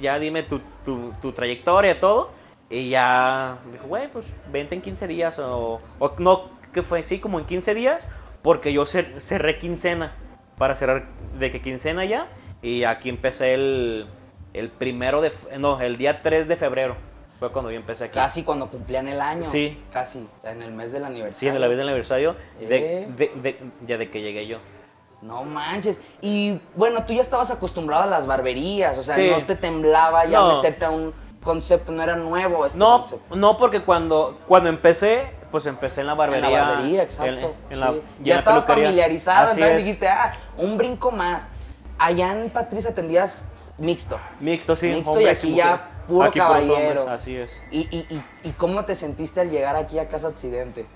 Ya 0.00 0.18
dime 0.18 0.42
tu, 0.42 0.60
tu, 0.84 1.12
tu 1.20 1.32
trayectoria 1.32 1.92
y 1.92 2.00
todo. 2.00 2.30
Y 2.70 2.90
ya 2.90 3.58
me 3.66 3.72
dijo, 3.72 3.86
güey, 3.86 4.08
pues 4.08 4.26
vente 4.50 4.74
en 4.74 4.82
15 4.82 5.06
días 5.06 5.38
o, 5.38 5.80
o 5.98 6.14
no, 6.18 6.50
¿qué 6.72 6.82
fue? 6.82 7.02
Sí, 7.04 7.18
como 7.18 7.38
en 7.38 7.46
15 7.46 7.74
días, 7.74 8.08
porque 8.42 8.72
yo 8.72 8.82
cer- 8.82 9.20
cerré 9.20 9.58
quincena 9.58 10.14
para 10.58 10.74
cerrar 10.74 11.06
de 11.38 11.50
que 11.50 11.60
quincena 11.60 12.04
ya. 12.04 12.28
Y 12.62 12.84
aquí 12.84 13.08
empecé 13.08 13.54
el, 13.54 14.06
el 14.54 14.70
primero 14.70 15.20
de, 15.20 15.32
no, 15.58 15.80
el 15.80 15.96
día 15.98 16.22
3 16.22 16.48
de 16.48 16.56
febrero. 16.56 16.96
Fue 17.38 17.52
cuando 17.52 17.70
yo 17.70 17.76
empecé 17.76 18.04
aquí. 18.04 18.14
Casi 18.18 18.42
cuando 18.42 18.68
cumplían 18.68 19.06
el 19.08 19.20
año. 19.20 19.44
Sí. 19.44 19.80
Casi, 19.92 20.26
en 20.42 20.62
el 20.62 20.72
mes 20.72 20.90
del 20.92 21.04
aniversario. 21.04 21.38
Sí, 21.38 21.46
en 21.48 21.60
la 21.60 21.66
vida 21.68 21.78
del 21.78 21.88
aniversario, 21.88 22.34
Eh. 22.60 22.66
de, 23.16 23.26
de- 23.30 23.40
de- 23.40 23.70
ya 23.86 23.96
de 23.96 24.10
que 24.10 24.20
llegué 24.20 24.46
yo. 24.46 24.58
No 25.22 25.44
manches. 25.44 26.00
Y 26.20 26.60
bueno, 26.74 27.04
tú 27.04 27.12
ya 27.12 27.20
estabas 27.20 27.50
acostumbrado 27.50 28.04
a 28.04 28.06
las 28.06 28.26
barberías, 28.26 28.98
o 28.98 29.02
sea, 29.02 29.14
Sí. 29.16 29.30
no 29.30 29.44
te 29.46 29.54
temblaba 29.56 30.24
ya 30.26 30.38
No. 30.38 30.56
meterte 30.56 30.84
a 30.84 30.90
un 30.90 31.12
concepto, 31.42 31.92
no 31.92 32.02
era 32.02 32.16
nuevo 32.16 32.66
este 32.66 32.78
No, 32.78 32.98
concepto. 33.00 33.36
no, 33.36 33.56
porque 33.56 33.82
cuando, 33.82 34.38
cuando 34.48 34.68
empecé, 34.68 35.32
pues 35.50 35.66
empecé 35.66 36.00
en 36.02 36.08
la 36.08 36.12
En 36.14 36.18
barbería. 36.18 36.50
la 36.50 36.68
barbería, 36.70 37.02
exacto. 37.02 37.54
en- 37.70 37.72
en 37.72 37.78
sí. 37.78 37.84
la- 37.84 37.92
y 37.92 37.96
en 38.18 38.24
ya 38.24 38.36
estabas 38.38 38.66
familiarizado, 38.66 39.50
entonces 39.52 39.72
es. 39.78 39.84
dijiste, 39.84 40.08
ah, 40.08 40.34
un 40.56 40.76
brinco 40.76 41.10
más. 41.10 41.48
Allá 41.98 42.32
en 42.32 42.50
Patricia 42.50 42.90
atendías 42.90 43.46
mixto. 43.78 44.18
Mixto, 44.40 44.76
sí. 44.76 44.88
Mixto 44.88 45.20
y 45.20 45.26
aquí 45.26 45.54
ya 45.54 45.90
puro 46.08 46.26
Aquí 46.26 46.38
caballero. 46.40 47.02
hombres, 47.02 47.06
así 47.08 47.36
es. 47.36 47.62
¿Y, 47.70 47.80
y, 47.96 48.06
y, 48.10 48.22
y 48.48 48.52
cómo 48.52 48.84
te 48.84 48.94
sentiste 48.94 49.40
al 49.40 49.50
llegar 49.50 49.76
aquí 49.76 49.98
a 49.98 50.08
Casa 50.08 50.28
Occidente? 50.28 50.86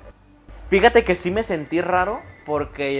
Fíjate 0.69 1.05
que 1.05 1.15
sí 1.15 1.31
me 1.31 1.43
sentí 1.43 1.81
raro 1.81 2.21
porque 2.47 2.97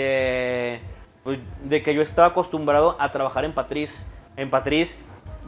eh, 0.77 0.81
pues, 1.25 1.39
de 1.65 1.83
que 1.83 1.95
yo 1.95 2.03
estaba 2.03 2.29
acostumbrado 2.29 2.97
a 3.01 3.11
trabajar 3.13 3.45
en 3.45 3.55
Patriz. 3.55 4.07
En 4.37 4.51
Patriz 4.51 5.01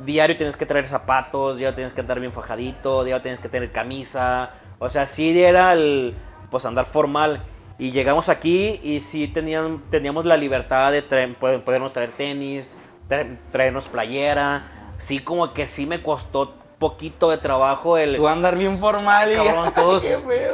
diario 0.05 0.37
tienes 0.37 0.57
que 0.57 0.67
traer 0.67 0.89
zapatos, 0.89 1.59
diario 1.59 1.75
tienes 1.75 1.93
que 1.93 2.01
andar 2.01 2.19
bien 2.21 2.33
fajadito, 2.33 3.05
diario 3.05 3.23
tienes 3.23 3.41
que 3.41 3.49
tener 3.49 3.71
camisa. 3.73 4.51
O 4.79 4.89
sea, 4.89 5.07
sí 5.07 5.41
era 5.41 5.73
el 5.73 6.15
pues 6.51 6.65
andar 6.67 6.85
formal. 6.87 7.43
Y 7.79 7.91
llegamos 7.91 8.29
aquí 8.29 8.81
y 8.85 9.01
sí 9.01 9.27
tenían, 9.29 9.83
teníamos 9.91 10.25
la 10.25 10.37
libertad 10.37 10.93
de 10.93 11.03
traer- 11.03 11.37
poder- 11.37 11.65
podernos 11.65 11.93
traer 11.93 12.11
tenis, 12.13 12.77
traer- 13.09 13.39
traernos 13.51 13.89
playera. 13.89 14.71
Sí, 14.99 15.19
como 15.21 15.53
que 15.53 15.67
sí 15.67 15.87
me 15.87 16.03
costó 16.03 16.55
poquito 16.79 17.31
de 17.31 17.39
trabajo 17.39 17.97
el... 17.99 18.17
Tú 18.17 18.29
andar 18.29 18.57
bien 18.57 18.79
formal 18.79 19.33
y... 19.33 19.37
Cabrón, 19.37 19.73
todos, 19.75 20.03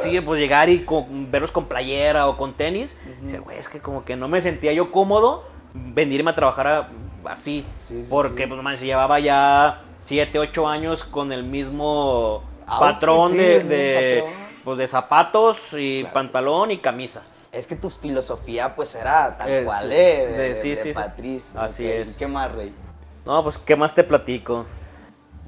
sí, 0.02 0.20
pues 0.20 0.38
llegar 0.40 0.68
y 0.68 0.84
con- 0.84 1.30
verlos 1.30 1.50
con 1.50 1.64
playera 1.66 2.28
o 2.28 2.36
con 2.36 2.54
tenis. 2.54 2.96
dice, 3.22 3.38
güey, 3.38 3.58
es 3.58 3.68
que 3.68 3.80
como 3.80 4.04
que 4.04 4.16
no 4.16 4.28
me 4.28 4.40
sentía 4.40 4.72
yo 4.72 4.92
cómodo 4.92 5.44
venirme 5.74 6.30
a 6.30 6.34
trabajar 6.34 6.66
a- 6.66 6.88
así. 7.24 7.64
Sí, 7.76 8.02
sí, 8.04 8.08
porque, 8.10 8.44
sí. 8.44 8.48
pues, 8.48 8.62
man, 8.62 8.76
llevaba 8.76 9.18
ya 9.18 9.82
7, 9.98 10.38
8 10.38 10.68
años 10.68 11.04
con 11.04 11.32
el 11.32 11.42
mismo 11.44 12.42
Outfit, 12.66 12.80
patrón 12.94 13.36
de, 13.36 14.22
patrón. 14.24 14.46
pues, 14.64 14.78
de 14.78 14.86
zapatos 14.86 15.72
y 15.72 16.00
Claro. 16.02 16.14
pantalón 16.14 16.70
y 16.70 16.78
camisa. 16.78 17.22
Es 17.52 17.66
que 17.66 17.74
tu 17.74 17.90
filosofía 17.90 18.76
pues 18.76 18.94
era 18.94 19.36
tal 19.36 19.50
Eh, 19.50 19.62
cual 19.64 19.82
sí. 19.82 19.88
de, 19.88 20.54
de. 20.54 20.92
Patriz. 20.94 21.56
Así 21.56 21.84
es. 21.90 22.16
¿Qué 22.16 22.28
más, 22.28 22.52
Rey? 22.52 22.72
No, 23.24 23.42
pues, 23.42 23.58
¿qué 23.58 23.76
más 23.76 23.94
te 23.94 24.04
platico? 24.04 24.66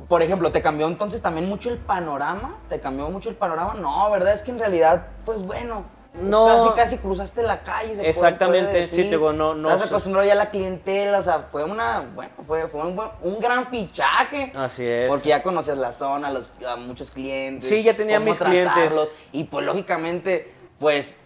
Por 0.09 0.23
ejemplo, 0.23 0.53
¿te 0.53 0.61
cambió 0.61 0.87
entonces 0.89 1.23
también 1.23 1.49
mucho 1.49 1.71
el 1.71 1.79
panorama? 1.79 2.57
¿Te 2.69 2.81
cambió 2.81 3.09
mucho 3.09 3.29
el 3.31 3.35
panorama? 3.37 3.75
No, 3.75 4.11
¿verdad? 4.11 4.35
Es 4.35 4.43
que 4.43 4.51
en 4.51 4.59
realidad, 4.59 5.07
pues 5.25 5.43
bueno, 5.43 5.85
No. 6.15 6.47
casi 6.47 6.69
casi 6.77 6.99
cruzaste 6.99 7.43
la 7.43 7.63
calle. 7.63 7.95
se 7.95 8.07
Exactamente, 8.09 8.71
puede 8.73 8.87
sí, 8.87 8.97
te 8.97 9.03
digo, 9.05 9.33
no- 9.33 9.55
no 9.55 9.71
Estás 9.71 9.89
acostumbrado 9.89 10.27
ya 10.27 10.35
a 10.35 10.37
la 10.37 10.51
clientela, 10.51 11.17
o 11.19 11.23
sea, 11.23 11.47
fue 11.51 11.65
una, 11.65 12.05
bueno, 12.15 12.33
fue, 12.47 12.69
fue 12.69 12.83
un, 12.83 13.01
un 13.23 13.41
gran 13.41 13.69
fichaje. 13.69 14.53
Así 14.55 14.85
es. 14.85 15.09
Porque 15.09 15.31
ya 15.31 15.43
conocías 15.43 15.79
la 15.79 15.93
zona, 15.93 16.31
los, 16.31 16.53
a 16.69 16.77
muchos 16.77 17.11
clientes. 17.11 17.67
Sí, 17.69 17.83
ya 17.83 17.97
tenía 17.97 18.19
cómo 18.19 18.29
mis 18.31 18.39
clientes. 18.39 19.13
Y 19.33 19.45
pues 19.45 19.65
lógicamente, 19.65 20.53
pues 20.79 21.17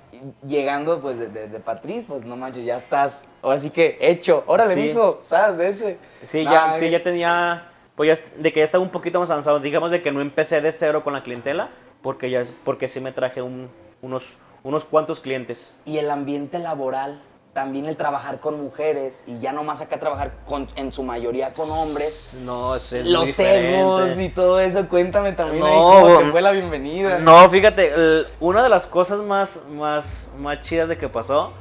llegando 0.47 1.01
pues 1.01 1.19
de, 1.19 1.29
de, 1.29 1.49
de 1.49 1.61
Patriz, 1.61 2.05
pues 2.07 2.25
no 2.25 2.37
manches, 2.37 2.65
ya 2.65 2.77
estás, 2.77 3.27
ahora 3.43 3.59
sí 3.61 3.71
que 3.71 3.99
hecho. 4.01 4.45
Órale, 4.47 4.75
Sí. 4.75 4.81
mijo, 4.89 5.19
¿sabes? 5.23 5.59
De 5.59 5.69
ese. 5.69 5.99
Sí, 6.27 6.45
Nah, 6.45 6.53
ya, 6.73 6.79
sí, 6.79 6.91
ya 6.91 7.03
tenía, 7.03 7.69
pues 7.97 8.19
ya, 8.21 8.41
de 8.43 8.53
que 8.53 8.61
ya 8.61 8.65
estaba 8.65 8.83
un 8.83 8.91
poquito 8.91 9.21
más 9.21 9.31
avanzado. 9.31 9.61
Digamos 9.61 9.91
de 9.91 10.03
que 10.03 10.13
no 10.13 10.21
empecé 10.21 10.61
de 10.61 10.73
cero 10.73 11.05
con 11.05 11.13
la 11.13 11.23
clientela, 11.23 11.71
porque 12.03 12.31
ya, 12.31 12.41
es- 12.41 12.55
porque 12.65 12.89
sí 12.89 13.01
me 13.01 13.13
traje 13.13 13.43
un- 13.43 13.69
unos, 14.03 14.39
unos 14.63 14.85
cuantos 14.85 15.21
clientes. 15.21 15.79
Y 15.85 15.99
el 15.99 16.11
ambiente 16.11 16.59
laboral, 16.59 17.21
también 17.57 17.87
el 17.87 17.97
trabajar 17.97 18.39
con 18.39 18.61
mujeres 18.61 19.25
y 19.27 19.39
ya 19.41 19.51
nomás 19.51 19.81
acá 19.81 19.99
trabajar 19.99 20.33
con, 20.45 20.69
en 20.77 20.93
su 20.93 21.03
mayoría 21.03 21.53
con 21.55 21.71
hombres. 21.71 22.37
No, 22.45 22.77
es, 22.77 22.93
es 22.93 23.07
Los 23.07 23.39
egos 23.39 24.19
y 24.19 24.29
todo 24.29 24.61
eso, 24.61 24.87
cuéntame 24.91 25.33
también 25.33 25.65
ahí 25.65 25.71
No, 25.73 25.83
cómo 25.89 26.07
te 26.07 26.13
bueno. 26.17 26.31
fue 26.33 26.43
la 26.43 26.53
bienvenida. 26.53 27.19
No, 27.19 27.49
fíjate, 27.49 27.95
el- 27.95 28.27
una 28.41 28.63
de 28.63 28.69
las 28.69 28.85
cosas 28.87 29.21
más, 29.21 29.65
más, 29.71 30.35
más 30.37 30.61
chidas 30.61 30.91
de 30.91 30.99
que 30.99 31.09
pasó 31.09 31.55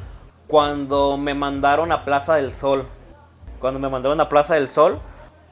cuando 0.48 1.16
me 1.18 1.34
mandaron 1.34 1.94
a 1.94 2.04
Plaza 2.04 2.36
del 2.36 2.52
Sol. 2.52 2.86
Cuando 3.60 3.80
me 3.80 3.88
mandaron 3.88 4.20
a 4.20 4.28
Plaza 4.28 4.56
del 4.56 4.68
Sol, 4.68 5.00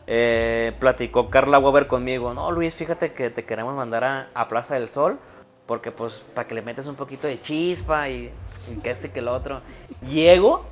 eh, 0.07 0.75
platicó 0.77 1.29
Carla 1.29 1.57
Weber 1.57 1.87
conmigo. 1.87 2.33
No, 2.33 2.51
Luis, 2.51 2.75
fíjate 2.75 3.13
que 3.13 3.29
te 3.29 3.45
queremos 3.45 3.73
mandar 3.75 4.03
a, 4.03 4.27
a 4.33 4.49
Plaza 4.49 4.75
del 4.75 4.89
Sol 4.89 5.19
porque 5.65 5.91
pues 5.91 6.21
para 6.33 6.47
que 6.47 6.55
le 6.55 6.61
metas 6.61 6.87
un 6.87 6.95
poquito 6.95 7.27
de 7.27 7.41
chispa 7.41 8.09
y, 8.09 8.31
y 8.71 8.81
que 8.81 8.89
este 8.89 9.11
que 9.11 9.19
el 9.19 9.27
otro. 9.27 9.61
Llego, 10.05 10.65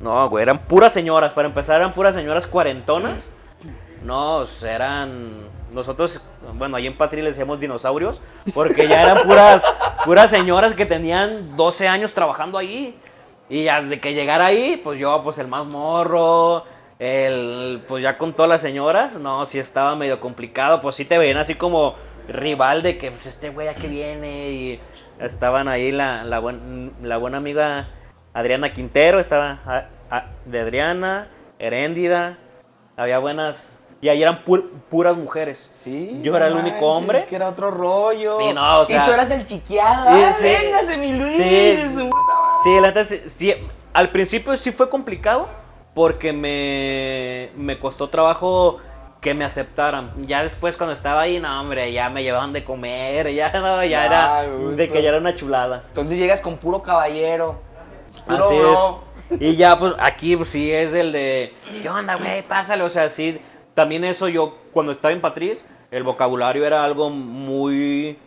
no, 0.00 0.28
güey, 0.28 0.42
eran 0.42 0.58
puras 0.58 0.92
señoras. 0.92 1.32
Para 1.32 1.48
empezar, 1.48 1.76
eran 1.76 1.94
puras 1.94 2.14
señoras 2.14 2.46
cuarentonas. 2.46 3.32
No, 4.04 4.44
eran. 4.66 5.50
Nosotros, 5.72 6.20
bueno, 6.54 6.76
ahí 6.76 6.86
en 6.86 6.98
Patri 6.98 7.22
les 7.22 7.34
decíamos 7.34 7.58
dinosaurios, 7.58 8.20
porque 8.52 8.86
ya 8.86 9.04
eran 9.04 9.26
puras, 9.26 9.64
puras 10.04 10.28
señoras 10.28 10.74
que 10.74 10.84
tenían 10.84 11.56
12 11.56 11.88
años 11.88 12.12
trabajando 12.12 12.58
ahí. 12.58 12.98
Y 13.48 13.64
ya 13.64 13.80
de 13.80 14.00
que 14.00 14.12
llegara 14.12 14.46
ahí, 14.46 14.76
pues 14.82 14.98
yo, 14.98 15.22
pues 15.22 15.38
el 15.38 15.48
más 15.48 15.64
morro, 15.64 16.64
el, 16.98 17.82
pues 17.88 18.02
ya 18.02 18.18
con 18.18 18.32
todas 18.32 18.48
las 18.48 18.60
señoras, 18.60 19.18
no, 19.18 19.46
sí 19.46 19.58
estaba 19.58 19.96
medio 19.96 20.20
complicado, 20.20 20.80
pues 20.80 20.96
sí 20.96 21.04
te 21.04 21.18
ven 21.18 21.36
así 21.36 21.54
como 21.54 21.94
rival 22.28 22.82
de 22.82 22.98
que 22.98 23.10
pues 23.10 23.26
este 23.26 23.50
güey 23.50 23.68
a 23.68 23.74
qué 23.74 23.88
viene. 23.88 24.50
Y 24.50 24.80
estaban 25.20 25.68
ahí 25.68 25.92
la, 25.92 26.24
la, 26.24 26.38
buen- 26.40 26.92
la 27.02 27.16
buena 27.16 27.38
amiga 27.38 27.88
Adriana 28.34 28.72
Quintero, 28.72 29.20
estaba 29.20 29.60
a- 29.66 29.86
a- 30.10 30.26
de 30.46 30.60
Adriana, 30.60 31.28
Heréndida, 31.58 32.38
había 32.96 33.18
buenas. 33.18 33.78
Y 34.00 34.08
ahí 34.08 34.20
eran 34.20 34.44
pu- 34.44 34.68
puras 34.90 35.16
mujeres. 35.16 35.70
Sí. 35.72 36.18
Yo 36.24 36.36
era 36.36 36.48
el 36.48 36.54
único 36.54 36.70
manches, 36.74 36.82
hombre. 36.82 37.24
que 37.26 37.36
era 37.36 37.48
otro 37.48 37.70
rollo. 37.70 38.38
Sí, 38.40 38.52
no, 38.52 38.80
o 38.80 38.86
sea- 38.86 39.02
y 39.02 39.06
tú 39.06 39.12
eras 39.12 39.30
el 39.30 39.46
chiqueado. 39.46 40.10
Sí, 40.16 40.22
¡Ah, 40.26 40.34
sí. 40.36 40.42
véngase, 40.44 40.96
mi 40.98 41.12
Luis! 41.12 41.36
Sí. 41.36 41.42
de 41.42 41.82
su 41.84 42.10
puta 42.10 42.32
madre! 42.34 42.58
Sí, 42.64 42.80
la 42.80 42.88
neta, 42.88 43.04
sí, 43.04 43.54
al 43.92 44.10
principio 44.10 44.56
sí 44.56 44.72
fue 44.72 44.90
complicado 44.90 45.48
porque 45.94 46.32
me, 46.32 47.50
me 47.56 47.78
costó 47.78 48.08
trabajo 48.08 48.78
que 49.22 49.34
me 49.34 49.44
aceptaran. 49.44 50.12
Ya 50.26 50.42
después 50.42 50.76
cuando 50.76 50.92
estaba 50.92 51.22
ahí, 51.22 51.38
no, 51.38 51.60
hombre, 51.60 51.92
ya 51.92 52.10
me 52.10 52.24
llevaban 52.24 52.52
de 52.52 52.64
comer, 52.64 53.32
ya 53.32 53.50
no, 53.54 53.82
ya 53.84 54.02
Ah, 54.02 54.06
era 54.44 54.50
de 54.76 54.90
que 54.90 55.00
ya 55.00 55.10
era 55.10 55.18
una 55.18 55.36
chulada. 55.36 55.84
Entonces 55.86 56.18
llegas 56.18 56.40
con 56.40 56.58
puro 56.58 56.82
caballero. 56.82 57.60
Puro 58.26 58.44
Así 58.44 58.58
bro. 58.58 59.04
es. 59.30 59.40
Y 59.40 59.56
ya, 59.56 59.78
pues 59.78 59.94
aquí 60.00 60.36
pues, 60.36 60.50
sí 60.50 60.72
es 60.72 60.92
el 60.92 61.12
de, 61.12 61.54
¿qué 61.80 61.88
onda, 61.88 62.16
güey? 62.16 62.42
Pásale. 62.42 62.82
O 62.82 62.90
sea, 62.90 63.08
sí, 63.08 63.40
también 63.74 64.04
eso 64.04 64.28
yo, 64.28 64.58
cuando 64.72 64.90
estaba 64.90 65.12
en 65.12 65.20
Patriz, 65.20 65.66
el 65.92 66.02
vocabulario 66.02 66.66
era 66.66 66.84
algo 66.84 67.08
muy. 67.08 68.18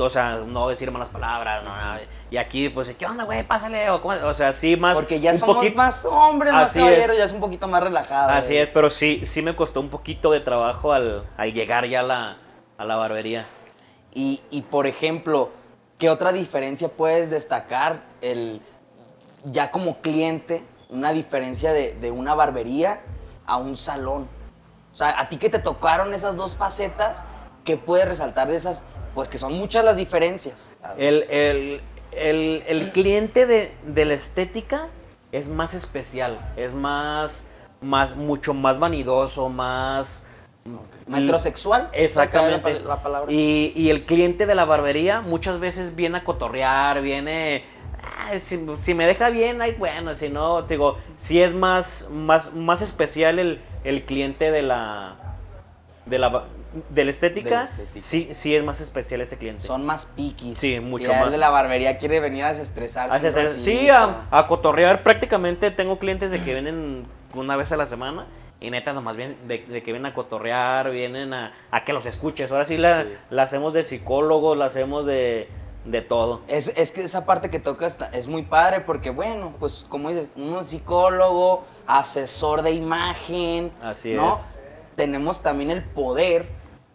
O 0.00 0.08
sea, 0.10 0.36
no 0.46 0.68
decir 0.68 0.90
malas 0.92 1.08
palabras, 1.08 1.64
no, 1.64 1.70
no. 1.76 1.98
Y 2.30 2.36
aquí, 2.36 2.68
pues, 2.68 2.88
¿qué 2.96 3.04
onda, 3.06 3.24
güey? 3.24 3.42
Pásale. 3.42 3.90
O, 3.90 4.00
o 4.04 4.34
sea, 4.34 4.52
sí, 4.52 4.76
más. 4.76 4.96
Porque 4.96 5.18
ya 5.20 5.32
un 5.32 5.38
somos 5.38 5.56
poquito- 5.56 5.76
más 5.76 6.04
hombres, 6.04 6.52
más 6.52 6.70
Así 6.70 6.78
caballeros, 6.78 7.10
es. 7.10 7.18
ya 7.18 7.24
es 7.24 7.32
un 7.32 7.40
poquito 7.40 7.66
más 7.66 7.82
relajado. 7.82 8.30
Así 8.30 8.56
es, 8.56 8.68
pero 8.68 8.90
sí, 8.90 9.22
sí 9.24 9.42
me 9.42 9.56
costó 9.56 9.80
un 9.80 9.88
poquito 9.88 10.30
de 10.30 10.40
trabajo 10.40 10.92
al, 10.92 11.26
al 11.36 11.52
llegar 11.52 11.86
ya 11.86 12.00
a 12.00 12.02
la, 12.04 12.36
a 12.78 12.84
la 12.84 12.96
barbería. 12.96 13.44
Y, 14.14 14.40
y, 14.50 14.62
por 14.62 14.86
ejemplo, 14.86 15.50
¿qué 15.98 16.10
otra 16.10 16.30
diferencia 16.32 16.88
puedes 16.88 17.28
destacar 17.30 18.02
el, 18.20 18.60
ya 19.44 19.70
como 19.70 19.98
cliente, 20.00 20.64
una 20.90 21.12
diferencia 21.12 21.72
de, 21.72 21.94
de 21.94 22.10
una 22.10 22.34
barbería 22.34 23.00
a 23.46 23.56
un 23.56 23.76
salón? 23.76 24.28
O 24.92 24.96
sea, 24.96 25.18
a 25.20 25.28
ti 25.28 25.36
que 25.38 25.48
te 25.50 25.58
tocaron 25.58 26.14
esas 26.14 26.36
dos 26.36 26.56
facetas, 26.56 27.24
¿qué 27.64 27.76
puedes 27.76 28.06
resaltar 28.08 28.48
de 28.48 28.56
esas? 28.56 28.82
Pues 29.14 29.28
que 29.28 29.38
son 29.38 29.54
muchas 29.54 29.84
las 29.84 29.96
diferencias. 29.96 30.74
El, 30.96 31.22
el, 31.30 31.80
el, 32.12 32.64
el 32.66 32.92
cliente 32.92 33.46
de, 33.46 33.72
de 33.84 34.04
la 34.04 34.14
estética 34.14 34.88
es 35.32 35.48
más 35.48 35.74
especial, 35.74 36.38
es 36.56 36.74
más, 36.74 37.48
más, 37.80 38.16
mucho 38.16 38.54
más 38.54 38.78
vanidoso, 38.78 39.48
más... 39.48 40.26
Metrosexual. 41.06 41.88
Exactamente. 41.94 42.80
La, 42.80 42.88
la 42.88 43.02
palabra. 43.02 43.32
Y, 43.32 43.72
y 43.74 43.88
el 43.88 44.04
cliente 44.04 44.44
de 44.44 44.54
la 44.54 44.66
barbería 44.66 45.22
muchas 45.22 45.58
veces 45.60 45.96
viene 45.96 46.18
a 46.18 46.24
cotorrear, 46.24 47.00
viene... 47.00 47.64
"Ay, 48.26 48.38
si, 48.38 48.64
si 48.78 48.94
me 48.94 49.06
deja 49.06 49.30
bien, 49.30 49.62
ay, 49.62 49.74
bueno, 49.78 50.14
si 50.14 50.28
no, 50.28 50.64
te 50.64 50.74
digo, 50.74 50.98
si 51.16 51.40
es 51.42 51.54
más, 51.54 52.10
más, 52.12 52.52
más 52.54 52.82
especial 52.82 53.38
el, 53.38 53.60
el 53.82 54.04
cliente 54.04 54.50
de 54.50 54.62
la, 54.62 55.16
de 56.06 56.18
la, 56.18 56.44
de 56.90 57.04
la 57.04 57.10
estética, 57.10 57.48
De 57.48 57.54
la 57.56 57.64
estética. 57.64 58.00
sí, 58.00 58.28
sí 58.32 58.54
es 58.54 58.62
más 58.64 58.80
especial 58.80 59.20
ese 59.20 59.38
cliente. 59.38 59.62
Son 59.62 59.84
más 59.86 60.06
piquis. 60.06 60.58
Sí, 60.58 60.80
mucho 60.80 61.06
y 61.10 61.14
El 61.14 61.20
más. 61.20 61.30
de 61.30 61.38
la 61.38 61.50
barbería 61.50 61.98
quiere 61.98 62.20
venir 62.20 62.44
a 62.44 62.48
desestresarse. 62.50 63.58
Sí, 63.58 63.88
a, 63.88 64.26
a 64.30 64.46
cotorrear. 64.46 65.02
Prácticamente 65.02 65.70
tengo 65.70 65.98
clientes 65.98 66.30
de 66.30 66.38
que 66.40 66.52
vienen 66.52 67.06
una 67.34 67.56
vez 67.56 67.72
a 67.72 67.76
la 67.76 67.86
semana 67.86 68.26
y 68.60 68.70
neta 68.70 68.92
nomás 68.92 69.16
vienen 69.16 69.36
de, 69.46 69.58
de 69.66 69.82
que 69.82 69.92
vienen 69.92 70.06
a 70.06 70.14
cotorrear, 70.14 70.90
vienen 70.90 71.32
a, 71.32 71.52
a 71.70 71.84
que 71.84 71.92
los 71.92 72.04
escuches. 72.06 72.50
Ahora 72.50 72.64
sí 72.64 72.76
la, 72.76 73.06
la 73.30 73.42
hacemos 73.44 73.72
de 73.72 73.84
psicólogos, 73.84 74.58
la 74.58 74.66
hacemos 74.66 75.06
de, 75.06 75.48
de 75.84 76.02
todo. 76.02 76.42
Es, 76.48 76.68
es 76.76 76.92
que 76.92 77.02
esa 77.04 77.24
parte 77.24 77.50
que 77.50 77.60
tocas 77.60 77.96
es 78.12 78.26
muy 78.28 78.42
padre 78.42 78.80
porque, 78.80 79.10
bueno, 79.10 79.54
pues 79.60 79.86
como 79.88 80.08
dices, 80.10 80.32
uno 80.36 80.64
psicólogo, 80.64 81.64
asesor 81.86 82.62
de 82.62 82.72
imagen. 82.72 83.72
Así 83.82 84.14
¿no? 84.14 84.34
es. 84.34 84.38
Tenemos 84.96 85.42
también 85.42 85.70
el 85.70 85.84
poder 85.84 86.48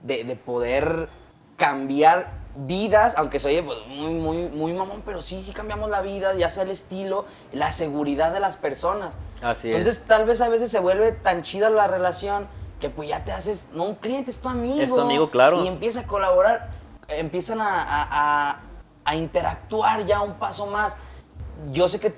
de, 0.03 0.23
de 0.23 0.35
poder 0.35 1.09
cambiar 1.57 2.41
vidas, 2.55 3.15
aunque 3.17 3.39
se 3.39 3.47
oye 3.47 3.63
pues, 3.63 3.79
muy, 3.87 4.13
muy, 4.13 4.49
muy 4.49 4.73
mamón, 4.73 5.01
pero 5.05 5.21
sí, 5.21 5.41
sí 5.41 5.53
cambiamos 5.53 5.89
la 5.89 6.01
vida, 6.01 6.33
ya 6.35 6.49
sea 6.49 6.63
el 6.63 6.69
estilo, 6.69 7.25
la 7.51 7.71
seguridad 7.71 8.31
de 8.31 8.39
las 8.39 8.57
personas. 8.57 9.17
Así 9.41 9.69
es. 9.71 9.75
Entonces, 9.75 10.03
tal 10.05 10.25
vez 10.25 10.39
a 10.41 10.49
veces 10.49 10.69
se 10.69 10.79
vuelve 10.79 11.11
tan 11.13 11.41
chida 11.43 11.69
la 11.69 11.87
relación 11.87 12.47
que 12.79 12.89
pues 12.89 13.09
ya 13.09 13.23
te 13.23 13.31
haces, 13.31 13.67
no 13.73 13.85
un 13.85 13.95
cliente, 13.95 14.29
es 14.29 14.39
tu 14.39 14.49
amigo. 14.49 14.81
Es 14.81 14.89
tu 14.89 14.99
amigo, 14.99 15.29
claro. 15.29 15.63
Y 15.63 15.67
empieza 15.67 16.01
a 16.01 16.03
colaborar, 16.07 16.69
empiezan 17.07 17.59
a, 17.61 17.81
a- 17.81 18.49
a- 18.51 18.59
a 19.05 19.15
interactuar 19.15 20.05
ya 20.05 20.21
un 20.21 20.33
paso 20.33 20.67
más. 20.67 20.97
Yo 21.71 21.87
sé 21.87 21.99
que 21.99 22.13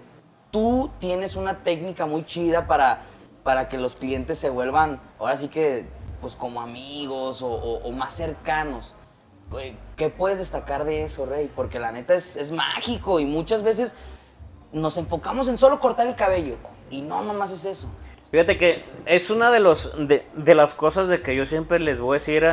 tú 0.52 0.92
tienes 1.00 1.36
una 1.36 1.60
técnica 1.64 2.06
muy 2.06 2.26
chida 2.26 2.68
para, 2.68 3.02
para 3.44 3.70
que 3.70 3.78
los 3.78 3.96
clientes 3.96 4.38
se 4.40 4.50
vuelvan, 4.50 5.00
ahora 5.20 5.38
sí 5.38 5.48
que, 5.50 5.88
pues 6.26 6.36
como 6.36 6.60
amigos 6.60 7.44
o, 7.44 7.92
más 7.92 8.16
cercanos. 8.16 8.96
Güey, 9.52 9.78
¿Qué 9.96 10.10
puedes 10.10 10.40
destacar 10.40 10.84
de 10.84 11.04
eso, 11.04 11.28
Rey? 11.28 11.52
Porque 11.56 11.78
la 11.78 11.92
neta 11.92 12.16
es, 12.16 12.52
mágico 12.52 13.20
y 13.20 13.26
muchas 13.26 13.62
veces 13.62 13.96
nos 14.74 14.98
enfocamos 14.98 15.48
en 15.50 15.60
solo 15.60 15.80
cortar 15.80 16.08
el 16.08 16.16
cabello. 16.16 16.56
Y 16.90 17.04
no, 17.04 17.22
nomás 17.22 17.52
es 17.52 17.66
eso. 17.66 17.96
Fíjate 18.32 18.58
que 18.58 18.84
es 19.06 19.30
una 19.30 19.52
de, 19.52 19.60
los, 19.60 19.92
de, 20.00 20.56
las 20.56 20.74
cosas 20.74 21.10
de 21.10 21.22
que 21.22 21.36
yo 21.36 21.46
siempre 21.46 21.78
les 21.78 22.00
voy 22.00 22.16
a 22.16 22.20
decir 22.20 22.44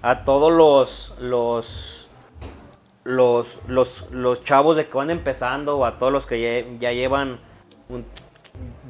a, 0.00 0.24
todos 0.24 0.50
los, 0.50 1.14
los, 1.20 2.08
los, 3.04 3.60
los, 3.68 4.06
los 4.10 4.42
chavos 4.42 4.78
de 4.78 4.88
que 4.88 4.96
van 4.96 5.10
empezando 5.10 5.76
o 5.76 5.84
a 5.84 5.98
todos 5.98 6.14
los 6.14 6.24
que 6.24 6.78
ya, 6.80 6.92
llevan 6.92 7.40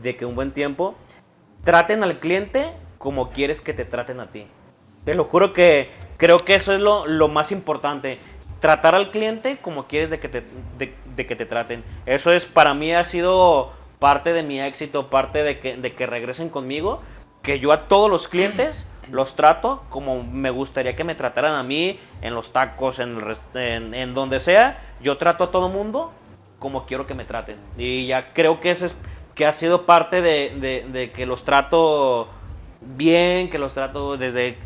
de 0.01 0.17
que 0.17 0.25
un 0.25 0.37
buen 0.37 0.53
tiempo, 0.53 0.95
traten 1.65 2.05
al 2.05 2.21
cliente 2.21 2.73
como 2.99 3.31
quieres 3.31 3.61
que 3.61 3.73
te 3.75 3.85
traten 3.85 4.21
a 4.21 4.27
ti. 4.27 4.47
Te 5.05 5.15
lo 5.15 5.25
juro 5.25 5.53
que 5.53 5.91
creo 6.17 6.39
que 6.39 6.55
eso 6.55 6.73
es 6.75 6.81
lo, 6.81 7.07
lo 7.07 7.29
más 7.29 7.53
importante. 7.53 8.19
Tratar 8.61 8.95
al 8.95 9.11
cliente 9.11 9.59
como 9.63 9.87
quieres 9.87 10.11
de 10.11 10.19
que, 10.19 10.29
te, 10.29 10.43
de, 10.77 10.95
de 11.15 11.27
que 11.27 11.37
te 11.37 11.47
traten. 11.47 11.85
Eso 12.07 12.33
es, 12.33 12.45
para 12.45 12.75
mí 12.75 12.93
ha 12.93 13.05
sido 13.05 13.73
parte 14.01 14.33
de 14.33 14.43
mi 14.43 14.61
éxito, 14.61 15.09
parte 15.11 15.43
de 15.43 15.61
que, 15.61 15.77
de 15.77 15.93
que 15.95 16.07
regresen 16.07 16.49
conmigo. 16.49 17.01
Que 17.43 17.61
yo 17.61 17.73
a 17.73 17.87
todos 17.89 18.11
los 18.11 18.27
clientes 18.29 18.91
los 19.13 19.37
trato 19.37 19.85
como 19.91 20.23
me 20.25 20.51
gustaría 20.51 20.97
que 20.97 21.05
me 21.05 21.15
trataran 21.15 21.55
a 21.55 21.63
mí, 21.63 21.99
en 22.21 22.35
los 22.35 22.53
tacos, 22.53 22.99
en, 22.99 23.17
el 23.17 23.37
en, 23.63 23.95
en 23.95 24.13
donde 24.15 24.41
sea. 24.41 24.79
Yo 25.01 25.17
trato 25.19 25.45
a 25.45 25.51
todo 25.53 25.69
mundo 25.69 26.13
como 26.59 26.85
quiero 26.85 27.07
que 27.07 27.15
me 27.15 27.25
traten. 27.25 27.57
Y 27.79 28.09
ya 28.09 28.33
creo 28.35 28.61
que 28.61 28.73
eso 28.73 28.87
es 28.87 28.97
que 29.37 29.47
ha 29.47 29.53
sido 29.53 29.87
parte 29.87 30.21
de, 30.21 30.51
de- 30.61 30.85
de 30.91 31.13
que 31.13 31.25
los 31.27 31.45
trato 31.45 32.29
bien, 32.81 33.51
que 33.51 33.59
los 33.59 33.75
trato 33.75 34.17
desde 34.17 34.57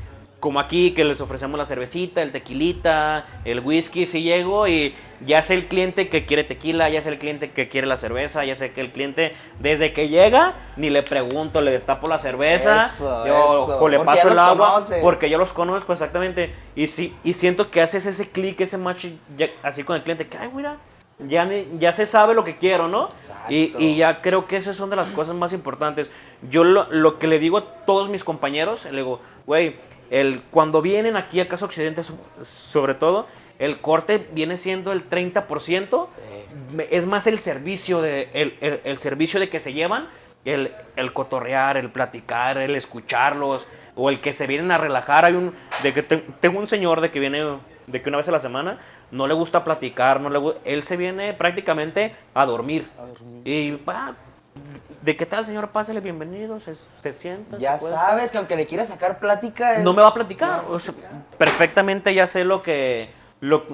como 0.41 0.59
aquí, 0.59 0.91
que 0.91 1.05
les 1.05 1.21
ofrecemos 1.21 1.57
la 1.57 1.65
cervecita, 1.67 2.21
el 2.21 2.33
tequilita, 2.33 3.27
el 3.45 3.61
whisky, 3.61 4.07
si 4.07 4.23
llego 4.25 4.67
y 4.67 4.93
ya 5.25 5.41
sé 5.41 5.55
el 5.55 5.67
cliente 5.69 6.09
que 6.09 6.27
quiere 6.27 6.43
tequila, 6.43 6.89
ya 6.91 7.01
sé 7.01 7.11
el 7.11 7.19
cliente 7.21 7.53
que 7.53 7.69
quiere 7.69 7.87
la 7.87 7.97
cerveza, 7.97 8.45
ya 8.45 8.57
sé 8.57 8.73
que 8.73 8.81
el 8.81 8.91
cliente 8.91 9.35
desde 9.61 9.93
que 9.93 10.09
llega 10.09 10.55
ni 10.77 10.91
le 10.91 11.05
pregunto, 11.05 11.61
le 11.61 11.71
destapo 11.71 12.09
la 12.09 12.19
cerveza, 12.19 12.87
Eso, 12.87 13.25
yo 13.25 13.35
eso, 13.65 13.79
o 13.79 13.89
le 13.89 14.01
paso 14.01 14.29
el 14.31 14.39
agua, 14.39 14.71
conoces. 14.73 14.99
porque 15.01 15.31
yo 15.31 15.39
los 15.39 15.53
conozco 15.53 15.93
exactamente 15.93 16.53
y 16.75 16.89
sí 16.89 17.15
y 17.23 17.35
siento 17.35 17.71
que 17.71 17.81
haces 17.81 18.05
ese 18.07 18.29
clic, 18.29 18.61
ese 18.63 18.79
match 18.79 19.07
ya- 19.39 19.51
así 19.63 19.85
con 19.85 19.95
el 19.95 20.03
cliente, 20.03 20.27
que 20.27 20.39
ay, 20.39 20.51
mira, 20.53 20.77
ya, 21.29 21.49
ya 21.79 21.93
se 21.93 22.07
sabe 22.07 22.35
lo 22.35 22.45
que 22.45 22.57
quiero, 22.59 22.89
¿no? 22.89 23.09
Y, 23.49 23.65
Exacto. 23.65 23.81
y 23.85 23.97
ya 23.97 24.21
creo 24.23 24.47
que 24.47 24.57
esas 24.57 24.77
son 24.77 24.91
de 24.91 24.97
las 24.97 25.11
cosas 25.11 25.35
más 25.35 25.53
importantes. 25.53 26.11
Yo 26.51 26.65
lo, 26.65 26.87
lo 26.91 27.19
que 27.19 27.27
le 27.27 27.39
digo 27.39 27.59
a 27.59 27.65
todos 27.87 28.09
mis 28.09 28.25
compañeros, 28.25 28.85
le 28.85 28.99
digo, 28.99 29.21
güey, 29.47 29.77
el, 30.11 30.43
cuando 30.51 30.83
vienen 30.83 31.17
aquí 31.17 31.41
a 31.41 31.49
Casa 31.49 31.65
Occidente, 31.65 32.03
so- 32.05 32.19
sobre 32.43 32.95
todo, 32.95 33.27
el 33.59 33.81
corte 33.81 34.27
viene 34.33 34.57
siendo 34.57 34.93
el 34.93 35.09
30%, 35.09 36.09
me- 36.73 36.89
es 36.91 37.07
más 37.07 37.27
el 37.27 37.39
servicio 37.39 38.03
de, 38.03 38.29
el, 38.35 38.57
el- 38.61 38.81
el 38.85 38.99
servicio 38.99 39.39
de 39.41 39.49
que 39.49 39.61
se 39.61 39.73
llevan, 39.73 40.09
el, 40.45 40.73
el 40.97 41.13
cotorrear, 41.13 41.77
el 41.77 41.91
platicar, 41.91 42.59
el 42.59 42.75
escucharlos, 42.77 43.69
o 43.95 44.09
el 44.11 44.21
que 44.21 44.33
se 44.33 44.47
vienen 44.47 44.71
a 44.73 44.79
relajar. 44.79 45.25
Hay 45.25 45.35
un, 45.35 45.55
de 45.83 45.93
que 45.93 46.03
te- 46.03 46.25
tengo 46.41 46.59
un 46.59 46.67
señor 46.67 47.01
de 47.01 47.11
que 47.11 47.21
viene, 47.21 47.45
de 47.87 48.03
que 48.03 48.09
una 48.09 48.19
vez 48.19 48.29
a 48.29 48.33
la 48.33 48.39
semana, 48.41 48.79
no 49.13 49.27
le 49.29 49.35
gusta 49.35 49.63
platicar, 49.63 50.21
no 50.21 50.29
le 50.31 50.55
él 50.65 50.83
se 50.83 50.97
viene 50.97 51.33
prácticamente 51.35 52.17
a 52.35 52.45
dormir. 52.45 52.91
Y 53.45 53.71
va, 53.73 54.15
¿de 55.03 55.17
qué 55.17 55.27
tal, 55.27 55.47
señor? 55.47 55.69
Pásele, 55.69 56.01
bienvenido, 56.01 56.59
se, 56.59 56.75
se 57.01 57.13
sienta. 57.13 57.59
Ya 57.59 57.79
se 57.79 57.89
sabes 57.89 58.33
que 58.33 58.39
aunque 58.39 58.57
le 58.57 58.67
quieras 58.67 58.89
sacar 58.89 59.19
plática. 59.21 59.77
él- 59.77 59.85
No 59.85 59.93
me 59.93 60.03
va 60.03 60.09
a 60.09 60.15
platicar. 60.15 60.63
o 60.69 60.79
sea, 60.79 60.95
perfectamente 61.39 62.13
ya 62.15 62.27
sé 62.27 62.45
lo 62.45 62.63
que, 62.63 63.11
lo, 63.41 63.67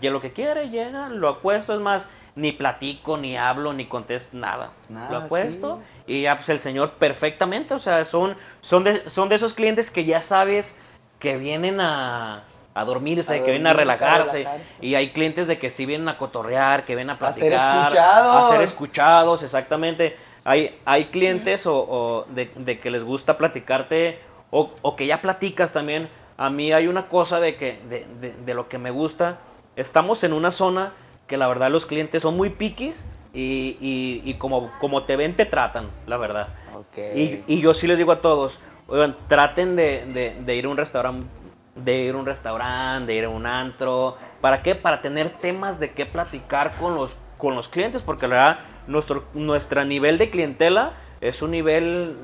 ya 0.00 0.10
lo 0.10 0.20
que 0.20 0.32
quiere, 0.32 0.68
llega, 0.70 1.08
lo 1.08 1.28
acuesto. 1.28 1.72
Es 1.74 1.80
más, 1.80 2.08
ni 2.34 2.52
platico, 2.52 3.16
ni 3.16 3.36
hablo, 3.36 3.72
ni 3.72 3.86
contesto 3.86 4.36
nada. 4.36 4.70
Nada, 4.88 5.10
lo 5.10 5.16
acuesto 5.24 5.80
y 6.06 6.22
ya 6.22 6.36
pues 6.36 6.48
el 6.50 6.60
señor 6.60 6.92
perfectamente. 6.92 7.74
O 7.74 7.78
sea, 7.78 8.04
son, 8.04 8.36
son, 8.60 8.84
de, 8.84 9.08
son 9.08 9.28
de 9.28 9.36
esos 9.36 9.54
clientes 9.54 9.90
que 9.90 10.04
ya 10.04 10.20
sabes 10.20 10.78
que 11.18 11.36
vienen 11.36 11.80
a, 11.80 12.44
a 12.74 12.84
dormirse, 12.84 13.34
A 13.34 13.44
que 13.44 13.50
vienen 13.50 13.66
a 13.66 13.72
relajarse. 13.74 14.46
Y 14.80 14.94
hay 14.94 15.10
clientes 15.10 15.46
de 15.46 15.58
que 15.58 15.68
sí 15.70 15.84
vienen 15.86 16.08
a 16.08 16.16
cotorrear, 16.18 16.84
que 16.84 16.94
vienen 16.94 17.10
a 17.10 17.26
A 17.26 17.32
ser 17.32 17.50
platicar. 17.52 17.86
escuchados. 17.92 18.46
A 18.46 18.48
ser 18.48 18.60
escuchados, 18.62 19.42
exactamente. 19.42 20.16
Hay, 20.44 20.78
hay 20.84 21.06
clientes 21.06 21.66
o, 21.66 21.76
o 21.76 22.24
de, 22.30 22.50
de 22.56 22.80
que 22.80 22.90
les 22.90 23.04
gusta 23.04 23.36
platicarte 23.38 24.18
o, 24.50 24.70
o 24.82 24.96
que 24.96 25.06
ya 25.06 25.20
platicas 25.20 25.72
también. 25.72 26.08
A 26.36 26.50
mí 26.50 26.72
hay 26.72 26.86
una 26.88 27.08
cosa 27.08 27.38
de, 27.40 27.56
que, 27.56 27.78
de, 27.88 28.06
de- 28.20 28.32
de 28.32 28.54
lo 28.54 28.68
que 28.68 28.78
me 28.78 28.90
gusta. 28.90 29.38
Estamos 29.76 30.24
en 30.24 30.32
una 30.32 30.50
zona 30.50 30.92
que 31.26 31.36
la 31.36 31.46
verdad 31.46 31.70
los 31.70 31.86
clientes 31.86 32.22
son 32.22 32.36
muy 32.36 32.50
piquis 32.50 33.06
y, 33.34 33.76
y- 33.80 34.22
y 34.24 34.34
como, 34.34 34.70
como 34.80 35.04
te 35.04 35.16
ven 35.16 35.36
te 35.36 35.44
tratan, 35.46 35.88
la 36.06 36.16
verdad. 36.16 36.48
Ok. 36.74 36.98
Y, 37.14 37.44
y 37.46 37.60
yo 37.60 37.72
sí 37.74 37.86
les 37.86 37.98
digo 37.98 38.12
a 38.12 38.20
todos, 38.20 38.60
oigan, 38.88 39.16
traten 39.28 39.76
de, 39.76 40.04
de- 40.06 40.34
de 40.40 40.56
ir 40.56 40.64
a 40.64 40.68
un 40.70 40.76
restaurante, 40.76 41.26
de 41.74 42.02
ir 42.02 42.14
a 42.14 42.18
un 42.18 42.26
restaurante, 42.26 43.12
de 43.12 43.18
ir 43.18 43.24
a 43.24 43.28
un 43.28 43.46
antro. 43.46 44.16
¿Para 44.40 44.62
qué? 44.62 44.74
Para 44.74 45.02
tener 45.02 45.30
temas 45.30 45.80
de 45.80 45.92
qué 45.92 46.06
platicar 46.06 46.72
con 46.76 46.94
los, 46.94 47.16
con 47.38 47.54
los 47.54 47.68
clientes, 47.68 48.02
porque 48.02 48.28
la 48.28 48.36
verdad, 48.36 48.58
nuestro 48.86 49.24
nuestro 49.34 49.84
nivel 49.84 50.18
de 50.18 50.30
clientela 50.30 50.94
es 51.20 51.40
un 51.40 51.52
nivel 51.52 52.16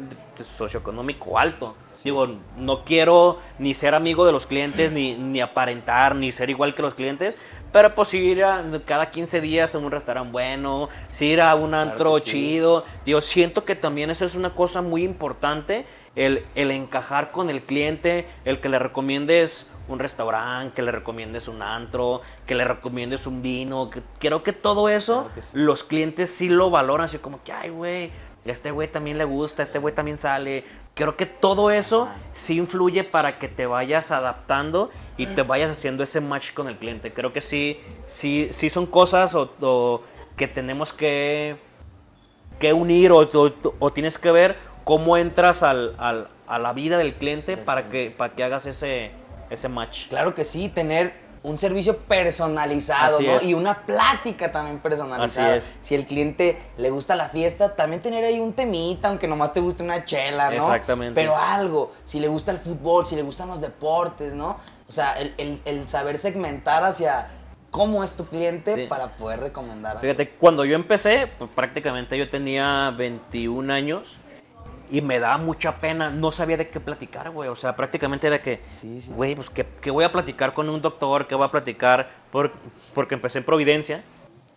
socioeconómico 0.56 1.38
alto. 1.38 1.76
Digo, 2.02 2.28
no 2.56 2.84
quiero 2.84 3.38
ni 3.58 3.72
ser 3.72 3.94
amigo 3.94 4.26
de 4.26 4.32
los 4.32 4.46
clientes, 4.46 4.90
ni, 4.90 5.14
ni 5.14 5.40
aparentar, 5.40 6.16
ni 6.16 6.32
ser 6.32 6.50
igual 6.50 6.74
que 6.74 6.82
los 6.82 6.94
clientes, 6.94 7.38
pero 7.72 7.94
pues 7.94 8.12
ir 8.14 8.42
a, 8.42 8.64
cada 8.84 9.10
15 9.10 9.40
días 9.40 9.74
a 9.74 9.78
un 9.78 9.90
restaurante 9.90 10.32
bueno, 10.32 10.88
sí 11.10 11.26
ir 11.26 11.40
a 11.40 11.54
un 11.54 11.74
antro 11.74 12.14
que 12.14 12.20
sí. 12.22 12.30
chido. 12.30 12.84
Digo, 13.04 13.20
siento 13.20 13.64
que 13.64 13.76
también 13.76 14.10
eso 14.10 14.24
es 14.24 14.34
una 14.34 14.54
cosa 14.54 14.82
muy 14.82 15.04
importante, 15.04 15.86
el, 16.18 16.44
el 16.56 16.70
encajar 16.72 17.30
con 17.30 17.48
el 17.48 17.62
cliente, 17.62 18.26
el 18.44 18.60
que 18.60 18.68
le 18.68 18.78
recomiendes 18.78 19.70
un 19.88 19.98
restaurante, 20.00 20.74
que 20.74 20.82
le 20.82 20.90
recomiendes 20.92 21.46
un 21.48 21.62
antro, 21.62 22.20
que 22.44 22.54
le 22.54 22.64
recomiendes 22.64 23.26
un 23.26 23.40
vino. 23.40 23.88
que- 23.88 24.02
creo 24.18 24.42
que 24.42 24.52
todo 24.52 24.88
eso 24.88 25.20
Claro 25.22 25.34
que 25.34 25.42
sí. 25.42 25.52
los 25.56 25.84
clientes 25.84 26.28
sí 26.30 26.48
lo 26.48 26.70
valoran, 26.70 27.06
así 27.06 27.18
como 27.18 27.42
que, 27.44 27.52
ay, 27.52 27.70
güey, 27.70 28.10
a 28.46 28.50
este 28.50 28.70
güey 28.70 28.88
también 28.90 29.16
le 29.16 29.24
gusta, 29.24 29.62
a 29.62 29.64
este 29.64 29.78
güey 29.78 29.94
también 29.94 30.16
sale. 30.16 30.64
Creo 30.94 31.16
que 31.16 31.26
todo 31.26 31.70
eso 31.70 32.08
sí 32.32 32.56
influye 32.58 33.04
para 33.04 33.38
que 33.38 33.46
te 33.46 33.66
vayas 33.66 34.10
adaptando 34.10 34.90
y 35.16 35.26
te 35.26 35.42
vayas 35.42 35.70
haciendo 35.70 36.02
ese 36.02 36.20
match 36.20 36.52
con 36.52 36.66
el 36.68 36.76
cliente. 36.76 37.12
Creo 37.12 37.32
que 37.32 37.40
sí, 37.40 37.78
sí, 38.06 38.48
sí 38.50 38.68
son 38.70 38.86
cosas 38.86 39.34
o, 39.36 39.52
o 39.60 40.02
que 40.36 40.48
tenemos 40.48 40.92
que, 40.92 41.56
que 42.58 42.72
unir 42.72 43.12
o, 43.12 43.20
o- 43.20 43.74
o 43.78 43.92
tienes 43.92 44.18
que 44.18 44.30
ver 44.32 44.56
cómo 44.88 45.18
entras 45.18 45.62
al, 45.62 45.94
al- 45.98 46.28
a 46.46 46.58
la 46.58 46.72
vida 46.72 46.96
del 46.96 47.14
cliente 47.16 47.58
para 47.58 47.90
que, 47.90 48.10
para 48.10 48.34
que 48.34 48.42
hagas 48.42 48.64
ese, 48.64 49.10
ese 49.50 49.68
match. 49.68 50.08
Claro 50.08 50.34
que 50.34 50.46
sí, 50.46 50.70
tener 50.70 51.12
un 51.42 51.58
servicio 51.58 51.98
personalizado, 51.98 53.20
¿no? 53.20 53.42
Y 53.42 53.52
una 53.52 53.82
plática 53.84 54.50
también 54.50 54.78
personalizada. 54.78 55.56
Así 55.56 55.58
es. 55.58 55.76
Si 55.80 55.94
el 55.94 56.06
cliente 56.06 56.58
le 56.78 56.88
gusta 56.88 57.16
la 57.16 57.28
fiesta, 57.28 57.76
también 57.76 58.00
tener 58.00 58.24
ahí 58.24 58.40
un 58.40 58.54
temita, 58.54 59.08
aunque 59.08 59.28
nomás 59.28 59.52
te 59.52 59.60
guste 59.60 59.82
una 59.82 60.06
chela, 60.06 60.46
¿no? 60.48 60.56
Exactamente. 60.56 61.14
Pero 61.20 61.36
algo, 61.36 61.92
si 62.04 62.18
le 62.18 62.28
gusta 62.28 62.50
el 62.52 62.58
fútbol, 62.58 63.04
si 63.04 63.14
le 63.14 63.20
gustan 63.22 63.48
los 63.48 63.60
deportes, 63.60 64.32
¿no? 64.32 64.58
O 64.88 64.92
sea, 64.92 65.20
el, 65.20 65.34
el- 65.36 65.60
el 65.66 65.86
saber 65.86 66.16
segmentar 66.16 66.82
hacia 66.82 67.28
cómo 67.70 68.02
es 68.02 68.16
tu 68.16 68.24
cliente 68.24 68.74
Sí. 68.74 68.86
para 68.88 69.16
poder 69.18 69.40
recomendar. 69.40 70.00
Fíjate, 70.00 70.30
cuando 70.30 70.64
yo 70.64 70.74
empecé, 70.74 71.26
pues, 71.38 71.50
prácticamente 71.54 72.16
yo 72.16 72.30
tenía 72.30 72.90
21 72.96 73.70
años 73.70 74.16
y 74.90 75.00
me 75.02 75.18
daba 75.20 75.38
mucha 75.38 75.76
pena, 75.80 76.10
no 76.10 76.32
sabía 76.32 76.56
de 76.56 76.68
qué 76.68 76.80
platicar, 76.80 77.30
güey. 77.30 77.48
O 77.48 77.56
sea, 77.56 77.76
prácticamente 77.76 78.26
era 78.26 78.38
que, 78.40 78.62
Sí, 78.68 79.00
sí. 79.00 79.10
güey, 79.14 79.34
pues 79.34 79.50
¿qué, 79.50 79.66
qué 79.80 79.90
voy 79.90 80.04
a 80.04 80.12
platicar 80.12 80.54
con 80.54 80.68
un 80.68 80.80
doctor, 80.80 81.26
qué 81.26 81.34
voy 81.34 81.44
a 81.46 81.50
platicar, 81.50 82.10
por- 82.30 82.52
porque 82.94 83.14
empecé 83.14 83.38
en 83.38 83.44
Providencia. 83.44 84.02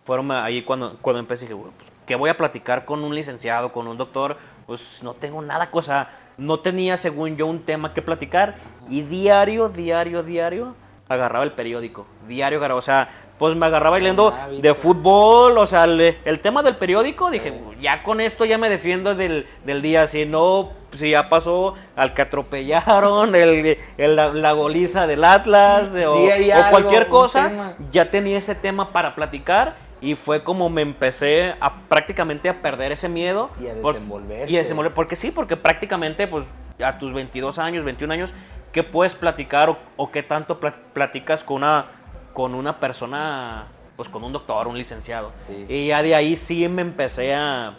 Fueron 0.04 0.30
ahí 0.32 0.62
cuando, 0.62 0.98
cuando 1.00 1.20
empecé, 1.20 1.44
dije, 1.44 1.54
güey, 1.54 1.70
pues, 1.76 1.90
¿qué 2.06 2.16
voy 2.16 2.28
a 2.30 2.36
platicar 2.36 2.84
con 2.84 3.04
un 3.04 3.14
licenciado, 3.14 3.72
con 3.72 3.86
un 3.86 3.96
doctor? 3.96 4.36
Pues 4.66 5.02
no 5.02 5.14
tengo 5.14 5.40
nada, 5.42 5.70
cosa, 5.70 6.08
no 6.38 6.58
tenía, 6.60 6.96
según 6.96 7.36
yo, 7.36 7.46
un 7.46 7.60
tema 7.62 7.94
que 7.94 8.02
platicar. 8.02 8.56
Y 8.88 9.02
diario, 9.02 9.68
diario, 9.68 10.22
diario, 10.24 10.74
agarraba 11.08 11.44
el 11.44 11.52
periódico. 11.52 12.06
Diario 12.26 12.58
agarraba, 12.58 12.78
o 12.78 12.82
sea, 12.82 13.21
pues 13.38 13.56
me 13.56 13.66
agarraba 13.66 13.98
leyendo 13.98 14.28
hábito. 14.28 14.62
de 14.62 14.74
fútbol, 14.74 15.58
o 15.58 15.66
sea, 15.66 15.84
el, 15.84 16.16
el 16.24 16.40
tema 16.40 16.62
del 16.62 16.76
periódico, 16.76 17.30
dije, 17.30 17.52
ya 17.80 18.02
con 18.02 18.20
esto 18.20 18.44
ya 18.44 18.58
me 18.58 18.68
defiendo 18.70 19.14
del, 19.14 19.46
del 19.64 19.82
día, 19.82 20.06
si 20.06 20.26
no, 20.26 20.70
si 20.92 21.10
ya 21.10 21.28
pasó 21.28 21.74
al 21.96 22.14
que 22.14 22.22
atropellaron, 22.22 23.34
el, 23.34 23.78
el- 23.98 24.16
la, 24.16 24.28
la 24.32 24.52
goliza 24.52 25.06
del 25.06 25.24
Atlas, 25.24 25.92
o, 26.06 26.16
Sí, 26.16 26.50
cualquier 26.70 27.08
cosa, 27.08 27.74
ya 27.90 28.10
tenía 28.10 28.38
ese 28.38 28.54
tema 28.54 28.92
para 28.92 29.14
platicar 29.14 29.74
y 30.00 30.14
fue 30.16 30.42
como 30.42 30.68
me 30.68 30.82
empecé 30.82 31.54
a 31.60 31.74
prácticamente 31.88 32.48
a 32.48 32.60
perder 32.60 32.92
ese 32.92 33.08
miedo. 33.08 33.50
Y 33.60 33.68
a 33.68 33.74
por- 33.80 33.94
desenvolverse. 33.94 34.52
y 34.52 34.56
a 34.56 34.60
desenvolver, 34.60 34.94
porque 34.94 35.16
sí, 35.16 35.30
porque 35.30 35.56
prácticamente, 35.56 36.26
pues, 36.28 36.44
a 36.84 36.98
tus 36.98 37.12
22 37.12 37.58
años, 37.58 37.84
21 37.84 38.12
años, 38.14 38.34
¿qué 38.72 38.82
puedes 38.82 39.14
platicar 39.14 39.68
o, 39.70 39.78
o 39.96 40.10
qué 40.10 40.22
tanto 40.24 40.58
pla- 40.58 40.74
platicas 40.92 41.44
con 41.44 41.58
una, 41.58 41.86
con 42.32 42.54
una 42.54 42.74
persona, 42.80 43.68
pues, 43.96 44.08
con 44.08 44.24
un 44.24 44.32
doctor, 44.32 44.66
un 44.68 44.76
licenciado? 44.78 45.32
Sí. 45.46 45.64
Y 45.68 45.88
ya 45.88 46.02
de 46.02 46.14
ahí 46.14 46.36
sí 46.36 46.68
me 46.68 46.82
empecé 46.82 47.34
a... 47.34 47.74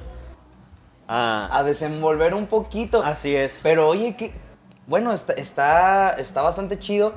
a 1.08 1.50
A 1.52 1.64
desenvolver 1.64 2.34
un 2.34 2.48
poquito. 2.48 3.04
así 3.04 3.36
es. 3.36 3.60
Pero 3.64 3.88
oye, 3.88 4.16
que 4.16 4.34
bueno, 4.88 5.12
está, 5.14 5.34
está, 5.34 6.10
está 6.12 6.42
bastante 6.42 6.78
chido 6.78 7.14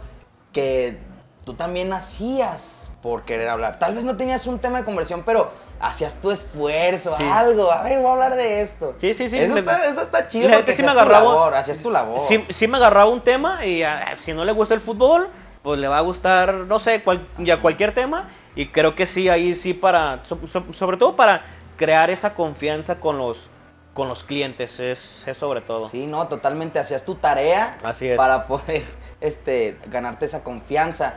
que 0.53 0.99
tú 1.45 1.55
también 1.55 1.93
hacías 1.93 2.91
por 3.03 3.25
querer 3.25 3.49
hablar. 3.49 3.79
Tal 3.79 3.95
vez 3.95 4.05
no 4.05 4.17
tenías 4.17 4.47
un 4.47 4.59
tema 4.59 4.79
de 4.79 4.85
conversión, 4.85 5.23
pero 5.25 5.51
hacías 5.81 6.21
tu 6.21 6.31
esfuerzo, 6.31 7.15
Sí. 7.17 7.25
algo. 7.31 7.71
A 7.71 7.83
ver, 7.83 7.99
voy 8.01 8.09
a 8.09 8.13
hablar 8.15 8.35
de 8.37 8.63
esto. 8.63 8.95
Sí, 8.99 9.15
sí, 9.15 9.29
sí. 9.29 9.39
Eso, 9.39 9.55
Me- 9.55 9.61
está, 9.61 9.85
eso 9.89 10.01
está 10.03 10.27
chido 10.29 10.49
porque 10.51 10.73
sí 10.75 10.83
me 10.83 10.89
hacías 10.89 11.05
tu 11.05 11.09
agarraba- 11.11 11.33
labor, 11.33 11.55
hacías 11.55 11.83
tu 11.83 11.91
labor. 11.91 12.21
Sí, 12.21 12.45
sí 12.51 12.67
me 12.67 12.77
agarraba 12.79 13.11
un 13.11 13.21
tema 13.23 13.65
y 13.65 13.83
ah, 13.83 14.15
si 14.19 14.33
no 14.33 14.45
le 14.45 14.53
gusta 14.53 14.75
el 14.75 14.81
fútbol, 14.81 15.29
pues 15.67 15.81
le 15.81 15.89
va 15.89 15.99
a 15.99 16.01
gustar, 16.03 16.55
no 16.55 16.79
sé, 16.79 17.03
cual- 17.03 17.27
ya 17.39 17.61
cualquier 17.61 17.93
tema. 17.93 18.29
Y 18.55 18.69
creo 18.69 18.95
que 18.95 19.05
sí, 19.05 19.29
ahí 19.29 19.53
sí 19.57 19.75
para, 19.75 20.23
so- 20.23 20.39
so- 20.47 20.65
sobre 20.73 20.97
todo 20.97 21.17
para 21.17 21.43
crear 21.77 22.09
esa 22.09 22.35
confianza 22.35 23.01
con 23.01 23.19
los, 23.19 23.51
con 23.93 24.07
los 24.09 24.23
clientes, 24.23 24.79
es, 24.79 25.27
es 25.27 25.37
sobre 25.37 25.63
todo. 25.63 25.89
Sí, 25.89 26.07
no, 26.07 26.29
totalmente 26.29 26.79
hacías 26.79 27.05
tu 27.05 27.17
tarea 27.17 27.79
Así 27.83 28.07
es. 28.07 28.17
para 28.17 28.47
poder 28.47 28.85
este, 29.21 29.77
ganarte 29.89 30.25
esa 30.27 30.45
confianza. 30.45 31.17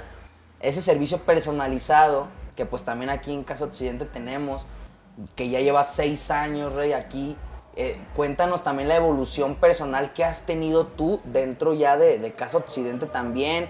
Ese 0.61 0.81
servicio 0.81 1.19
personalizado, 1.19 2.27
que 2.55 2.65
pues 2.65 2.83
también 2.83 3.11
aquí 3.11 3.31
en 3.31 3.43
Casa 3.43 3.65
Occidente 3.65 4.05
tenemos, 4.05 4.65
que 5.35 5.49
ya 5.49 5.59
lleva 5.59 5.83
seis 5.83 6.31
años, 6.31 6.73
Rey, 6.73 6.93
aquí. 6.93 7.35
Eh, 7.75 8.01
cuéntanos 8.15 8.63
también 8.63 8.89
la 8.89 8.95
evolución 8.95 9.53
personal 9.57 10.11
que 10.11 10.23
has 10.25 10.47
tenido 10.47 10.87
tú 10.87 11.21
dentro 11.23 11.75
ya 11.75 11.97
de, 11.97 12.17
de 12.17 12.33
Casa 12.33 12.57
Occidente 12.57 13.05
también. 13.05 13.69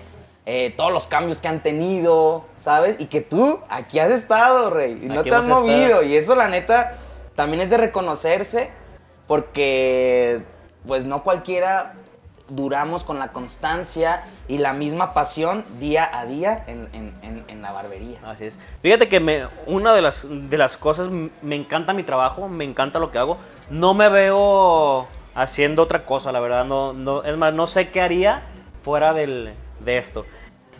Eh, 0.51 0.73
todos 0.75 0.91
los 0.91 1.05
cambios 1.05 1.41
que 1.41 1.47
han 1.47 1.61
tenido, 1.61 2.43
¿sabes? 2.55 2.95
Y 2.97 3.05
que 3.05 3.21
tú 3.21 3.59
aquí 3.69 3.99
has 3.99 4.09
estado, 4.09 4.71
Rey, 4.71 4.99
y 5.03 5.07
no 5.07 5.19
Aquí 5.19 5.29
te 5.29 5.35
has 5.35 5.45
movido. 5.45 6.01
Y 6.01 6.15
eso, 6.17 6.33
la 6.33 6.47
neta, 6.47 6.97
también 7.35 7.61
es 7.61 7.69
de 7.69 7.77
reconocerse 7.77 8.71
porque, 9.27 10.41
pues, 10.87 11.05
no 11.05 11.23
cualquiera 11.23 11.93
duramos 12.47 13.03
con 13.03 13.19
la 13.19 13.31
constancia 13.31 14.23
y 14.47 14.57
la 14.57 14.73
misma 14.73 15.13
pasión 15.13 15.63
día 15.79 16.09
a 16.11 16.25
día 16.25 16.63
en, 16.65 16.89
en- 16.93 17.13
en- 17.21 17.45
en 17.47 17.61
la 17.61 17.71
barbería. 17.71 18.17
Así 18.25 18.45
es. 18.45 18.55
Fíjate 18.81 19.07
que 19.07 19.19
me, 19.19 19.45
una 19.67 19.93
de 19.93 20.01
las, 20.01 20.25
de 20.27 20.57
las 20.57 20.75
cosas, 20.75 21.09
me 21.09 21.55
encanta 21.55 21.93
mi 21.93 22.01
trabajo, 22.01 22.47
me 22.49 22.63
encanta 22.65 22.97
lo 22.97 23.11
que 23.11 23.19
hago. 23.19 23.37
No 23.69 23.93
me 23.93 24.09
veo 24.09 25.07
haciendo 25.35 25.83
otra 25.83 26.07
cosa, 26.07 26.31
la 26.31 26.39
verdad. 26.39 26.65
No, 26.65 26.91
no, 26.93 27.23
es 27.23 27.37
más, 27.37 27.53
no 27.53 27.67
sé 27.67 27.91
qué 27.91 28.01
haría 28.01 28.41
fuera 28.83 29.13
del, 29.13 29.53
de 29.79 29.97
esto. 29.99 30.25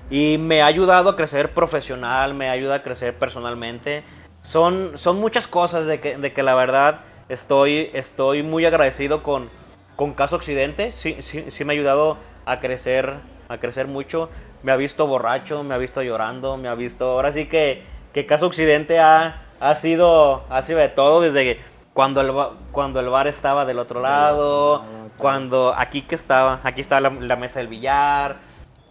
Y 0.09 0.37
me 0.39 0.61
ha 0.61 0.65
ayudado 0.65 1.09
a 1.09 1.15
crecer 1.15 1.53
profesional, 1.53 2.33
me 2.33 2.49
ayuda 2.49 2.75
a 2.75 2.83
crecer 2.83 3.17
personalmente. 3.17 4.03
Son, 4.41 4.97
son 4.97 5.19
muchas 5.19 5.47
cosas 5.47 5.85
de 5.85 5.99
que, 5.99 6.17
de 6.17 6.33
que 6.33 6.41
la 6.41 6.55
verdad 6.55 7.01
estoy, 7.29 7.91
estoy 7.93 8.41
muy 8.41 8.65
agradecido 8.65 9.21
con, 9.21 9.49
con 9.95 10.13
Caso 10.13 10.37
Occidente. 10.37 10.91
Sí, 10.91 11.17
sí, 11.19 11.45
sí 11.49 11.63
me 11.63 11.73
ha 11.73 11.75
ayudado 11.75 12.17
a 12.45 12.59
crecer, 12.59 13.13
a 13.49 13.57
crecer 13.59 13.87
mucho. 13.87 14.29
Me 14.63 14.71
ha 14.71 14.75
visto 14.75 15.05
borracho, 15.05 15.63
me 15.63 15.75
ha 15.75 15.77
visto 15.77 16.01
llorando, 16.01 16.57
me 16.57 16.69
ha 16.69 16.75
visto... 16.75 17.05
Ahora 17.11 17.31
sí 17.31 17.45
que, 17.45 17.83
que 18.11 18.25
Caso 18.25 18.47
Occidente 18.47 18.99
ha, 18.99 19.37
ha, 19.59 19.75
sido, 19.75 20.43
ha 20.49 20.61
sido 20.63 20.79
de 20.79 20.89
todo 20.89 21.21
desde 21.21 21.59
cuando 21.93 22.21
el, 22.21 22.33
cuando 22.71 22.99
el 22.99 23.09
bar 23.09 23.27
estaba 23.27 23.65
del 23.65 23.77
otro 23.77 24.01
lado, 24.01 24.83
cuando 25.17 25.73
aquí 25.77 26.01
que 26.01 26.15
estaba, 26.15 26.61
aquí 26.63 26.81
estaba 26.81 27.01
la, 27.01 27.09
la 27.09 27.35
mesa 27.35 27.59
del 27.59 27.67
billar. 27.67 28.48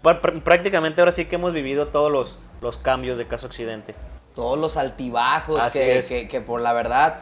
Pr- 0.09 0.21
pr- 0.21 0.43
Prácticamente 0.43 1.01
ahora 1.01 1.13
sí 1.13 1.27
que 1.27 1.35
hemos 1.37 1.53
vivido 1.53 1.89
todos 1.89 2.11
los, 2.11 2.39
los 2.61 2.79
cambios 2.79 3.19
de 3.19 3.27
Caso 3.27 3.47
Occidente. 3.47 3.95
Todos 4.35 4.59
los 4.59 4.77
altibajos 4.77 5.63
que, 5.73 5.99
es. 5.99 6.07
que- 6.07 6.29
que 6.29 6.41
por 6.41 6.61
la 6.61 6.73
verdad, 6.73 7.19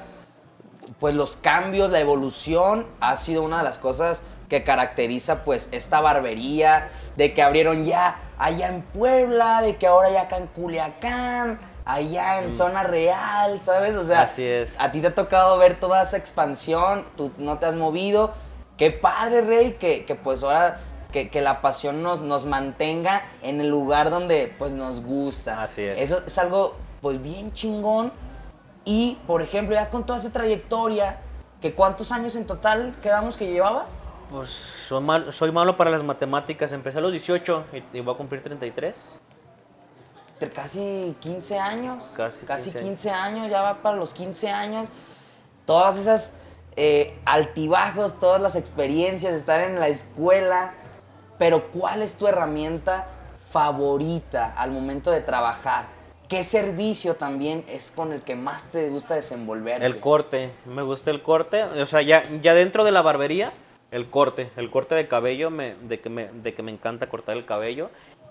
pues 1.01 1.15
los 1.15 1.37
cambios, 1.37 1.91
la 1.91 1.99
evolución 2.01 2.87
ha 3.01 3.17
sido 3.17 3.43
una 3.43 3.59
de 3.59 3.65
las 3.65 3.79
cosas 3.79 4.23
que 4.49 4.63
caracteriza 4.63 5.45
pues 5.45 5.69
esta 5.73 6.01
barbería, 6.01 6.89
de 7.17 7.35
que 7.35 7.43
abrieron 7.43 7.85
ya 7.85 8.17
allá 8.39 8.69
en 8.69 8.83
Puebla, 8.83 9.63
de 9.63 9.77
que 9.77 9.87
ahora 9.89 10.11
ya 10.11 10.23
acá 10.23 10.37
en 10.37 10.47
Culiacán, 10.47 11.59
allá 11.85 12.39
en 12.41 12.55
zona 12.55 12.83
real, 12.85 13.61
¿sabes? 13.63 13.97
O 13.97 14.03
sea, 14.05 14.21
Mm. 14.21 14.25
Así 14.25 14.45
es. 14.45 14.75
a 14.79 14.93
ti 14.93 15.01
te 15.01 15.09
ha 15.09 15.15
tocado 15.15 15.59
ver 15.59 15.81
toda 15.81 16.03
esa 16.03 16.17
expansión, 16.17 17.05
tú 17.17 17.33
no 17.39 17.59
te 17.59 17.67
has 17.67 17.75
movido. 17.75 18.33
Qué 18.77 18.91
padre, 18.91 19.41
Rey, 19.41 19.77
que, 19.81 20.05
que 20.05 20.15
pues 20.15 20.43
ahora 20.45 20.79
que, 21.13 21.29
que 21.31 21.41
la 21.41 21.61
pasión 21.63 22.03
nos, 22.03 22.23
nos 22.23 22.47
mantenga 22.47 23.23
en 23.43 23.61
el 23.61 23.69
lugar 23.69 24.11
donde 24.11 24.55
pues 24.59 24.73
nos 24.73 25.03
gusta. 25.03 25.63
Así 25.63 25.83
es. 25.83 25.99
Eso 26.01 26.23
es 26.27 26.37
algo 26.39 26.77
pues 27.01 27.23
bien 27.23 27.53
chingón. 27.53 28.13
Y, 28.85 29.19
por 29.27 29.43
ejemplo, 29.43 29.75
ya 29.75 29.91
con 29.91 30.07
toda 30.07 30.19
esa 30.19 30.31
trayectoria, 30.33 31.19
que 31.61 31.75
¿cuántos 31.75 32.13
años 32.13 32.37
en 32.37 32.47
total 32.47 32.95
quedamos 33.03 33.37
que 33.37 33.47
llevabas? 33.51 34.09
Pues 34.31 34.51
soy, 34.89 35.03
mal- 35.03 35.33
soy 35.33 35.51
malo 35.53 35.77
para 35.77 35.91
las 35.91 36.03
matemáticas. 36.03 36.71
Empecé 36.73 36.99
a 36.99 37.01
los 37.01 37.11
18 37.13 37.65
y, 37.93 37.99
y 37.99 38.01
voy 38.01 38.15
a 38.15 38.17
cumplir 38.17 38.43
33. 38.43 39.19
Tre- 40.41 40.53
Casi 40.53 41.17
15 41.21 41.59
años. 41.59 42.13
Casi 42.17 42.71
15 42.71 42.73
15 42.81 43.11
años, 43.11 43.49
ya 43.49 43.63
va 43.63 43.83
para 43.83 43.97
los 43.97 44.13
15 44.15 44.51
años. 44.51 44.89
Todas 45.65 45.97
esas 45.97 46.35
eh, 46.77 47.19
altibajos, 47.25 48.19
todas 48.21 48.41
las 48.41 48.55
experiencias, 48.55 49.33
estar 49.35 49.61
en 49.61 49.81
la 49.81 49.89
escuela. 49.89 50.75
Pero 51.39 51.71
¿cuál 51.71 52.03
es 52.03 52.17
tu 52.17 52.27
herramienta 52.27 53.07
favorita 53.51 54.55
al 54.57 54.71
momento 54.71 55.11
de 55.11 55.21
trabajar? 55.21 55.87
¿Qué 56.29 56.43
servicio 56.43 57.15
también 57.15 57.65
es 57.69 57.93
con 57.93 58.13
el 58.13 58.23
que 58.23 58.35
más 58.35 58.71
te 58.71 58.89
gusta 58.89 59.15
desenvolverte? 59.15 59.87
El 59.87 60.01
corte, 60.01 60.51
me 60.65 60.83
gusta 60.83 61.11
el 61.11 61.23
corte. 61.23 61.63
O 61.63 61.87
sea, 61.87 62.03
ya, 62.03 62.25
ya 62.43 62.55
dentro 62.55 62.85
de 62.85 62.91
la 62.91 63.03
barbería, 63.03 63.53
el 63.93 64.11
corte. 64.11 64.51
El 64.57 64.71
corte 64.71 64.97
de 64.97 65.07
cabello, 65.07 65.51
me, 65.51 65.77
de, 65.77 66.01
que 66.01 66.09
me, 66.09 66.29
de 66.33 66.53
que 66.55 66.63
me 66.63 66.73
encanta 66.73 67.09
cortar 67.09 67.37
el 67.37 67.47
cabello. 67.47 67.91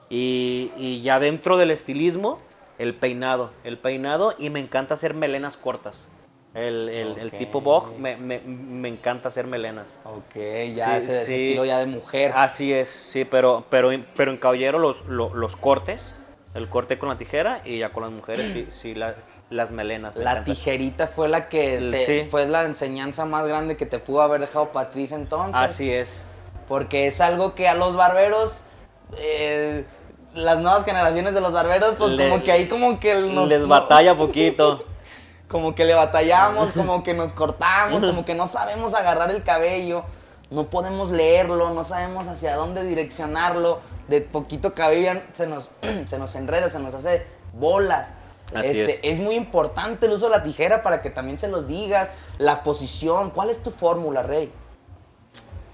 Y, 0.09 0.71
y 0.77 1.01
ya 1.03 1.19
dentro 1.19 1.57
del 1.57 1.71
estilismo, 1.71 2.39
el 2.79 2.95
peinado. 2.95 3.51
El 3.63 3.77
peinado 3.77 4.35
y 4.37 4.49
me 4.49 4.59
encanta 4.59 4.95
hacer 4.95 5.13
melenas 5.13 5.55
cortas. 5.55 6.09
El, 6.55 6.87
el- 6.89 7.31
tipo 7.31 7.59
Bog, 7.59 7.99
me, 7.99 8.15
me- 8.15 8.39
me 8.39 8.87
encanta 8.87 9.27
hacer 9.27 9.45
melenas. 9.45 9.99
Ok, 10.05 10.35
ya 10.73 10.91
Sí, 10.99 11.07
ese, 11.09 11.25
sí. 11.25 11.33
estilo 11.35 11.65
ya 11.65 11.79
de 11.79 11.87
mujer. 11.87 12.31
Así 12.33 12.71
es, 12.71 12.89
sí, 12.89 13.25
pero, 13.25 13.65
pero, 13.69 13.89
pero 14.15 14.31
en 14.31 14.37
caballero 14.37 14.79
los, 14.79 15.05
lo- 15.05 15.33
los, 15.33 15.57
cortes, 15.57 16.13
el 16.53 16.69
corte 16.69 16.97
con 16.97 17.09
la 17.09 17.17
tijera 17.17 17.61
y 17.65 17.79
ya 17.79 17.89
con 17.89 18.03
las 18.03 18.11
mujeres 18.13 18.51
sí, 18.53 18.67
sí 18.69 18.95
la- 18.95 19.15
las 19.49 19.71
melenas. 19.71 20.15
me 20.15 20.23
La 20.23 20.31
encanta. 20.31 20.51
tijerita 20.53 21.07
fue 21.07 21.27
la 21.27 21.49
que 21.49 21.75
El- 21.75 21.91
te- 21.91 22.05
sí. 22.23 22.27
fue 22.29 22.47
la 22.47 22.63
enseñanza 22.63 23.25
más 23.25 23.45
grande 23.47 23.75
que 23.75 23.85
te 23.85 23.99
pudo 23.99 24.21
haber 24.21 24.39
dejado 24.39 24.71
Patricia 24.71 25.17
entonces. 25.17 25.61
Así 25.61 25.91
es. 25.91 26.25
Porque 26.69 27.05
es 27.07 27.19
algo 27.19 27.53
que 27.53 27.67
a 27.67 27.75
los 27.75 27.97
barberos, 27.97 28.63
eh, 29.17 29.83
las 30.33 30.59
nuevas 30.61 30.85
generaciones 30.85 31.33
de 31.33 31.41
los 31.41 31.51
barberos, 31.53 31.95
pues 31.97 32.13
Le- 32.13 32.29
como 32.29 32.43
que 32.43 32.51
ahí 32.53 32.67
como 32.67 32.99
que 32.99 33.13
nos, 33.21 33.49
Les 33.49 33.67
batalla 33.67 34.15
poquito. 34.15 34.85
Como 35.47 35.75
que 35.75 35.85
le 35.85 35.93
batallamos, 35.93 36.71
como 36.73 37.03
que 37.03 37.13
nos 37.13 37.33
cortamos, 37.33 38.03
como 38.03 38.25
que 38.25 38.35
no 38.35 38.47
sabemos 38.47 38.93
agarrar 38.93 39.31
el 39.31 39.43
cabello, 39.43 40.03
no 40.51 40.69
podemos 40.69 41.09
leerlo, 41.11 41.73
no 41.73 41.83
sabemos 41.83 42.27
hacia 42.27 42.55
dónde 42.55 42.83
direccionarlo, 42.83 43.79
de 44.07 44.21
poquito 44.21 44.73
cabello 44.73 45.21
se 45.33 45.47
nos, 45.47 45.69
se 46.05 46.17
nos 46.19 46.35
enreda, 46.35 46.69
se 46.69 46.79
nos 46.79 46.93
hace 46.93 47.25
bolas. 47.53 48.13
Así 48.53 48.79
Este, 48.81 49.09
es. 49.09 49.19
muy 49.19 49.33
importante 49.35 50.05
el 50.05 50.11
uso 50.13 50.25
de 50.25 50.31
la 50.37 50.43
tijera 50.43 50.83
para 50.83 51.01
que 51.01 51.09
también 51.09 51.39
se 51.39 51.47
los 51.47 51.67
digas, 51.67 52.11
la 52.37 52.61
posición, 52.63 53.31
¿cuál 53.31 53.49
es 53.49 53.61
tu 53.63 53.71
fórmula, 53.71 54.21
Rey? 54.21 54.51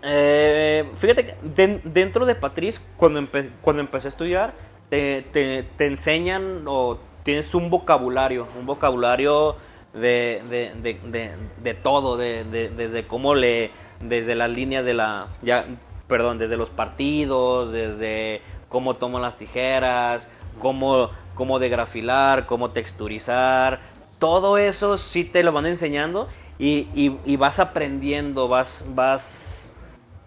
Eh, 0.03 0.89
fíjate 0.95 1.25
que 1.27 1.35
den- 1.43 1.81
dentro 1.83 2.25
de 2.25 2.35
Patriz, 2.35 2.81
cuando, 2.97 3.19
empe- 3.21 3.51
cuando 3.61 3.81
empecé 3.81 4.07
a 4.07 4.09
estudiar, 4.09 4.53
te, 4.89 5.21
te- 5.33 5.63
te 5.77 5.85
enseñan 5.87 6.63
o 6.67 6.97
tienes 7.23 7.53
un 7.55 7.69
vocabulario, 7.69 8.47
un 8.59 8.65
vocabulario 8.65 9.55
de, 9.93 10.41
de- 10.49 10.71
de- 10.81 11.31
de- 11.61 11.73
todo, 11.73 12.17
de- 12.17 12.43
de- 12.45 12.69
desde 12.69 13.05
cómo 13.07 13.35
le, 13.35 13.71
desde 13.99 14.35
las 14.35 14.49
líneas 14.49 14.85
de 14.85 14.93
la, 14.93 15.27
ya, 15.41 15.65
perdón, 16.07 16.37
desde 16.39 16.57
los 16.57 16.69
partidos, 16.69 17.71
desde 17.71 18.41
cómo 18.69 18.93
toman 18.95 19.21
las 19.21 19.37
tijeras, 19.37 20.31
cómo, 20.59 21.09
cómo 21.35 21.59
degrafilar, 21.59 22.45
cómo 22.45 22.71
texturizar, 22.71 23.81
todo 24.19 24.57
eso 24.57 24.97
sí 24.97 25.23
te 25.23 25.43
lo 25.43 25.51
van 25.51 25.65
enseñando 25.65 26.27
y, 26.59 26.87
y- 26.93 27.35
vas 27.37 27.59
aprendiendo, 27.59 28.47
vas, 28.47 28.85
vas, 28.89 29.75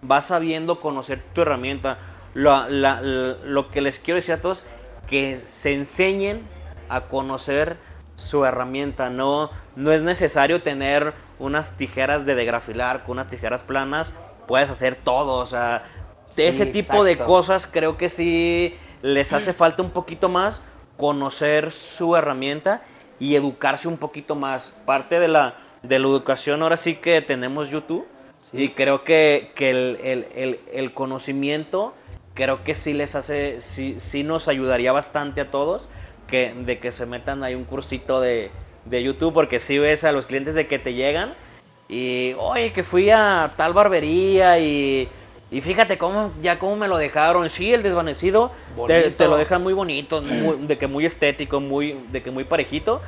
vas 0.02 0.26
sabiendo 0.26 0.80
conocer 0.80 1.22
tu 1.32 1.42
herramienta. 1.42 1.98
Lo, 2.34 2.68
la- 2.68 3.00
lo 3.00 3.68
que 3.70 3.80
les 3.80 4.00
quiero 4.00 4.16
decir 4.16 4.34
a 4.34 4.40
todos, 4.40 4.64
que 5.08 5.36
se 5.36 5.74
enseñen 5.74 6.42
a 6.88 7.02
conocer 7.02 7.76
su 8.16 8.44
herramienta. 8.44 9.10
No, 9.10 9.50
no 9.76 9.92
es 9.92 10.02
necesario 10.02 10.62
tener 10.62 11.14
unas 11.38 11.76
tijeras 11.76 12.26
de 12.26 12.34
degrafilar, 12.34 13.02
con 13.04 13.12
unas 13.12 13.28
tijeras 13.28 13.62
planas, 13.62 14.14
puedes 14.46 14.70
hacer 14.70 14.96
todo. 14.96 15.36
O 15.38 15.46
sea, 15.46 15.82
Sí, 16.28 16.42
ese 16.42 16.66
tipo 16.66 17.04
de 17.04 17.16
cosas 17.26 17.66
creo 17.66 17.96
que 17.96 18.08
sí 18.08 18.76
les 19.02 19.32
hace 19.32 19.52
falta 19.54 19.82
un 19.82 19.90
poquito 19.90 20.28
más 20.28 20.62
conocer 20.96 21.70
su 21.72 22.16
herramienta 22.16 22.82
y 23.20 23.34
educarse 23.36 23.88
un 23.88 23.98
poquito 23.98 24.34
más. 24.34 24.76
Parte 24.86 25.20
de 25.20 25.28
la, 25.28 25.56
de 25.82 25.98
la 25.98 26.06
educación 26.06 26.62
ahora 26.62 26.76
sí 26.76 26.96
que 26.96 27.20
tenemos 27.20 27.68
YouTube 27.70 28.06
y 28.52 28.70
creo 28.70 29.04
que, 29.04 29.52
que 29.54 29.70
el, 29.70 29.98
el- 30.02 30.26
el- 30.34 30.60
el 30.72 30.92
conocimiento 30.94 31.94
creo 32.34 32.64
que 32.64 32.74
sí 32.74 32.92
les 32.94 33.14
hace, 33.14 33.60
sí, 33.60 33.96
sí 33.98 34.22
nos 34.24 34.48
ayudaría 34.48 34.92
bastante 34.92 35.40
a 35.40 35.50
todos 35.50 35.88
que, 36.26 36.54
de 36.56 36.78
que 36.78 36.92
se 36.92 37.06
metan 37.06 37.42
ahí 37.44 37.54
un 37.54 37.64
cursito 37.64 38.20
de, 38.20 38.50
de 38.84 39.02
YouTube 39.02 39.32
porque 39.34 39.60
si 39.60 39.78
ves 39.78 40.04
a 40.04 40.12
los 40.12 40.26
clientes 40.26 40.54
de 40.54 40.66
que 40.66 40.78
te 40.78 40.94
llegan 40.94 41.34
y 41.88 42.34
oye 42.38 42.72
que 42.72 42.82
fui 42.82 43.10
a 43.10 43.52
tal 43.56 43.72
barbería 43.72 44.58
y, 44.58 45.08
y 45.50 45.60
fíjate 45.60 45.98
cómo 45.98 46.32
ya 46.42 46.58
cómo 46.58 46.76
me 46.76 46.88
lo 46.88 46.96
dejaron 46.96 47.48
sí 47.50 47.74
el 47.74 47.82
desvanecido 47.82 48.50
te, 48.86 49.10
te 49.10 49.24
lo 49.28 49.36
dejan 49.36 49.62
muy 49.62 49.72
bonito 49.74 50.22
muy- 50.22 50.66
de 50.66 50.78
que 50.78 50.86
muy 50.86 51.04
estético 51.06 51.60
muy 51.60 51.98
de 52.10 52.22
que 52.22 52.30
muy 52.30 52.44
parejito 52.44 53.00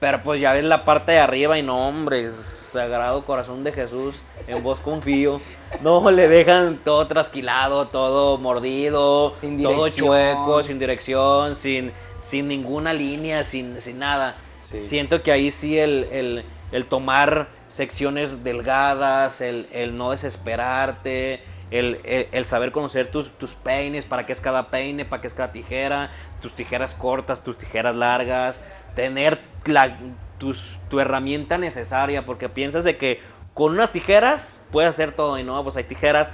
pero 0.00 0.20
pues 0.20 0.40
ya 0.40 0.52
ves 0.52 0.64
la 0.64 0.84
parte 0.84 1.12
de 1.12 1.20
arriba 1.20 1.56
y 1.58 1.62
no, 1.62 1.86
hombre, 1.86 2.34
sagrado 2.34 3.24
corazón 3.24 3.62
de 3.62 3.70
Jesús, 3.70 4.24
en 4.48 4.60
vos 4.60 4.80
confío. 4.80 5.40
No, 5.80 6.10
le 6.10 6.26
dejan 6.26 6.78
todo 6.78 7.06
trasquilado, 7.06 7.86
todo 7.86 8.36
mordido, 8.36 9.32
Sin 9.36 9.62
todo 9.62 9.88
chueco, 9.88 10.60
sin 10.64 10.80
dirección, 10.80 11.54
sin, 11.54 11.92
sin 12.22 12.48
ninguna 12.48 12.94
línea, 12.94 13.44
sin, 13.44 13.78
sin 13.82 13.98
nada. 13.98 14.36
Sí. 14.60 14.82
Siento 14.84 15.22
que 15.22 15.30
ahí 15.32 15.50
sí 15.50 15.78
el, 15.78 16.04
el- 16.10 16.44
el 16.72 16.86
tomar 16.86 17.48
secciones 17.68 18.42
delgadas, 18.44 19.42
el, 19.42 19.68
el 19.72 19.94
no 19.96 20.10
desesperarte, 20.12 21.42
el, 21.70 22.00
el- 22.04 22.28
el 22.32 22.44
saber 22.46 22.72
conocer 22.72 23.08
tus, 23.10 23.30
tus 23.38 23.52
peines, 23.54 24.04
para 24.06 24.24
qué 24.24 24.32
es 24.32 24.40
cada 24.40 24.68
peine, 24.70 25.04
para 25.04 25.20
qué 25.20 25.26
es 25.28 25.34
cada 25.34 25.52
tijera, 25.52 26.10
tus 26.40 26.54
tijeras 26.54 26.94
cortas, 26.94 27.44
tus 27.44 27.58
tijeras 27.58 27.94
largas, 27.94 28.62
tener 28.94 29.40
la, 29.66 29.98
tus- 30.38 30.78
tu 30.88 31.00
herramienta 31.00 31.58
necesaria, 31.58 32.24
porque 32.24 32.48
piensas 32.48 32.84
de 32.84 32.96
que 32.96 33.20
con 33.54 33.72
unas 33.72 33.92
tijeras 33.92 34.58
puedes 34.70 34.88
hacer 34.88 35.12
todo 35.12 35.38
y 35.38 35.42
no, 35.44 35.62
pues 35.62 35.76
hay 35.76 35.84
tijeras 35.84 36.32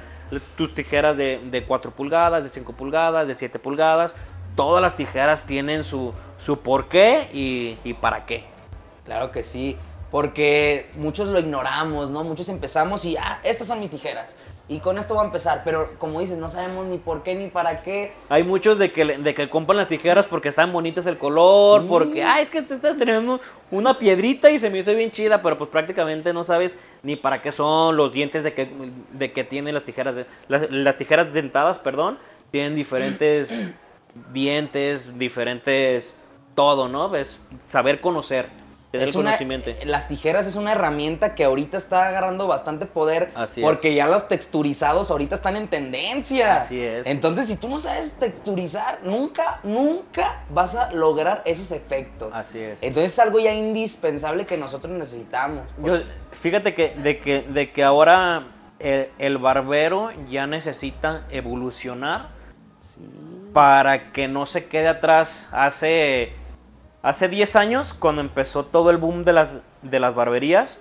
tus 0.56 0.74
tijeras 0.74 1.16
de, 1.16 1.40
de 1.50 1.64
4 1.64 1.90
pulgadas, 1.92 2.44
de 2.44 2.50
5 2.50 2.74
pulgadas, 2.74 3.26
de 3.26 3.34
7 3.34 3.58
pulgadas. 3.58 4.14
Todas 4.58 4.82
las 4.82 4.96
tijeras 4.96 5.46
tienen 5.46 5.84
su, 5.84 6.12
su 6.36 6.60
por 6.60 6.88
qué 6.88 7.28
y, 7.32 7.78
y 7.84 7.94
para 7.94 8.26
qué. 8.26 8.44
Claro 9.04 9.30
que 9.30 9.42
sí, 9.44 9.76
porque 10.10 10.90
muchos 10.96 11.28
lo 11.28 11.38
ignoramos, 11.38 12.10
¿no? 12.10 12.24
Muchos 12.24 12.48
empezamos 12.48 13.04
y, 13.04 13.16
ah, 13.16 13.38
estas 13.44 13.68
son 13.68 13.78
mis 13.78 13.88
tijeras. 13.90 14.34
Y 14.70 14.80
con 14.80 14.98
esto 14.98 15.14
voy 15.14 15.22
a 15.22 15.26
empezar, 15.26 15.62
pero 15.64 15.92
como 15.96 16.20
dices, 16.20 16.36
no 16.38 16.48
sabemos 16.48 16.86
ni 16.86 16.98
por 16.98 17.22
qué 17.22 17.34
ni 17.34 17.46
para 17.46 17.82
qué. 17.82 18.12
Hay 18.28 18.42
muchos 18.42 18.78
de 18.78 18.92
que, 18.92 19.04
de 19.04 19.34
que 19.34 19.48
compran 19.48 19.76
las 19.78 19.88
tijeras 19.88 20.26
porque 20.26 20.48
están 20.48 20.72
bonitas 20.72 21.06
el 21.06 21.16
color, 21.18 21.82
Sí. 21.82 21.86
porque, 21.88 22.22
ah, 22.24 22.40
es 22.40 22.50
que 22.50 22.60
te 22.60 22.74
estás 22.74 22.98
teniendo 22.98 23.40
una 23.70 23.94
piedrita 23.94 24.50
y 24.50 24.58
se 24.58 24.68
me 24.70 24.80
hizo 24.80 24.92
bien 24.92 25.10
chida, 25.12 25.40
pero 25.40 25.56
pues 25.56 25.70
prácticamente 25.70 26.32
no 26.34 26.42
sabes 26.44 26.76
ni 27.04 27.14
para 27.16 27.40
qué 27.42 27.52
son 27.52 27.96
los 27.96 28.12
dientes 28.12 28.42
de 28.42 28.52
que, 28.54 28.68
de 29.12 29.32
que 29.32 29.44
tienen 29.44 29.72
las 29.72 29.84
tijeras. 29.84 30.16
las, 30.48 30.68
las 30.70 30.96
tijeras 30.98 31.32
dentadas, 31.32 31.78
perdón, 31.78 32.18
tienen 32.50 32.74
diferentes 32.74 33.72
dientes, 34.32 35.18
diferentes 35.18 36.14
todo, 36.54 36.88
¿no? 36.88 37.14
Es 37.14 37.38
saber 37.66 38.00
conocer, 38.00 38.48
tener 38.90 39.06
Es 39.08 39.14
una- 39.16 39.30
conocimiento. 39.30 39.70
las 39.84 40.08
tijeras 40.08 40.46
es 40.46 40.56
una 40.56 40.72
herramienta 40.72 41.34
que 41.34 41.44
ahorita 41.44 41.76
está 41.76 42.08
agarrando 42.08 42.46
bastante 42.48 42.86
poder 42.86 43.30
Así 43.34 43.60
porque 43.60 43.94
ya 43.94 44.06
los 44.08 44.26
texturizados 44.28 45.10
ahorita 45.10 45.34
están 45.36 45.56
en 45.56 45.68
tendencia. 45.68 46.56
Así 46.56 46.80
es. 46.80 47.06
Entonces, 47.06 47.46
si 47.46 47.56
tú 47.56 47.68
no 47.68 47.78
sabes 47.78 48.12
texturizar, 48.18 49.00
nunca, 49.04 49.60
nunca 49.62 50.42
vas 50.50 50.74
a 50.74 50.90
lograr 50.92 51.42
esos 51.44 51.70
efectos. 51.70 52.32
Así 52.34 52.58
es. 52.58 52.82
Entonces 52.82 53.12
es 53.12 53.18
algo 53.20 53.38
ya 53.38 53.52
indispensable 53.52 54.46
que 54.46 54.56
nosotros 54.56 54.92
necesitamos. 54.96 55.62
Yo, 55.84 55.98
fíjate 56.32 56.74
que 56.74 56.94
de 56.96 57.20
que, 57.20 57.42
de 57.42 57.70
que 57.72 57.84
ahora 57.84 58.48
el, 58.80 59.10
el 59.18 59.38
barbero 59.38 60.10
ya 60.28 60.46
necesita 60.48 61.26
evolucionar 61.30 62.30
para 63.52 64.12
que 64.12 64.28
no 64.28 64.46
se 64.46 64.66
quede 64.68 64.88
atrás. 64.88 65.48
Hace, 65.52 66.32
hace 67.02 67.28
10 67.28 67.56
años, 67.56 67.92
cuando 67.94 68.20
empezó 68.20 68.64
todo 68.64 68.90
el 68.90 68.96
boom 68.98 69.24
de 69.24 69.32
las, 69.32 69.58
de 69.82 70.00
las 70.00 70.14
barberías, 70.14 70.80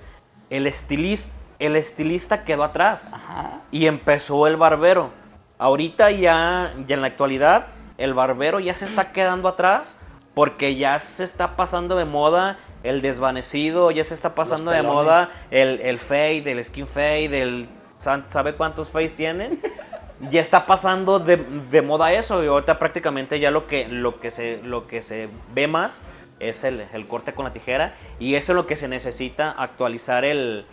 el, 0.49 0.65
estilis- 0.67 1.31
el 1.59 1.75
estilista 1.75 2.43
quedó 2.43 2.63
atrás 2.63 3.13
Ajá. 3.13 3.61
y 3.71 3.87
empezó 3.87 4.47
el 4.47 4.57
barbero. 4.57 5.11
Ahorita 5.57 6.11
ya, 6.11 6.73
ya 6.85 6.95
en 6.95 7.01
la 7.01 7.07
actualidad, 7.07 7.67
el 7.97 8.13
barbero 8.13 8.59
ya 8.59 8.73
se 8.73 8.85
está 8.85 9.11
quedando 9.11 9.47
atrás 9.49 9.99
porque 10.35 10.75
ya 10.75 10.99
se 10.99 11.23
está 11.23 11.55
pasando 11.55 11.95
de 11.95 12.05
moda 12.05 12.59
el 12.83 13.01
desvanecido, 13.01 13.89
ya 13.89 14.03
se 14.03 14.13
está 14.13 14.35
pasando 14.35 14.69
de 14.69 14.83
moda 14.83 15.29
el, 15.49 15.81
el 15.81 15.97
fade, 15.97 16.51
el 16.51 16.63
skin 16.63 16.85
fade, 16.87 17.41
el... 17.41 17.69
¿Sabe 17.97 18.53
cuántos 18.53 18.91
fades 18.91 19.15
tienen? 19.15 19.59
ya 20.31 20.41
está 20.41 20.65
pasando 20.65 21.19
de, 21.19 21.81
moda 21.81 22.13
eso 22.13 22.43
y 22.43 22.47
ahorita 22.47 22.79
prácticamente 22.79 23.39
ya 23.39 23.51
lo 23.51 23.67
que, 23.67 23.87
lo 23.87 24.19
que, 24.19 24.31
se, 24.31 24.61
lo 24.63 24.87
que 24.87 25.01
se 25.01 25.29
ve 25.53 25.67
más 25.67 26.03
es 26.39 26.63
el, 26.63 26.85
el 26.93 27.07
corte 27.07 27.33
con 27.33 27.45
la 27.45 27.53
tijera 27.53 27.95
y 28.19 28.35
eso 28.35 28.51
es 28.51 28.55
lo 28.55 28.67
que 28.67 28.75
se 28.75 28.87
necesita 28.87 29.51
actualizar 29.51 30.25
el, 30.25 30.65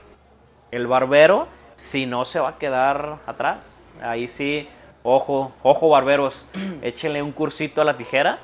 el 0.70 0.86
barbero, 0.86 1.46
si 1.76 2.06
no 2.06 2.24
se 2.24 2.40
va 2.40 2.50
a 2.50 2.58
quedar 2.58 3.20
atrás. 3.26 3.88
Ahí 4.02 4.28
sí, 4.28 4.68
ojo, 5.02 5.52
ojo 5.62 5.88
barberos, 5.88 6.48
échenle 6.82 7.22
un 7.22 7.32
cursito 7.32 7.80
a 7.80 7.84
la 7.84 7.96
tijera 7.96 8.36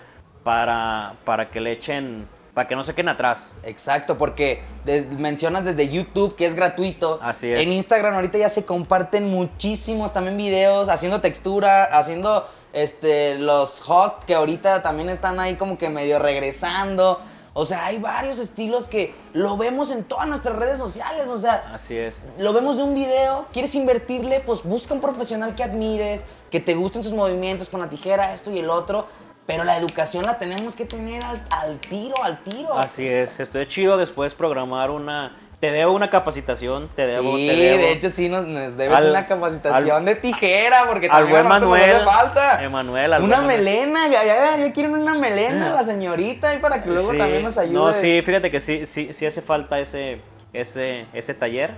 para, 0.44 1.14
para 1.24 1.50
que 1.50 1.60
le 1.60 1.72
echen, 1.72 2.28
para 2.60 2.68
que 2.68 2.76
no 2.76 2.84
se 2.84 2.92
queden 2.92 3.08
atrás. 3.08 3.54
Exacto, 3.62 4.18
porque 4.18 4.62
des- 4.84 5.10
mencionas 5.12 5.64
desde 5.64 5.88
YouTube 5.88 6.36
que 6.36 6.44
es 6.44 6.54
gratuito. 6.54 7.18
Así 7.22 7.50
es. 7.50 7.60
En 7.60 7.72
Instagram 7.72 8.14
ahorita 8.16 8.36
ya 8.36 8.50
se 8.50 8.66
comparten 8.66 9.30
muchísimos 9.30 10.12
también 10.12 10.36
videos 10.36 10.90
haciendo 10.90 11.22
textura, 11.22 11.84
haciendo 11.84 12.46
este 12.74 13.36
los 13.36 13.80
hot 13.80 14.26
que 14.26 14.34
ahorita 14.34 14.82
también 14.82 15.08
están 15.08 15.40
ahí 15.40 15.54
como 15.56 15.78
que 15.78 15.88
medio 15.88 16.18
regresando. 16.18 17.18
O 17.54 17.64
sea, 17.64 17.86
hay 17.86 17.96
varios 17.98 18.38
estilos 18.38 18.86
que 18.88 19.14
lo 19.32 19.56
vemos 19.56 19.90
en 19.90 20.04
todas 20.04 20.28
nuestras 20.28 20.54
redes 20.56 20.78
sociales. 20.78 21.28
O 21.28 21.38
sea, 21.38 21.72
Así 21.74 21.96
es. 21.96 22.22
lo 22.36 22.52
vemos 22.52 22.76
de 22.76 22.82
un 22.82 22.94
video, 22.94 23.46
quieres 23.54 23.74
invertirle, 23.74 24.40
pues 24.40 24.64
busca 24.64 24.92
un 24.92 25.00
profesional 25.00 25.54
que 25.54 25.62
admires, 25.64 26.24
que 26.50 26.60
te 26.60 26.74
gusten 26.74 27.02
sus 27.02 27.14
movimientos 27.14 27.70
con 27.70 27.80
la 27.80 27.88
tijera, 27.88 28.34
esto 28.34 28.50
y 28.50 28.58
el 28.58 28.68
otro. 28.68 29.06
Pero 29.50 29.64
la 29.64 29.76
educación 29.76 30.24
la 30.24 30.38
tenemos 30.38 30.74
que 30.76 30.84
tener 30.84 31.22
al, 31.24 31.42
al 31.50 31.78
tiro, 31.78 32.22
al 32.22 32.38
tiro. 32.42 32.78
Así 32.78 33.06
es. 33.06 33.38
Estoy 33.40 33.66
chido 33.66 33.96
después 33.96 34.34
programar 34.34 34.90
una... 34.90 35.36
Te 35.60 35.70
debo 35.70 35.92
una 35.92 36.08
capacitación, 36.08 36.88
te 36.96 37.06
debo... 37.06 37.36
sí, 37.36 37.46
te 37.46 37.54
debo. 37.54 37.82
de 37.82 37.92
hecho 37.92 38.08
sí 38.08 38.30
nos, 38.30 38.46
nos 38.46 38.78
debes 38.78 38.96
Al- 38.96 39.10
una 39.10 39.26
capacitación 39.26 39.96
al- 39.98 40.04
de 40.06 40.14
tijera, 40.14 40.84
porque 40.88 41.04
al 41.06 41.12
también 41.12 41.30
buen 41.36 41.48
Manuel, 41.48 41.90
hace 41.96 42.04
falta. 42.06 42.64
Emanuel, 42.64 43.12
al 43.12 43.22
una 43.22 43.36
buen 43.42 43.46
melena, 43.48 44.08
ya, 44.08 44.24
ya, 44.24 44.56
ya 44.56 44.72
quieren 44.72 44.94
una 44.94 45.12
melena 45.12 45.68
Mm. 45.70 45.74
la 45.74 45.84
señorita 45.84 46.54
y 46.54 46.58
para 46.60 46.82
que 46.82 46.88
luego 46.88 47.12
Sí. 47.12 47.18
también 47.18 47.42
nos 47.42 47.58
ayude. 47.58 47.74
No, 47.74 47.92
sí, 47.92 48.22
fíjate 48.24 48.50
que 48.50 48.58
sí, 48.62 48.86
sí, 48.86 49.10
sí 49.12 49.26
hace 49.26 49.42
falta 49.42 49.78
ese, 49.78 50.22
ese, 50.54 51.04
ese 51.12 51.34
taller 51.34 51.74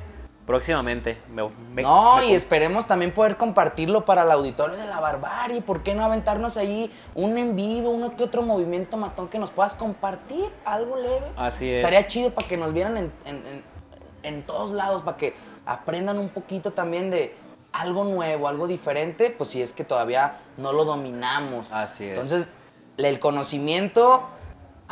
próximamente. 0.57 1.16
Me- 1.30 1.48
me- 1.74 1.82
No, 1.82 2.16
me 2.16 2.26
y 2.26 2.34
esperemos 2.34 2.84
también 2.86 3.12
poder 3.14 3.38
compartirlo 3.38 4.05
para 4.05 4.22
el 4.22 4.30
auditorio 4.30 4.76
de 4.76 4.84
la 4.86 5.00
barbarie. 5.00 5.62
¿Por 5.62 5.82
qué 5.82 5.94
no 5.94 6.05
aventarnos 6.05 6.59
ahí 6.59 6.92
un 7.14 7.38
en 7.38 7.57
vivo, 7.57 7.88
uno 7.88 8.14
que 8.16 8.24
otro 8.24 8.42
movimiento 8.42 8.98
matón 8.98 9.28
que 9.28 9.38
nos 9.38 9.50
puedas 9.50 9.74
compartir? 9.74 10.50
Algo 10.66 10.96
leve. 10.96 11.32
Así 11.36 11.70
es. 11.70 11.78
Estaría 11.78 12.07
chido 12.07 12.32
para 12.32 12.46
que 12.46 12.59
nos 12.59 12.74
vieran 12.74 12.98
en, 12.98 13.12
en- 13.24 13.46
en- 13.46 13.64
en 14.24 14.42
todos 14.42 14.72
lados, 14.72 15.00
para 15.00 15.16
que 15.16 15.34
aprendan 15.64 16.18
un 16.18 16.28
poquito 16.28 16.70
también 16.72 17.11
de 17.11 17.34
algo 17.72 18.05
nuevo, 18.05 18.46
algo 18.46 18.66
diferente, 18.68 19.30
pues 19.36 19.48
si 19.48 19.62
es 19.62 19.72
que 19.72 19.84
todavía 19.84 20.36
no 20.59 20.74
lo 20.74 20.84
dominamos. 20.84 21.68
Así 21.72 22.05
es. 22.05 22.11
Entonces, 22.11 22.48
el 22.98 23.18
conocimiento 23.18 24.24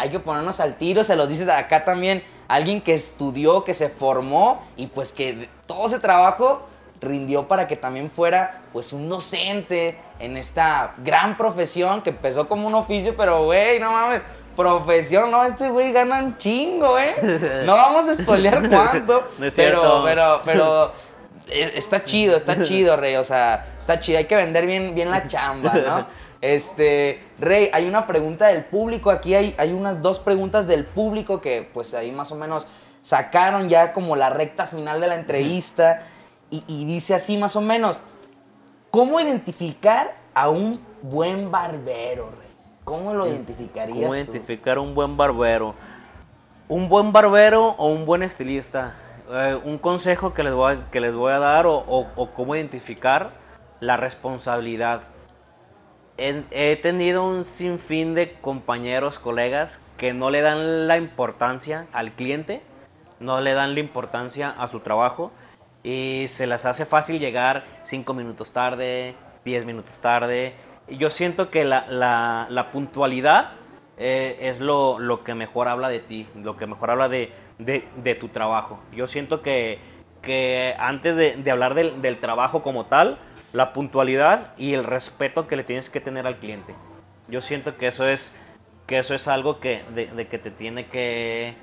hay 0.00 0.08
que 0.08 0.18
ponernos 0.18 0.60
al 0.60 0.76
tiro, 0.76 1.04
se 1.04 1.14
los 1.14 1.28
dice 1.28 1.44
de 1.44 1.52
acá 1.52 1.84
también 1.84 2.24
alguien 2.48 2.80
que 2.80 2.94
estudió, 2.94 3.64
que 3.64 3.74
se 3.74 3.90
formó 3.90 4.62
y 4.74 4.86
pues 4.86 5.12
que 5.12 5.50
todo 5.66 5.88
ese 5.88 5.98
trabajo 5.98 6.66
rindió 7.02 7.46
para 7.46 7.68
que 7.68 7.76
también 7.76 8.10
fuera 8.10 8.62
pues 8.72 8.94
un 8.94 9.10
docente 9.10 9.98
en 10.18 10.38
esta 10.38 10.94
gran 11.04 11.36
profesión 11.36 12.00
que 12.00 12.10
empezó 12.10 12.48
como 12.48 12.66
un 12.66 12.74
oficio, 12.74 13.14
pero 13.14 13.44
güey, 13.44 13.78
no 13.78 13.92
mames, 13.92 14.22
profesión, 14.56 15.30
no, 15.30 15.44
este 15.44 15.68
güey 15.68 15.92
gana 15.92 16.24
un 16.24 16.38
chingo, 16.38 16.98
¿eh? 16.98 17.62
No 17.66 17.74
vamos 17.74 18.08
a 18.08 18.14
spoilear 18.14 18.70
cuánto, 18.70 19.28
No 19.38 19.46
es 19.46 19.52
pero, 19.54 20.02
pero, 20.02 20.40
pero 20.46 20.92
eh, 21.48 21.72
está 21.74 22.02
chido, 22.04 22.36
está 22.36 22.62
chido, 22.62 22.96
Rey, 22.96 23.16
o 23.16 23.22
sea, 23.22 23.66
está 23.76 24.00
chido, 24.00 24.16
hay 24.16 24.24
que 24.24 24.36
vender 24.36 24.64
bien, 24.64 24.94
bien 24.94 25.10
la 25.10 25.26
chamba, 25.26 25.74
¿no? 25.74 26.06
Este, 26.40 27.22
Rey, 27.38 27.68
hay 27.72 27.86
una 27.86 28.06
pregunta 28.06 28.46
del 28.46 28.64
público, 28.64 29.10
aquí 29.10 29.34
hay, 29.34 29.54
hay 29.58 29.72
unas 29.72 30.00
dos 30.00 30.18
preguntas 30.18 30.66
del 30.66 30.84
público 30.84 31.40
que 31.40 31.68
pues 31.74 31.92
ahí 31.94 32.12
más 32.12 32.32
o 32.32 32.36
menos 32.36 32.66
sacaron 33.02 33.68
ya 33.68 33.92
como 33.92 34.16
la 34.16 34.30
recta 34.30 34.66
final 34.66 35.00
de 35.00 35.08
la 35.08 35.16
entrevista 35.16 36.02
y, 36.50 36.64
y 36.66 36.84
dice 36.86 37.14
así 37.14 37.36
más 37.36 37.56
o 37.56 37.60
menos, 37.60 38.00
¿cómo 38.90 39.20
identificar 39.20 40.14
a 40.32 40.48
un 40.48 40.80
buen 41.02 41.50
barbero, 41.50 42.30
Rey? 42.30 42.48
¿Cómo 42.84 43.12
lo 43.12 43.26
identificarías 43.28 43.96
¿Cómo 43.98 44.08
tú? 44.08 44.14
identificar 44.14 44.78
un 44.78 44.94
buen 44.94 45.16
barbero? 45.16 45.74
¿Un 46.68 46.88
buen 46.88 47.12
barbero 47.12 47.74
o 47.78 47.88
un 47.88 48.06
buen 48.06 48.22
estilista? 48.22 48.94
Eh, 49.30 49.58
un 49.62 49.76
consejo 49.78 50.32
que 50.34 50.42
les 50.42 50.54
voy 50.54 50.74
a, 50.74 50.90
que 50.90 51.00
les 51.00 51.14
voy 51.14 51.32
a 51.32 51.38
dar 51.38 51.66
o, 51.66 51.76
o- 51.76 52.06
o 52.16 52.30
cómo 52.30 52.56
identificar 52.56 53.32
la 53.80 53.96
responsabilidad. 53.96 55.02
He, 56.22 56.76
tenido 56.76 57.24
un 57.26 57.46
sinfín 57.46 58.14
de 58.14 58.32
compañeros, 58.42 59.18
colegas 59.18 59.82
que 59.96 60.12
no 60.12 60.28
le 60.28 60.42
dan 60.42 60.86
la 60.86 60.98
importancia 60.98 61.86
al 61.94 62.12
cliente, 62.12 62.60
no 63.20 63.40
le 63.40 63.54
dan 63.54 63.72
la 63.72 63.80
importancia 63.80 64.50
a 64.50 64.68
su 64.68 64.80
trabajo 64.80 65.32
y 65.82 66.26
se 66.28 66.46
les 66.46 66.66
hace 66.66 66.84
fácil 66.84 67.18
llegar 67.20 67.64
cinco 67.84 68.12
minutos 68.12 68.52
tarde, 68.52 69.14
10 69.46 69.64
minutos 69.64 69.98
tarde. 70.02 70.52
Yo 70.90 71.08
siento 71.08 71.50
que 71.50 71.64
la, 71.64 71.86
la- 71.88 72.46
la 72.50 72.70
puntualidad 72.70 73.52
eh, 73.96 74.36
es 74.42 74.60
lo, 74.60 74.98
lo 74.98 75.24
que 75.24 75.34
mejor 75.34 75.68
habla 75.68 75.88
de 75.88 76.00
ti, 76.00 76.26
lo 76.34 76.58
que 76.58 76.66
mejor 76.66 76.90
habla 76.90 77.08
de, 77.08 77.32
de- 77.58 77.88
de 77.96 78.14
tu 78.14 78.28
trabajo. 78.28 78.78
Yo 78.92 79.06
siento 79.06 79.40
que, 79.40 79.78
que 80.20 80.74
antes 80.78 81.16
de, 81.16 81.36
de 81.36 81.50
hablar 81.50 81.72
del, 81.74 82.02
del 82.02 82.20
trabajo 82.20 82.62
como 82.62 82.84
tal, 82.86 83.18
la 83.52 83.72
puntualidad 83.72 84.52
y 84.56 84.74
el 84.74 84.84
respeto 84.84 85.46
que 85.46 85.56
le 85.56 85.64
tienes 85.64 85.90
que 85.90 86.00
tener 86.00 86.26
al 86.26 86.36
cliente. 86.38 86.74
Yo 87.28 87.40
siento 87.40 87.76
que 87.76 87.86
eso 87.88 88.06
es, 88.06 88.36
que 88.86 88.98
eso 88.98 89.14
es 89.14 89.28
algo 89.28 89.60
que, 89.60 89.84
de, 89.94 90.06
de 90.06 90.28
que 90.28 90.38
te 90.38 90.50
tiene 90.50 90.86
que, 90.86 91.54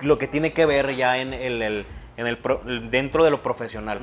lo 0.00 0.18
que 0.18 0.28
tiene 0.28 0.52
que 0.52 0.66
ver 0.66 0.94
ya 0.96 1.18
en 1.18 1.32
el, 1.34 1.62
el- 1.62 1.86
en 2.16 2.26
el 2.26 2.38
pro- 2.38 2.60
dentro 2.64 3.24
de 3.24 3.30
lo 3.30 3.42
profesional. 3.42 4.00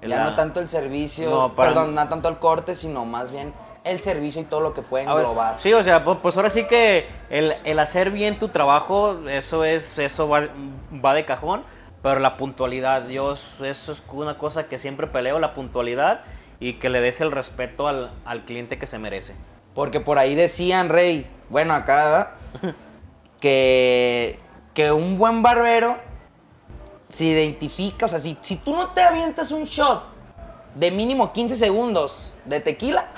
En 0.00 0.08
Ya 0.10 0.18
la- 0.18 0.24
no 0.24 0.34
tanto 0.36 0.60
el 0.60 0.68
servicio, 0.68 1.28
No, 1.30 1.54
para- 1.54 1.70
perdón, 1.70 1.94
no 1.94 2.08
tanto 2.08 2.28
el 2.28 2.38
corte, 2.38 2.74
sino 2.74 3.04
más 3.04 3.32
bien 3.32 3.52
el 3.84 4.00
servicio 4.00 4.40
y 4.42 4.44
todo 4.44 4.60
lo 4.60 4.74
que 4.74 4.82
puede 4.82 5.06
A 5.06 5.14
ver, 5.14 5.24
englobar. 5.24 5.60
sí, 5.60 5.72
o 5.72 5.82
sea, 5.82 6.04
pu- 6.04 6.18
pues 6.20 6.36
ahora 6.36 6.50
sí 6.50 6.64
que 6.64 7.08
el, 7.30 7.54
el 7.64 7.78
hacer 7.80 8.10
bien 8.10 8.38
tu 8.38 8.48
trabajo, 8.48 9.18
eso 9.28 9.64
es, 9.64 9.98
eso 9.98 10.28
va, 10.28 10.48
va 11.04 11.14
de 11.14 11.24
cajón, 11.24 11.64
pero 12.02 12.20
la 12.20 12.36
puntualidad, 12.36 13.08
yo 13.08 13.32
eso 13.32 13.92
es 13.92 14.02
una 14.12 14.38
cosa 14.38 14.68
que 14.68 14.78
siempre 14.78 15.06
peleo, 15.06 15.38
la 15.38 15.54
puntualidad 15.54 16.22
y 16.60 16.74
que 16.74 16.88
le 16.88 17.00
des 17.00 17.20
el 17.20 17.32
respeto 17.32 17.88
al, 17.88 18.12
al 18.24 18.44
cliente 18.44 18.78
que 18.78 18.86
se 18.86 18.98
merece. 18.98 19.34
Porque 19.74 20.00
por 20.00 20.18
ahí 20.18 20.34
decían, 20.34 20.88
Rey, 20.88 21.28
bueno, 21.48 21.74
acá, 21.74 22.34
que, 23.40 24.38
que 24.74 24.92
un 24.92 25.18
buen 25.18 25.42
barbero 25.42 25.98
se 27.08 27.24
identifica, 27.24 28.06
o 28.06 28.08
sea, 28.08 28.18
si, 28.18 28.36
si 28.40 28.56
tú 28.56 28.74
no 28.74 28.88
te 28.88 29.02
avientas 29.02 29.50
un 29.50 29.64
shot 29.64 30.04
de 30.74 30.90
mínimo 30.90 31.32
15 31.32 31.54
segundos 31.54 32.36
de 32.44 32.60
tequila, 32.60 33.08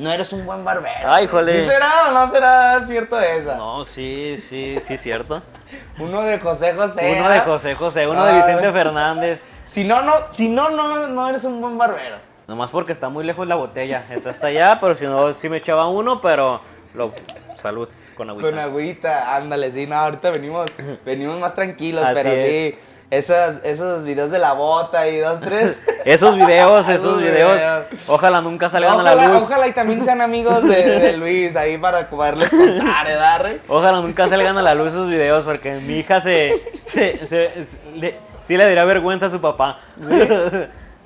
no 0.00 0.10
eres 0.10 0.32
un 0.32 0.46
buen 0.46 0.64
barbero. 0.64 1.06
Ay, 1.06 1.26
jole. 1.26 1.60
¿Sí 1.60 1.68
será 1.68 2.08
o 2.08 2.12
no 2.12 2.30
será 2.30 2.82
cierto 2.86 3.20
esa? 3.20 3.56
No, 3.56 3.84
sí, 3.84 4.36
sí, 4.38 4.76
sí, 4.84 4.96
cierto. 4.96 5.42
Uno 5.98 6.22
de 6.22 6.40
José 6.40 6.72
José. 6.72 7.16
Uno 7.18 7.28
de 7.28 7.38
¿ah? 7.38 7.44
José 7.44 7.74
José, 7.74 8.06
uno 8.08 8.24
de. 8.24 8.34
Vicente 8.34 8.72
Fernández. 8.72 9.44
Si 9.64 9.84
no, 9.84 10.02
no, 10.02 10.14
si 10.30 10.48
no, 10.48 10.70
no, 10.70 11.06
no 11.06 11.28
eres 11.28 11.44
un 11.44 11.60
buen 11.60 11.76
barbero. 11.76 12.16
Nomás 12.48 12.70
porque 12.70 12.92
está 12.92 13.08
muy 13.08 13.24
lejos 13.24 13.46
la 13.46 13.54
botella. 13.54 14.04
Está 14.10 14.30
hasta 14.30 14.48
allá, 14.48 14.78
pero 14.80 14.94
si 14.94 15.04
no, 15.04 15.32
sí 15.32 15.48
me 15.48 15.58
echaba 15.58 15.88
uno, 15.88 16.20
pero 16.20 16.60
lo, 16.94 17.12
salud 17.54 17.88
con 18.16 18.30
agüita. 18.30 18.50
Con 18.50 18.58
agüita, 18.58 19.36
ándale, 19.36 19.70
sí, 19.70 19.86
no, 19.86 19.96
ahorita 19.96 20.30
venimos, 20.30 20.70
venimos 21.04 21.38
más 21.38 21.54
tranquilos, 21.54 22.02
Así 22.02 22.14
pero 22.14 22.30
es. 22.30 22.74
sí, 22.74 22.78
esas, 23.10 23.60
esos 23.64 24.04
videos 24.04 24.30
de 24.30 24.38
la 24.38 24.52
bota 24.52 25.08
y 25.08 25.18
dos, 25.18 25.40
tres. 25.40 25.80
Esos 26.04 26.34
videos, 26.36 26.88
esos 26.88 27.18
videos, 27.20 27.60
ojalá 28.06 28.40
nunca 28.40 28.70
salgan 28.70 28.94
ojalá, 28.94 29.10
a 29.10 29.14
la 29.14 29.28
luz. 29.28 29.42
ojalá 29.42 29.68
y 29.68 29.72
también 29.72 30.02
sean 30.02 30.22
amigos 30.22 30.62
de, 30.66 30.98
de 31.00 31.12
Luis 31.18 31.54
ahí 31.56 31.76
para 31.76 32.08
poderles 32.08 32.48
contar, 32.48 33.06
¿verdad, 33.06 33.40
Rey? 33.42 33.60
Ojalá 33.68 34.00
nunca 34.00 34.26
salgan 34.26 34.56
a 34.56 34.62
la 34.62 34.74
luz 34.74 34.88
esos 34.88 35.10
videos 35.10 35.44
porque 35.44 35.72
mi 35.74 35.98
hija 35.98 36.22
se, 36.22 36.54
se, 36.86 37.26
se- 37.26 37.64
se- 37.66 37.78
le- 37.96 38.18
sí 38.40 38.56
le 38.56 38.64
daría 38.64 38.84
vergüenza 38.86 39.26
a 39.26 39.28
su 39.28 39.42
papá. 39.42 39.78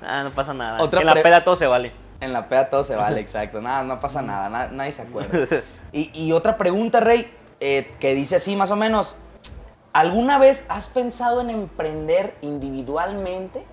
ah, 0.07 0.23
no 0.23 0.31
pasa 0.31 0.53
nada. 0.53 0.81
Otra 0.81 1.01
en 1.01 1.07
la 1.07 1.15
peda 1.15 1.43
todo 1.43 1.55
se 1.57 1.67
vale. 1.67 1.91
En 2.21 2.31
la 2.31 2.47
peda 2.47 2.69
todo 2.69 2.83
se 2.83 2.95
vale, 2.95 3.19
exacto. 3.19 3.59
Nada, 3.61 3.83
no 3.83 3.99
pasa 3.99 4.21
nada, 4.21 4.47
na- 4.49 4.67
nadie 4.67 4.91
se 4.93 5.01
acuerda. 5.01 5.47
Y, 5.91 6.09
y 6.13 6.31
otra 6.31 6.57
pregunta, 6.57 7.01
Rey, 7.01 7.33
eh, 7.59 7.91
que 7.99 8.15
dice 8.15 8.37
así 8.37 8.55
más 8.55 8.71
o 8.71 8.75
menos. 8.77 9.17
¿Alguna 9.95 10.39
vez 10.39 10.65
has 10.67 10.89
pensado 10.89 11.39
en 11.39 11.49
emprender 11.49 12.35
individualmente? 12.41 13.65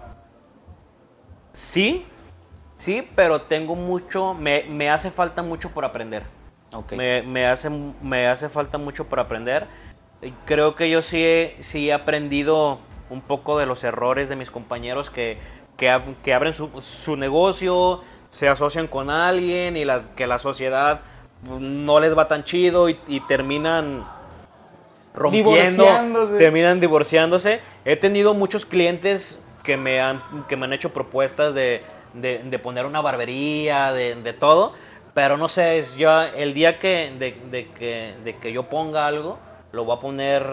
Sí, 1.52 2.06
sí, 2.76 3.08
pero 3.16 3.42
tengo 3.42 3.74
mucho, 3.74 4.32
me, 4.32 4.62
me 4.68 4.88
hace 4.88 5.10
falta 5.10 5.42
mucho 5.42 5.70
por 5.70 5.84
aprender. 5.84 6.22
Ok. 6.72 6.92
Me, 6.92 7.22
me 7.22 7.46
hace, 7.46 7.70
me 7.70 8.28
hace 8.28 8.48
falta 8.48 8.78
mucho 8.78 9.08
por 9.08 9.18
aprender. 9.18 9.66
Creo 10.44 10.76
que 10.76 10.88
yo 10.88 11.02
sí 11.02 11.24
he, 11.24 11.56
sí 11.58 11.88
he 11.88 11.92
aprendido 11.92 12.78
un 13.10 13.20
poco 13.20 13.58
de 13.58 13.66
los 13.66 13.82
errores 13.82 14.28
de 14.28 14.36
mis 14.36 14.52
compañeros 14.52 15.10
que, 15.10 15.38
que, 15.76 15.90
ab- 15.90 16.14
que 16.22 16.34
abren 16.34 16.54
su, 16.54 16.70
su 16.80 17.16
negocio, 17.16 18.00
se 18.30 18.48
asocian 18.48 18.86
con 18.86 19.10
alguien 19.10 19.76
y 19.76 19.84
la, 19.84 20.14
que 20.14 20.28
la 20.28 20.38
sociedad 20.38 21.00
pues, 21.44 21.60
no 21.60 21.98
les 21.98 22.16
va 22.16 22.28
tan 22.28 22.44
chido 22.44 22.88
y, 22.88 23.00
y 23.08 23.18
terminan 23.26 24.06
rompiendo, 25.14 25.50
Divorciándose. 25.52 26.38
terminan 26.38 26.80
divorciándose. 26.80 27.60
He 27.84 27.96
tenido 27.96 28.34
muchos 28.34 28.64
clientes 28.64 29.44
que 29.62 29.76
me 29.76 30.00
han, 30.00 30.22
que 30.48 30.56
me 30.56 30.64
han 30.66 30.72
hecho 30.72 30.92
propuestas 30.92 31.54
de, 31.54 31.82
de- 32.14 32.38
de 32.44 32.58
poner 32.58 32.86
una 32.86 33.00
barbería, 33.00 33.92
de, 33.92 34.14
de 34.16 34.32
todo, 34.32 34.72
pero 35.14 35.36
no 35.36 35.48
sé, 35.48 35.78
es 35.78 35.94
yo 35.94 36.22
el 36.22 36.54
día 36.54 36.78
que 36.78 37.14
de, 37.18 37.36
de 37.50 37.68
que, 37.70 38.14
de 38.24 38.36
que 38.36 38.52
yo 38.52 38.64
ponga 38.64 39.06
algo, 39.06 39.38
lo 39.72 39.84
voy 39.84 39.96
a 39.96 40.00
poner 40.00 40.44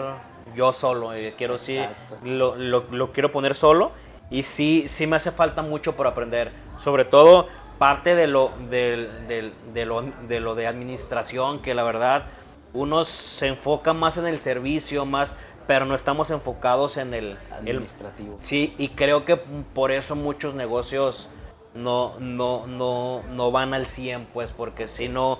yo 0.54 0.72
solo. 0.72 1.14
eh, 1.14 1.34
quiero 1.36 1.58
sí, 1.58 1.80
lo, 2.24 2.54
lo- 2.56 2.84
lo 2.90 3.12
quiero 3.12 3.32
poner 3.32 3.54
solo 3.56 3.92
y 4.30 4.42
sí, 4.44 4.84
sí 4.86 5.06
me 5.06 5.16
hace 5.16 5.30
falta 5.32 5.62
mucho 5.62 5.96
por 5.96 6.06
aprender, 6.06 6.52
sobre 6.78 7.04
todo 7.04 7.48
parte 7.78 8.14
de 8.14 8.26
lo, 8.26 8.52
del- 8.68 9.26
del- 9.26 9.54
de, 9.72 9.86
lo, 9.86 10.02
de 10.28 10.38
lo 10.40 10.54
de 10.54 10.66
administración, 10.66 11.62
que 11.62 11.72
la 11.74 11.82
verdad 11.82 12.24
uno 12.72 13.04
se 13.04 13.48
enfoca 13.48 13.92
más 13.92 14.16
en 14.16 14.26
el 14.26 14.38
servicio, 14.38 15.04
más, 15.04 15.36
pero 15.66 15.86
no 15.86 15.94
estamos 15.94 16.30
enfocados 16.30 16.96
en 16.96 17.14
el 17.14 17.24
el- 17.30 17.38
Administrativo. 17.52 18.36
sí, 18.40 18.74
y 18.78 18.88
creo 18.90 19.24
que 19.24 19.36
por 19.36 19.90
eso 19.92 20.16
muchos 20.16 20.54
negocios 20.54 21.28
no, 21.74 22.18
no, 22.18 22.66
no, 22.66 23.22
no 23.30 23.50
van 23.52 23.74
al 23.74 23.86
100, 23.86 24.26
pues, 24.32 24.52
porque 24.52 24.88
si 24.88 25.08
no, 25.08 25.38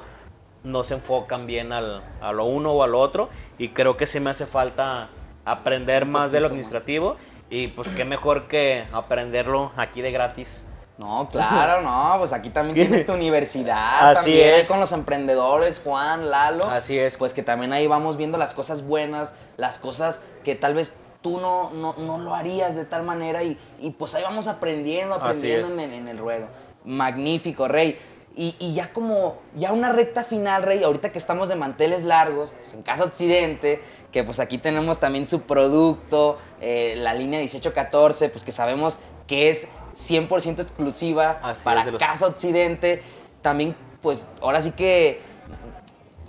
no 0.62 0.84
se 0.84 0.94
enfocan 0.94 1.46
bien 1.46 1.72
al, 1.72 2.02
a 2.20 2.32
lo 2.32 2.44
uno 2.44 2.72
o 2.72 2.82
al 2.84 2.94
otro. 2.94 3.30
Y 3.58 3.70
creo 3.70 3.96
que 3.96 4.06
sí 4.06 4.20
me 4.20 4.30
hace 4.30 4.46
falta 4.46 5.08
aprender 5.44 6.06
más 6.06 6.30
de 6.30 6.38
lo 6.40 6.46
administrativo. 6.46 7.16
Y 7.48 7.68
pues 7.68 7.88
qué 7.88 8.04
mejor 8.04 8.46
que 8.46 8.84
aprenderlo 8.92 9.72
aquí 9.76 10.02
de 10.02 10.12
gratis. 10.12 10.68
No, 11.00 11.28
claro, 11.30 11.80
no, 11.80 12.16
pues 12.18 12.32
aquí 12.34 12.50
también 12.50 12.74
tienes 12.88 13.06
tu 13.06 13.12
universidad, 13.14 14.10
Así 14.10 14.14
también 14.22 14.54
es. 14.56 14.68
con 14.68 14.78
los 14.80 14.92
emprendedores, 14.92 15.80
Juan, 15.82 16.28
Lalo. 16.30 16.66
Así 16.66 16.98
es. 16.98 17.16
Pues 17.16 17.32
que 17.32 17.42
también 17.42 17.72
ahí 17.72 17.86
vamos 17.86 18.16
viendo 18.18 18.36
las 18.36 18.52
cosas 18.52 18.82
buenas, 18.86 19.32
las 19.56 19.78
cosas 19.78 20.20
que 20.44 20.54
tal 20.54 20.74
vez 20.74 20.94
tú 21.22 21.40
no, 21.40 21.70
no, 21.70 21.94
no 21.98 22.18
lo 22.18 22.34
harías 22.34 22.74
de 22.74 22.84
tal 22.84 23.02
manera 23.02 23.42
y, 23.42 23.58
y 23.80 23.90
pues 23.90 24.14
ahí 24.14 24.22
vamos 24.22 24.46
aprendiendo, 24.46 25.14
aprendiendo 25.14 25.68
es. 25.68 25.72
en, 25.74 25.80
el- 25.80 25.92
en 25.94 26.08
el 26.08 26.18
ruedo. 26.18 26.46
Magnífico, 26.84 27.66
Rey. 27.68 27.98
Y, 28.36 28.54
y 28.58 28.74
ya 28.74 28.92
como, 28.92 29.38
ya 29.56 29.72
una 29.72 29.90
recta 29.92 30.22
final, 30.22 30.62
Rey, 30.62 30.84
ahorita 30.84 31.10
que 31.12 31.18
estamos 31.18 31.48
de 31.48 31.56
manteles 31.56 32.04
largos, 32.04 32.52
pues 32.56 32.72
en 32.74 32.82
Casa 32.82 33.04
Occidente, 33.04 33.82
que 34.12 34.22
pues 34.22 34.38
aquí 34.38 34.56
tenemos 34.58 35.00
también 35.00 35.26
su 35.26 35.42
producto, 35.42 36.38
eh, 36.60 36.94
la 36.96 37.12
línea 37.12 37.40
1814, 37.40 38.28
pues 38.28 38.44
que 38.44 38.52
sabemos 38.52 38.98
que 39.26 39.50
es 39.50 39.66
100% 39.94 40.60
exclusiva 40.60 41.38
Así 41.42 41.62
para 41.64 41.84
los- 41.84 41.98
Casa 41.98 42.26
Occidente. 42.26 43.02
También, 43.42 43.74
pues 44.02 44.26
ahora 44.42 44.60
sí 44.62 44.72
que, 44.72 45.20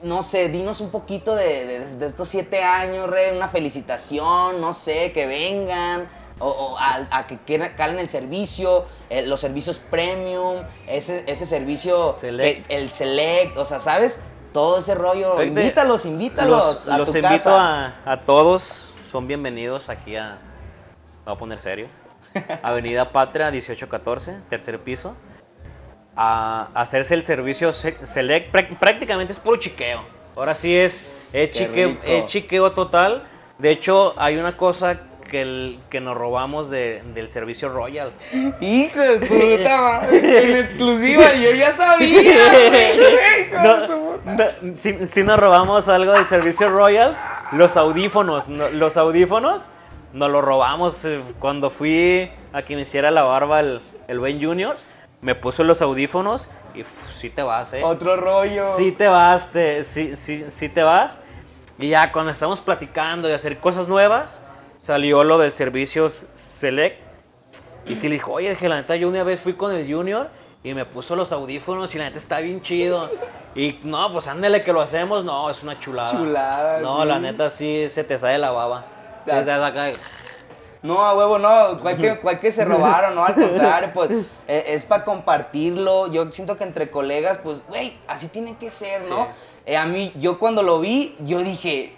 no 0.04 0.22
sé, 0.24 0.50
dinos 0.50 0.82
un 0.82 0.90
poquito 0.90 1.36
de, 1.36 1.66
de- 1.66 1.96
de 1.98 2.06
estos 2.06 2.28
siete 2.30 2.64
años, 2.64 3.10
una 3.36 3.48
felicitación, 3.48 4.60
no 4.62 4.74
sé, 4.74 5.12
que 5.12 5.28
vengan. 5.28 6.10
O, 6.44 6.48
o 6.50 6.78
a, 6.80 7.06
a 7.12 7.28
que 7.28 7.38
calen 7.78 8.00
el 8.00 8.10
servicio, 8.10 8.86
eh, 9.12 9.28
los 9.28 9.40
servicios 9.40 9.78
premium, 9.78 10.64
ese, 10.88 11.24
ese 11.28 11.46
servicio, 11.46 12.16
Select. 12.20 12.66
que- 12.68 12.76
el 12.78 12.90
select, 12.92 13.56
o 13.58 13.64
sea, 13.66 13.78
¿sabes? 13.78 14.20
Todo 14.52 14.80
ese 14.80 14.96
rollo. 14.96 15.40
Invítalos, 15.44 16.04
invítalos 16.08 16.66
Los, 16.66 16.88
a 16.90 16.98
los 16.98 17.12
tu 17.12 17.18
invito 17.18 17.36
casa. 17.44 17.86
a, 18.06 18.12
a 18.14 18.22
todos, 18.26 18.92
son 19.12 19.28
bienvenidos 19.28 19.90
aquí 19.90 20.16
a... 20.16 20.40
Me 21.20 21.26
voy 21.26 21.36
a 21.36 21.38
poner 21.38 21.62
serio. 21.62 21.90
Avenida 22.64 23.12
Patria 23.12 23.52
1814, 23.52 24.36
tercer 24.50 24.80
piso. 24.80 25.16
A 26.16 26.68
hacerse 26.74 27.14
el 27.14 27.24
servicio 27.24 27.72
se- 27.74 27.96
Select, 28.06 28.54
Prá- 28.54 28.78
prácticamente 28.78 29.32
es 29.34 29.40
puro 29.40 29.58
chiqueo. 29.58 30.02
Ahora 30.36 30.54
sí 30.54 30.76
es, 30.76 31.34
es, 31.34 31.52
chiqueo, 31.52 31.98
es 32.04 32.26
chiqueo 32.26 32.72
total. 32.74 33.24
De 33.58 33.72
hecho, 33.72 34.14
hay 34.18 34.38
una 34.38 34.58
cosa 34.58 35.00
que, 35.30 35.42
el- 35.42 35.80
que 35.90 36.02
nos 36.02 36.18
robamos 36.18 36.70
de- 36.70 37.02
del 37.14 37.30
servicio 37.30 37.70
Royals. 37.70 38.22
Hijo 38.60 39.00
de 39.00 39.20
puta 39.26 40.08
en 40.12 40.56
exclusiva, 40.66 41.34
yo 41.36 41.52
ya 41.52 41.72
sabía, 41.72 42.34
No, 43.64 43.88
no, 44.26 44.46
si, 44.76 45.08
si 45.08 45.24
nos 45.24 45.40
robamos 45.40 45.88
algo 45.88 46.12
del 46.12 46.26
servicio 46.26 46.70
Royals, 46.70 47.18
los 47.54 47.78
audífonos, 47.78 48.50
no- 48.50 48.70
los 48.70 48.98
audífonos 48.98 49.70
nos 50.14 50.30
los 50.30 50.44
robamos 50.44 51.06
eh, 51.06 51.22
cuando 51.40 51.70
fui 51.70 52.30
a 52.54 52.64
que 52.64 52.76
me 52.76 52.82
hiciera 52.82 53.12
la 53.12 53.24
barba 53.24 53.60
el, 53.62 53.82
el 54.08 54.20
buen 54.20 54.44
Junior, 54.44 54.76
me 55.22 55.36
puso 55.36 55.64
los 55.64 55.82
audífonos 55.82 56.50
y 56.74 56.82
uf, 56.82 57.12
sí 57.14 57.30
te 57.30 57.44
vas, 57.44 57.74
eh. 57.74 57.82
Otro 57.84 58.16
rollo. 58.18 58.64
Sí 58.78 58.92
te 58.92 59.08
vas, 59.08 59.52
te, 59.52 59.84
sí, 59.84 60.16
sí, 60.16 60.46
sí 60.50 60.70
te 60.70 60.84
vas. 60.84 61.20
Y 61.78 61.90
ya 61.90 62.12
cuando 62.12 62.32
estamos 62.32 62.62
platicando 62.62 63.28
de 63.28 63.34
hacer 63.36 63.60
cosas 63.60 63.88
nuevas, 63.88 64.44
salió 64.78 65.24
lo 65.24 65.38
del 65.38 65.52
servicio 65.52 66.10
Select. 66.10 67.00
Y 67.88 67.96
sí 67.96 68.08
le 68.08 68.14
dijo, 68.16 68.34
oye, 68.34 68.50
dije, 68.52 68.70
la 68.70 68.76
neta, 68.76 68.96
yo 68.96 69.10
una 69.10 69.24
vez 69.24 69.40
fui 69.40 69.54
con 69.54 69.74
el 69.74 69.92
Junior 69.92 70.30
y 70.64 70.74
me 70.76 70.86
puso 70.86 71.16
los 71.16 71.32
audífonos 71.32 71.94
y 71.96 71.98
la 71.98 72.06
neta 72.06 72.20
está 72.20 72.40
bien 72.40 72.62
chido. 72.62 73.10
Y 73.56 73.80
no, 73.84 74.14
pues 74.14 74.28
ándale 74.28 74.64
que 74.64 74.72
lo 74.72 74.82
hacemos. 74.82 75.26
No, 75.26 75.50
es 75.50 75.64
una 75.64 75.80
chulada. 75.80 76.12
Chulada, 76.12 76.80
No, 76.82 77.02
sí. 77.02 77.08
la 77.08 77.20
neta 77.20 77.50
sí 77.50 77.90
se 77.90 78.04
te 78.04 78.18
sale 78.20 78.38
la 78.38 78.52
baba. 78.52 78.86
Sí, 79.26 79.98
No, 80.84 81.02
a 81.02 81.16
huevo, 81.16 81.40
no. 81.40 81.80
¿Cuál 81.82 81.98
que, 81.98 82.20
cuál 82.20 82.40
que 82.40 82.52
se 82.52 82.66
robaron? 82.66 83.16
No, 83.16 83.26
al 83.26 83.36
contrario, 83.36 83.92
pues 83.94 84.12
eh, 84.48 84.66
es 84.68 84.86
para 84.86 85.04
compartirlo. 85.04 86.12
Yo 86.12 86.32
siento 86.32 86.58
que 86.58 86.64
entre 86.64 86.90
colegas, 86.90 87.40
pues, 87.44 87.64
güey, 87.68 87.98
así 88.08 88.28
tiene 88.28 88.58
que 88.58 88.70
ser, 88.70 89.08
¿no? 89.08 89.26
Sí. 89.26 89.32
Eh, 89.68 89.78
a 89.78 89.86
mí, 89.86 90.12
yo 90.18 90.40
cuando 90.40 90.64
lo 90.64 90.80
vi, 90.80 91.16
yo 91.20 91.40
dije, 91.40 91.94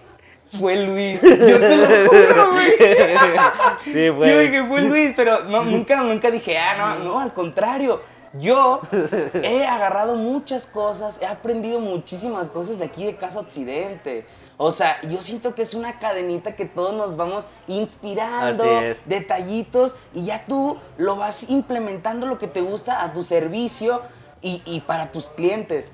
fue 0.59 0.85
Luis. 0.85 1.21
Yo 1.21 1.59
te 1.59 1.77
lo 1.77 2.09
juro, 2.09 2.51
güey. 2.51 2.73
Sí. 3.83 4.05
Yo 4.05 4.39
dije, 4.39 4.63
fue 4.65 4.81
Luis, 4.81 5.13
pero 5.15 5.43
no, 5.45 5.63
nunca, 5.63 6.01
nunca 6.01 6.29
dije, 6.31 6.57
ah, 6.57 6.75
no, 6.77 7.03
no, 7.03 7.19
al 7.19 7.33
contrario. 7.33 8.01
yo 8.33 8.81
he 9.43 9.65
agarrado 9.65 10.15
muchas 10.15 10.65
cosas, 10.65 11.21
he 11.21 11.25
aprendido 11.25 11.79
muchísimas 11.79 12.49
cosas 12.49 12.79
de 12.79 12.85
aquí 12.85 13.05
de 13.05 13.15
Casa 13.15 13.39
Occidente. 13.39 14.25
O 14.57 14.71
sea, 14.71 15.01
yo 15.03 15.21
siento 15.21 15.55
que 15.55 15.61
es 15.63 15.73
una 15.73 15.97
cadenita 15.99 16.55
que 16.55 16.65
todos 16.65 16.93
nos 16.93 17.17
vamos 17.17 17.45
inspirando, 17.67 18.63
Así 18.63 18.85
es. 18.85 18.97
detallitos, 19.05 19.95
y 20.13 20.23
ya 20.25 20.45
tú 20.47 20.77
lo 20.97 21.15
vas 21.15 21.49
implementando 21.49 22.27
lo 22.27 22.37
que 22.37 22.47
te 22.47 22.61
gusta 22.61 23.03
a 23.03 23.13
tu 23.13 23.23
servicio 23.23 24.01
y, 24.41 24.61
y 24.65 24.81
para 24.81 25.11
tus 25.11 25.29
clientes. 25.29 25.91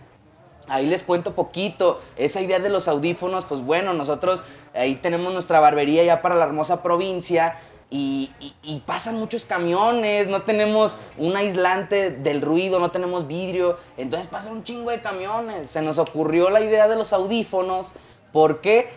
Ahí 0.67 0.85
les 0.85 1.03
cuento 1.03 1.33
poquito. 1.33 1.99
Esa 2.15 2.41
idea 2.41 2.59
de 2.59 2.69
los 2.69 2.87
audífonos, 2.87 3.45
pues 3.45 3.61
bueno, 3.61 3.93
nosotros 3.93 4.43
ahí 4.75 4.95
tenemos 4.95 5.33
nuestra 5.33 5.59
barbería 5.59 6.03
ya 6.03 6.21
para 6.21 6.35
la 6.35 6.45
hermosa 6.45 6.83
provincia. 6.83 7.55
Y, 7.91 8.31
y- 8.39 8.53
y 8.61 8.79
pasan 8.81 9.15
muchos 9.15 9.45
camiones, 9.45 10.27
no 10.27 10.43
tenemos 10.43 10.97
un 11.17 11.35
aislante 11.35 12.11
del 12.11 12.39
ruido, 12.43 12.79
no 12.79 12.91
tenemos 12.91 13.25
vidrio, 13.25 13.77
entonces 13.97 14.27
pasan 14.27 14.53
un 14.57 14.63
chingo 14.63 14.91
de 14.91 15.01
camiones. 15.01 15.71
Se 15.71 15.81
nos 15.81 15.97
ocurrió 15.97 16.51
la 16.51 16.61
idea 16.61 16.87
de 16.87 16.95
los 16.95 17.13
audífonos, 17.13 17.93
¿por 18.31 18.61
qué? 18.61 18.89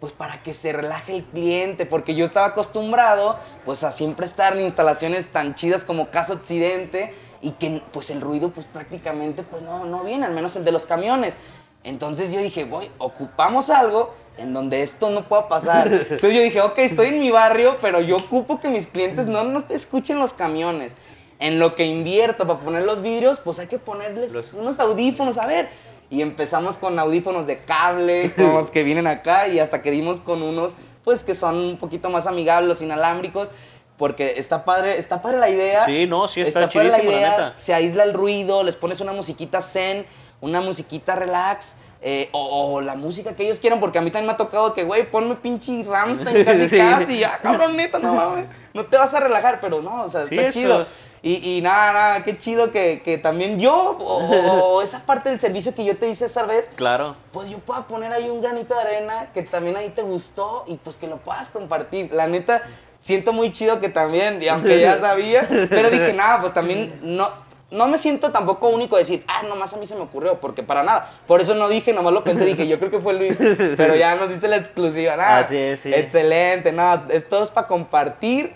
Pues 0.00 0.12
para 0.14 0.42
que 0.42 0.54
se 0.54 0.72
relaje 0.72 1.14
el 1.14 1.24
cliente, 1.24 1.84
porque 1.84 2.14
yo 2.14 2.24
estaba 2.24 2.46
acostumbrado 2.46 3.38
pues 3.66 3.84
a 3.84 3.90
siempre 3.90 4.24
estar 4.24 4.54
en 4.56 4.62
instalaciones 4.64 5.28
tan 5.28 5.54
chidas 5.54 5.84
como 5.84 6.10
Casa 6.10 6.32
Occidente 6.32 7.12
y 7.42 7.50
que 7.52 7.82
pues 7.92 8.08
el 8.10 8.20
ruido 8.22 8.50
pues 8.50 8.66
prácticamente 8.66 9.42
pues 9.42 9.62
no, 9.62 9.84
no 9.84 10.02
viene, 10.02 10.24
al 10.24 10.32
menos 10.32 10.56
el 10.56 10.64
de 10.64 10.72
los 10.72 10.86
camiones. 10.86 11.36
Entonces 11.84 12.32
yo 12.32 12.40
dije, 12.40 12.64
voy, 12.64 12.90
ocupamos 12.98 13.68
algo 13.70 14.14
en 14.38 14.54
donde 14.54 14.82
esto 14.82 15.10
no 15.10 15.28
pueda 15.28 15.48
pasar. 15.48 15.86
Entonces 15.92 16.34
yo 16.34 16.40
dije, 16.42 16.60
ok, 16.62 16.78
estoy 16.78 17.08
en 17.08 17.20
mi 17.20 17.30
barrio, 17.30 17.76
pero 17.82 18.00
yo 18.00 18.16
ocupo 18.16 18.58
que 18.58 18.68
mis 18.68 18.86
clientes 18.86 19.26
no, 19.26 19.44
no 19.44 19.64
escuchen 19.68 20.18
los 20.18 20.32
camiones. 20.32 20.92
En 21.40 21.58
lo 21.58 21.74
que 21.74 21.84
invierto 21.86 22.46
para 22.46 22.60
poner 22.60 22.82
los 22.84 23.00
vidrios, 23.02 23.40
pues 23.40 23.58
hay 23.58 23.66
que 23.66 23.78
ponerles 23.78 24.32
Los- 24.32 24.52
unos 24.54 24.78
audífonos, 24.80 25.36
a 25.38 25.46
ver. 25.46 25.68
Y 26.10 26.22
empezamos 26.22 26.76
con 26.76 26.98
audífonos 26.98 27.46
de 27.46 27.58
cable, 27.60 28.32
con 28.36 28.54
los 28.54 28.70
que 28.70 28.82
vienen 28.82 29.06
acá, 29.06 29.48
y 29.48 29.58
hasta 29.58 29.80
que 29.80 29.90
dimos 29.90 30.20
con 30.20 30.42
unos, 30.42 30.74
pues 31.04 31.22
que 31.24 31.34
son 31.34 31.56
un 31.56 31.76
poquito 31.78 32.10
más 32.10 32.26
amigables, 32.26 32.68
los 32.68 32.82
inalámbricos, 32.82 33.50
porque 33.96 34.34
está 34.38 34.64
padre, 34.64 34.98
está 34.98 35.20
padre 35.20 35.38
la 35.38 35.50
idea. 35.50 35.84
Sí, 35.84 36.06
no, 36.06 36.26
sí, 36.26 36.40
está 36.40 36.68
padre 36.68 36.90
chidísimo, 36.90 37.12
la 37.12 37.30
neta. 37.30 37.52
Se 37.56 37.74
aísla 37.74 38.04
el 38.04 38.14
ruido, 38.14 38.64
les 38.64 38.76
pones 38.76 39.00
una 39.00 39.12
musiquita 39.12 39.60
zen, 39.60 40.06
una 40.40 40.60
musiquita 40.60 41.14
relax, 41.16 41.76
eh, 42.02 42.30
o, 42.32 42.72
o 42.74 42.80
la 42.80 42.94
música 42.94 43.36
que 43.36 43.42
ellos 43.44 43.58
quieran, 43.58 43.78
porque 43.78 43.98
a 43.98 44.00
mí 44.00 44.10
también 44.10 44.26
me 44.28 44.32
ha 44.32 44.36
tocado 44.38 44.72
que, 44.72 44.84
güey, 44.84 45.10
ponme 45.10 45.34
pinche 45.36 45.84
Ramstein 45.84 46.44
casi 46.44 46.68
Sí. 46.68 46.78
casi, 46.78 47.18
ya, 47.18 47.38
cabrón, 47.42 47.76
neta, 47.76 47.98
no 47.98 48.14
mames, 48.14 48.46
no 48.72 48.86
te 48.86 48.96
vas 48.96 49.12
a 49.14 49.20
relajar, 49.20 49.60
pero 49.60 49.82
no, 49.82 50.04
o 50.04 50.08
sea, 50.08 50.26
Sí, 50.26 50.36
está 50.36 50.48
eso. 50.48 50.58
chido. 50.58 50.86
Y, 51.22 51.56
y 51.58 51.60
nada, 51.60 51.92
nada, 51.92 52.22
qué 52.22 52.38
chido 52.38 52.70
que, 52.70 53.02
que 53.04 53.18
también 53.18 53.60
yo, 53.60 53.74
o, 53.74 54.24
o- 54.24 54.76
o 54.76 54.82
esa 54.82 55.04
parte 55.04 55.28
del 55.28 55.38
servicio 55.38 55.74
que 55.74 55.84
yo 55.84 55.98
te 55.98 56.08
hice 56.08 56.24
esa 56.24 56.44
vez, 56.44 56.70
Claro. 56.74 57.14
pues 57.32 57.50
yo 57.50 57.58
pueda 57.58 57.86
poner 57.86 58.10
ahí 58.10 58.30
un 58.30 58.40
granito 58.40 58.74
de 58.74 58.80
arena 58.80 59.28
que 59.34 59.42
también 59.42 59.76
ahí 59.76 59.90
te 59.90 60.00
gustó 60.00 60.64
y 60.66 60.76
pues 60.76 60.96
que 60.96 61.06
lo 61.06 61.18
puedas 61.18 61.50
compartir. 61.50 62.10
La 62.14 62.26
neta, 62.26 62.62
siento 63.00 63.34
muy 63.34 63.52
chido 63.52 63.78
que 63.80 63.90
también, 63.90 64.42
y 64.42 64.48
aunque 64.48 64.80
ya 64.80 64.96
sabía, 64.98 65.46
pero 65.68 65.90
dije, 65.90 66.14
nada, 66.14 66.40
pues 66.40 66.54
también 66.54 66.98
no, 67.02 67.28
no 67.70 67.86
me 67.88 67.98
siento 67.98 68.32
tampoco 68.32 68.68
único 68.68 68.96
de 68.96 69.02
decir, 69.02 69.24
ah, 69.28 69.42
nomás 69.44 69.72
a 69.74 69.76
mí 69.76 69.86
se 69.86 69.94
me 69.94 70.00
ocurrió, 70.02 70.40
porque 70.40 70.62
para 70.62 70.82
nada. 70.82 71.08
Por 71.26 71.40
eso 71.40 71.54
no 71.54 71.68
dije, 71.68 71.92
nomás 71.92 72.12
lo 72.12 72.24
pensé, 72.24 72.44
dije, 72.44 72.66
yo 72.66 72.78
creo 72.78 72.90
que 72.90 72.98
fue 73.00 73.14
Luis, 73.14 73.36
pero 73.76 73.94
ya 73.96 74.14
nos 74.16 74.28
dice 74.30 74.48
la 74.48 74.56
exclusiva, 74.56 75.16
nada. 75.16 75.38
Así 75.38 75.56
es, 75.56 75.80
sí. 75.80 75.92
Excelente, 75.94 76.72
nada, 76.72 77.06
esto 77.10 77.42
es 77.42 77.50
para 77.50 77.66
compartir 77.68 78.54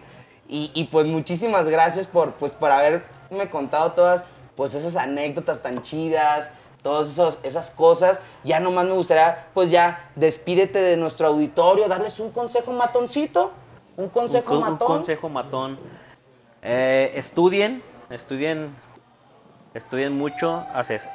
y, 0.49 0.71
y, 0.75 0.85
pues 0.85 1.07
muchísimas 1.07 1.69
gracias 1.69 2.07
por, 2.07 2.33
pues, 2.35 2.53
por 2.53 2.71
haberme 2.71 3.03
contado 3.51 3.93
todas 3.93 4.25
pues 4.57 4.75
esas 4.75 4.95
anécdotas 4.97 5.63
tan 5.63 5.83
chidas, 5.83 6.51
todas 6.83 7.09
esos- 7.09 7.39
esas 7.43 7.71
cosas. 7.73 8.21
Ya 8.45 8.61
nomás 8.61 8.85
me 8.85 8.93
gustaría, 8.93 9.47
pues 9.55 9.71
ya, 9.71 10.11
despídete 10.17 10.81
de 10.81 10.97
nuestro 10.97 11.27
auditorio, 11.29 11.89
darles 11.89 12.21
un 12.21 12.31
consejo 12.31 12.73
matoncito, 12.73 13.53
un 13.97 14.09
consejo 14.11 14.55
un, 14.55 14.61
con- 14.61 14.67
un 14.69 14.73
matón. 14.75 14.89
consejo 14.89 15.29
matón. 15.29 15.79
Eh, 16.63 17.13
estudien, 17.17 17.83
estudien, 18.11 18.75
estudien 19.75 20.13
mucho, 20.17 20.67
ases- 20.75 21.09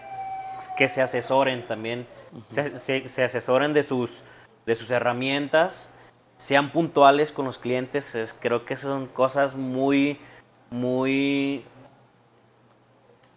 que 0.78 0.89
se 0.89 1.01
asesoren 1.01 1.66
también, 1.68 2.05
se, 2.47 2.80
se- 2.80 3.07
se 3.10 3.24
asesoren 3.24 3.74
de 3.74 3.84
sus, 3.84 4.24
de 4.66 4.76
sus 4.76 4.89
herramientas, 4.91 5.91
sean 6.38 6.72
puntuales 6.72 7.32
con 7.32 7.45
los 7.45 7.57
clientes. 7.57 8.16
es- 8.16 8.34
creo 8.39 8.66
que 8.66 8.76
son 8.78 9.07
cosas 9.07 9.55
muy, 9.55 10.20
muy, 10.70 11.64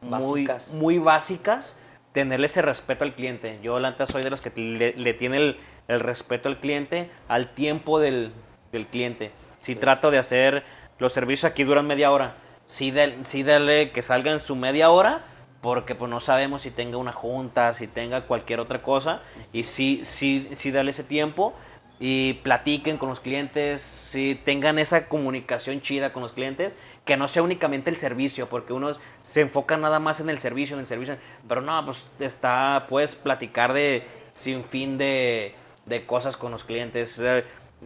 Básicas. 0.01 0.75
muy 0.75 0.99
básicas. 0.99 1.79
Tenerle 2.13 2.47
ese 2.47 2.61
respeto 2.61 3.05
al 3.05 3.15
cliente. 3.15 3.59
Yo, 3.63 3.79
la 3.81 3.91
neta, 3.91 4.05
soy 4.05 4.23
de 4.23 4.29
los 4.29 4.41
que 4.43 4.51
le, 4.61 4.93
le 4.95 5.15
tiene 5.15 5.39
el, 5.39 5.61
el 5.89 6.01
respeto 6.01 6.49
al 6.51 6.61
cliente, 6.61 7.11
al 7.29 7.55
tiempo 7.55 7.99
del, 7.99 8.33
del 8.71 8.87
cliente. 8.87 9.31
Si 9.61 9.77
trato 9.77 10.11
de 10.11 10.19
hacer 10.19 10.63
los 10.99 11.13
servicios 11.15 11.51
aquí 11.51 11.65
duran 11.65 11.87
media 11.87 12.11
hora, 12.11 12.35
sí, 12.73 12.91
del- 12.91 13.25
sí 13.25 13.43
dale 13.43 13.91
que 13.93 14.01
salga 14.03 14.33
en 14.33 14.41
su 14.41 14.57
media 14.57 14.91
hora, 14.91 15.25
porque 15.61 15.95
pues 15.95 16.11
no 16.11 16.21
sabemos 16.21 16.63
si 16.63 16.71
tenga 16.71 16.97
una 16.97 17.13
junta, 17.13 17.73
si 17.75 17.87
tenga 17.87 18.23
cualquier 18.23 18.61
otra 18.61 18.83
cosa, 18.83 19.21
y 19.53 19.65
sí, 19.65 20.01
sí, 20.05 20.49
sí 20.55 20.71
dale 20.71 20.91
ese 20.91 21.05
tiempo 21.05 21.53
y 22.01 22.35
platiquen 22.43 22.99
con 22.99 23.11
los 23.11 23.21
clientes, 23.21 23.81
si 23.81 24.35
tengan 24.35 24.79
esa 24.81 25.07
comunicación 25.07 25.81
chida 25.83 26.13
con 26.13 26.23
los 26.23 26.33
clientes, 26.33 26.77
que 27.05 27.17
no 27.17 27.29
sea 27.29 27.43
únicamente 27.45 27.91
el 27.91 27.97
servicio, 27.97 28.49
porque 28.49 28.73
unos 28.73 29.01
se 29.21 29.43
enfocan 29.43 29.83
nada 29.83 30.01
más 30.01 30.19
en 30.19 30.29
el 30.31 30.39
servicio, 30.39 30.75
en 30.75 30.81
el 30.81 30.87
servicio, 30.87 31.17
pero 31.47 31.61
no, 31.61 31.85
pues 31.85 32.07
está, 32.19 32.87
puedes 32.89 33.15
platicar 33.15 33.73
de 33.73 34.05
sin 34.33 34.65
fin 34.65 34.99
de, 34.99 35.55
de 35.87 36.07
cosas 36.07 36.37
con 36.37 36.51
los 36.51 36.65
clientes. 36.65 37.23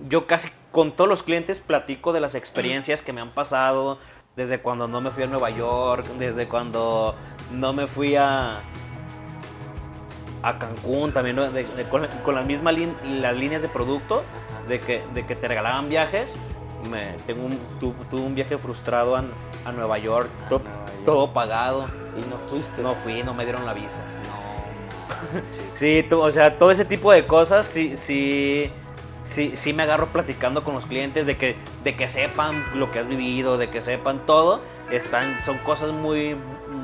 Yo 0.08 0.26
casi 0.26 0.50
con 0.72 0.92
todos 0.94 1.08
los 1.08 1.22
clientes 1.22 1.58
platico 1.60 2.12
de 2.12 2.20
las 2.20 2.34
experiencias 2.34 3.00
que 3.02 3.12
me 3.14 3.22
han 3.22 3.30
pasado, 3.32 3.98
desde 4.36 4.60
cuando 4.60 4.86
no 4.86 5.00
me 5.00 5.10
fui 5.10 5.22
a 5.22 5.26
Nueva 5.26 5.48
York, 5.50 6.06
desde 6.18 6.46
cuando 6.46 7.14
no 7.50 7.72
me 7.72 7.86
fui 7.86 8.16
a, 8.16 8.60
a 10.42 10.58
Cancún 10.58 11.12
también 11.12 11.36
¿no? 11.36 11.50
de- 11.50 11.64
de- 11.64 11.88
con, 11.88 12.06
con 12.22 12.34
la 12.34 12.42
misma 12.42 12.70
lin- 12.70 12.94
las 13.20 13.34
líneas 13.34 13.62
de 13.62 13.68
producto 13.68 14.22
de 14.68 14.78
que, 14.78 15.02
de 15.14 15.24
que 15.24 15.34
te 15.36 15.48
regalaban 15.48 15.88
viajes 15.88 16.36
me, 16.90 17.14
tengo 17.26 17.46
un, 17.46 17.58
tu- 17.80 17.94
tuve 18.10 18.20
un 18.20 18.34
viaje 18.34 18.58
frustrado 18.58 19.16
a, 19.16 19.24
a 19.64 19.72
Nueva 19.72 19.98
York, 19.98 20.28
to- 20.50 20.58
Nueva 20.60 20.86
York. 20.86 21.04
todo 21.06 21.32
pagado 21.32 21.86
Y 22.16 22.20
no 22.30 22.36
fuiste. 22.50 22.82
no 22.82 22.94
fui 22.94 23.22
no 23.22 23.32
me 23.32 23.44
dieron 23.44 23.64
la 23.64 23.72
visa 23.72 24.02
No 25.32 25.40
sí 25.78 26.04
tú- 26.08 26.20
o 26.20 26.30
sea 26.30 26.58
todo 26.58 26.70
ese 26.70 26.84
tipo 26.84 27.10
de 27.10 27.26
cosas 27.26 27.64
sí 27.66 27.96
sí 27.96 28.70
sí 29.26 29.52
sí 29.54 29.72
me 29.72 29.82
agarro 29.82 30.12
platicando 30.12 30.64
con 30.64 30.74
los 30.74 30.86
clientes 30.86 31.26
de 31.26 31.36
que 31.36 31.56
de 31.84 31.96
que 31.96 32.08
sepan 32.08 32.64
lo 32.74 32.90
que 32.90 33.00
has 33.00 33.08
vivido 33.08 33.58
de 33.58 33.68
que 33.68 33.82
sepan 33.82 34.24
todo. 34.24 34.62
Están 34.90 35.42
son 35.42 35.58
cosas 35.58 35.90
muy 35.92 36.36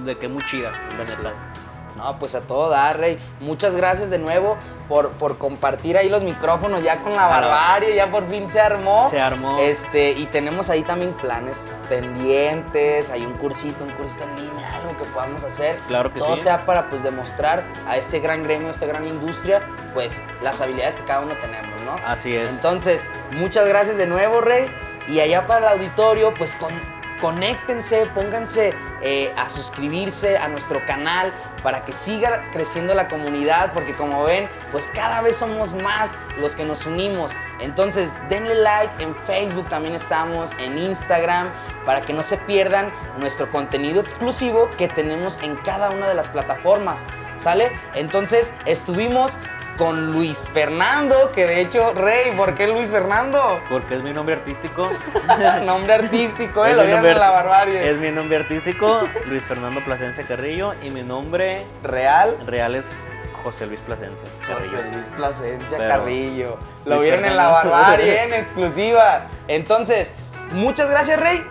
de 0.04 0.18
que 0.18 0.28
muy 0.28 0.44
chidas 0.44 0.84
la 0.98 1.04
neta 1.04 1.61
No, 2.02 2.18
pues 2.18 2.34
a 2.34 2.40
todo 2.40 2.68
dar, 2.68 2.98
Rey. 2.98 3.16
Muchas 3.38 3.76
gracias 3.76 4.10
de 4.10 4.18
nuevo 4.18 4.56
por, 4.88 5.10
por 5.12 5.38
compartir 5.38 5.96
ahí 5.96 6.08
los 6.08 6.24
micrófonos 6.24 6.82
ya 6.82 6.96
con 7.00 7.12
la 7.14 7.28
Claro. 7.28 7.46
barbarie, 7.48 7.94
ya 7.94 8.10
por 8.10 8.28
fin 8.28 8.48
se 8.48 8.60
armó. 8.60 9.08
Se 9.08 9.20
armó. 9.20 9.58
Este, 9.60 10.10
y 10.10 10.26
tenemos 10.26 10.68
ahí 10.68 10.82
también 10.82 11.12
planes 11.12 11.68
pendientes, 11.88 13.08
hay 13.10 13.24
un 13.24 13.34
cursito, 13.34 13.84
un 13.84 13.92
cursito 13.92 14.24
en 14.24 14.34
línea, 14.36 14.74
algo 14.76 14.96
que 14.96 15.04
podamos 15.04 15.44
hacer. 15.44 15.76
Claro 15.86 16.12
que 16.12 16.18
Todo 16.18 16.34
sí. 16.36 16.42
sea 16.42 16.66
para 16.66 16.88
pues 16.88 17.04
demostrar 17.04 17.62
a 17.86 17.96
este 17.96 18.18
gran 18.18 18.42
gremio, 18.42 18.66
a 18.68 18.70
esta 18.72 18.86
gran 18.86 19.06
industria, 19.06 19.62
pues 19.94 20.20
las 20.42 20.60
habilidades 20.60 20.96
que 20.96 21.04
cada 21.04 21.20
uno 21.20 21.36
tenemos, 21.38 21.80
¿no? 21.82 21.94
Así 22.04 22.34
es. 22.34 22.50
Entonces, 22.50 23.06
muchas 23.32 23.66
gracias 23.66 23.96
de 23.96 24.06
nuevo, 24.06 24.40
Rey. 24.40 24.66
Y 25.06 25.20
allá 25.20 25.46
para 25.46 25.60
el 25.72 25.78
auditorio, 25.78 26.34
pues 26.34 26.54
con, 26.56 26.72
conéctense, 27.20 28.06
pónganse 28.14 28.74
eh, 29.00 29.32
a 29.36 29.48
suscribirse 29.48 30.36
a 30.38 30.48
nuestro 30.48 30.84
canal 30.86 31.32
para 31.62 31.84
que 31.84 31.92
siga 31.92 32.50
creciendo 32.50 32.94
la 32.94 33.08
comunidad, 33.08 33.72
porque 33.72 33.94
como 33.94 34.24
ven, 34.24 34.48
pues 34.70 34.88
cada 34.88 35.20
vez 35.22 35.36
somos 35.36 35.72
más 35.74 36.14
los 36.38 36.56
que 36.56 36.64
nos 36.64 36.86
unimos. 36.86 37.32
Entonces, 37.60 38.12
denle 38.28 38.54
like 38.56 39.02
en 39.02 39.14
Facebook, 39.14 39.68
también 39.68 39.94
estamos 39.94 40.52
en 40.58 40.78
Instagram, 40.78 41.50
para 41.84 42.00
que 42.00 42.12
no 42.12 42.22
se 42.22 42.36
pierdan 42.36 42.92
nuestro 43.18 43.50
contenido 43.50 44.00
exclusivo 44.00 44.70
que 44.70 44.88
tenemos 44.88 45.40
en 45.42 45.56
cada 45.56 45.90
una 45.90 46.08
de 46.08 46.14
las 46.14 46.28
plataformas, 46.28 47.04
¿sale? 47.36 47.72
Entonces, 47.94 48.52
estuvimos 48.66 49.36
con 49.78 50.12
Luis 50.12 50.50
Fernando, 50.52 51.32
que 51.32 51.46
de 51.46 51.60
hecho, 51.60 51.92
Rey, 51.94 52.32
¿por 52.36 52.54
qué 52.54 52.66
Luis 52.68 52.90
Fernando? 52.90 53.60
Porque 53.70 53.96
es 53.96 54.02
mi 54.02 54.12
nombre 54.12 54.34
artístico. 54.36 54.88
Nombre 55.64 55.94
artístico, 55.94 56.64
¿eh? 56.66 56.70
Lo 56.74 56.82
vieron 56.82 56.90
nombre 56.96 57.12
en 57.12 57.18
la 57.18 57.30
barbarie. 57.30 57.90
Es 57.90 57.98
mi 57.98 58.10
nombre 58.10 58.36
artístico, 58.38 59.00
Luis 59.26 59.42
Fernando 59.44 59.82
Plasencia 59.84 60.24
Carrillo, 60.26 60.74
y 60.82 60.90
mi 60.90 61.02
nombre 61.02 61.64
Real. 61.82 62.36
real 62.46 62.74
es 62.74 62.94
José 63.42 63.66
Luis 63.66 63.80
Plasencia 63.80 64.28
Carrillo. 64.46 64.76
José 64.76 64.84
Luis 64.92 65.08
Plasencia 65.08 65.78
Pero- 65.78 65.88
Carrillo. 65.90 66.58
Lo 66.84 66.96
Luis 66.96 67.04
vieron 67.08 67.24
en 67.24 67.36
la 67.36 67.48
barbarie, 67.48 68.22
en 68.24 68.34
exclusiva. 68.34 69.22
Entonces, 69.48 70.12
muchas 70.52 70.90
gracias, 70.90 71.18
Rey. 71.18 71.44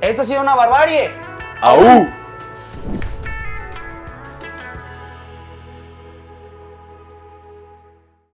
Esto 0.00 0.22
ha 0.22 0.24
sido 0.24 0.40
una 0.42 0.54
barbarie. 0.54 1.10
¡Aú! 1.60 2.08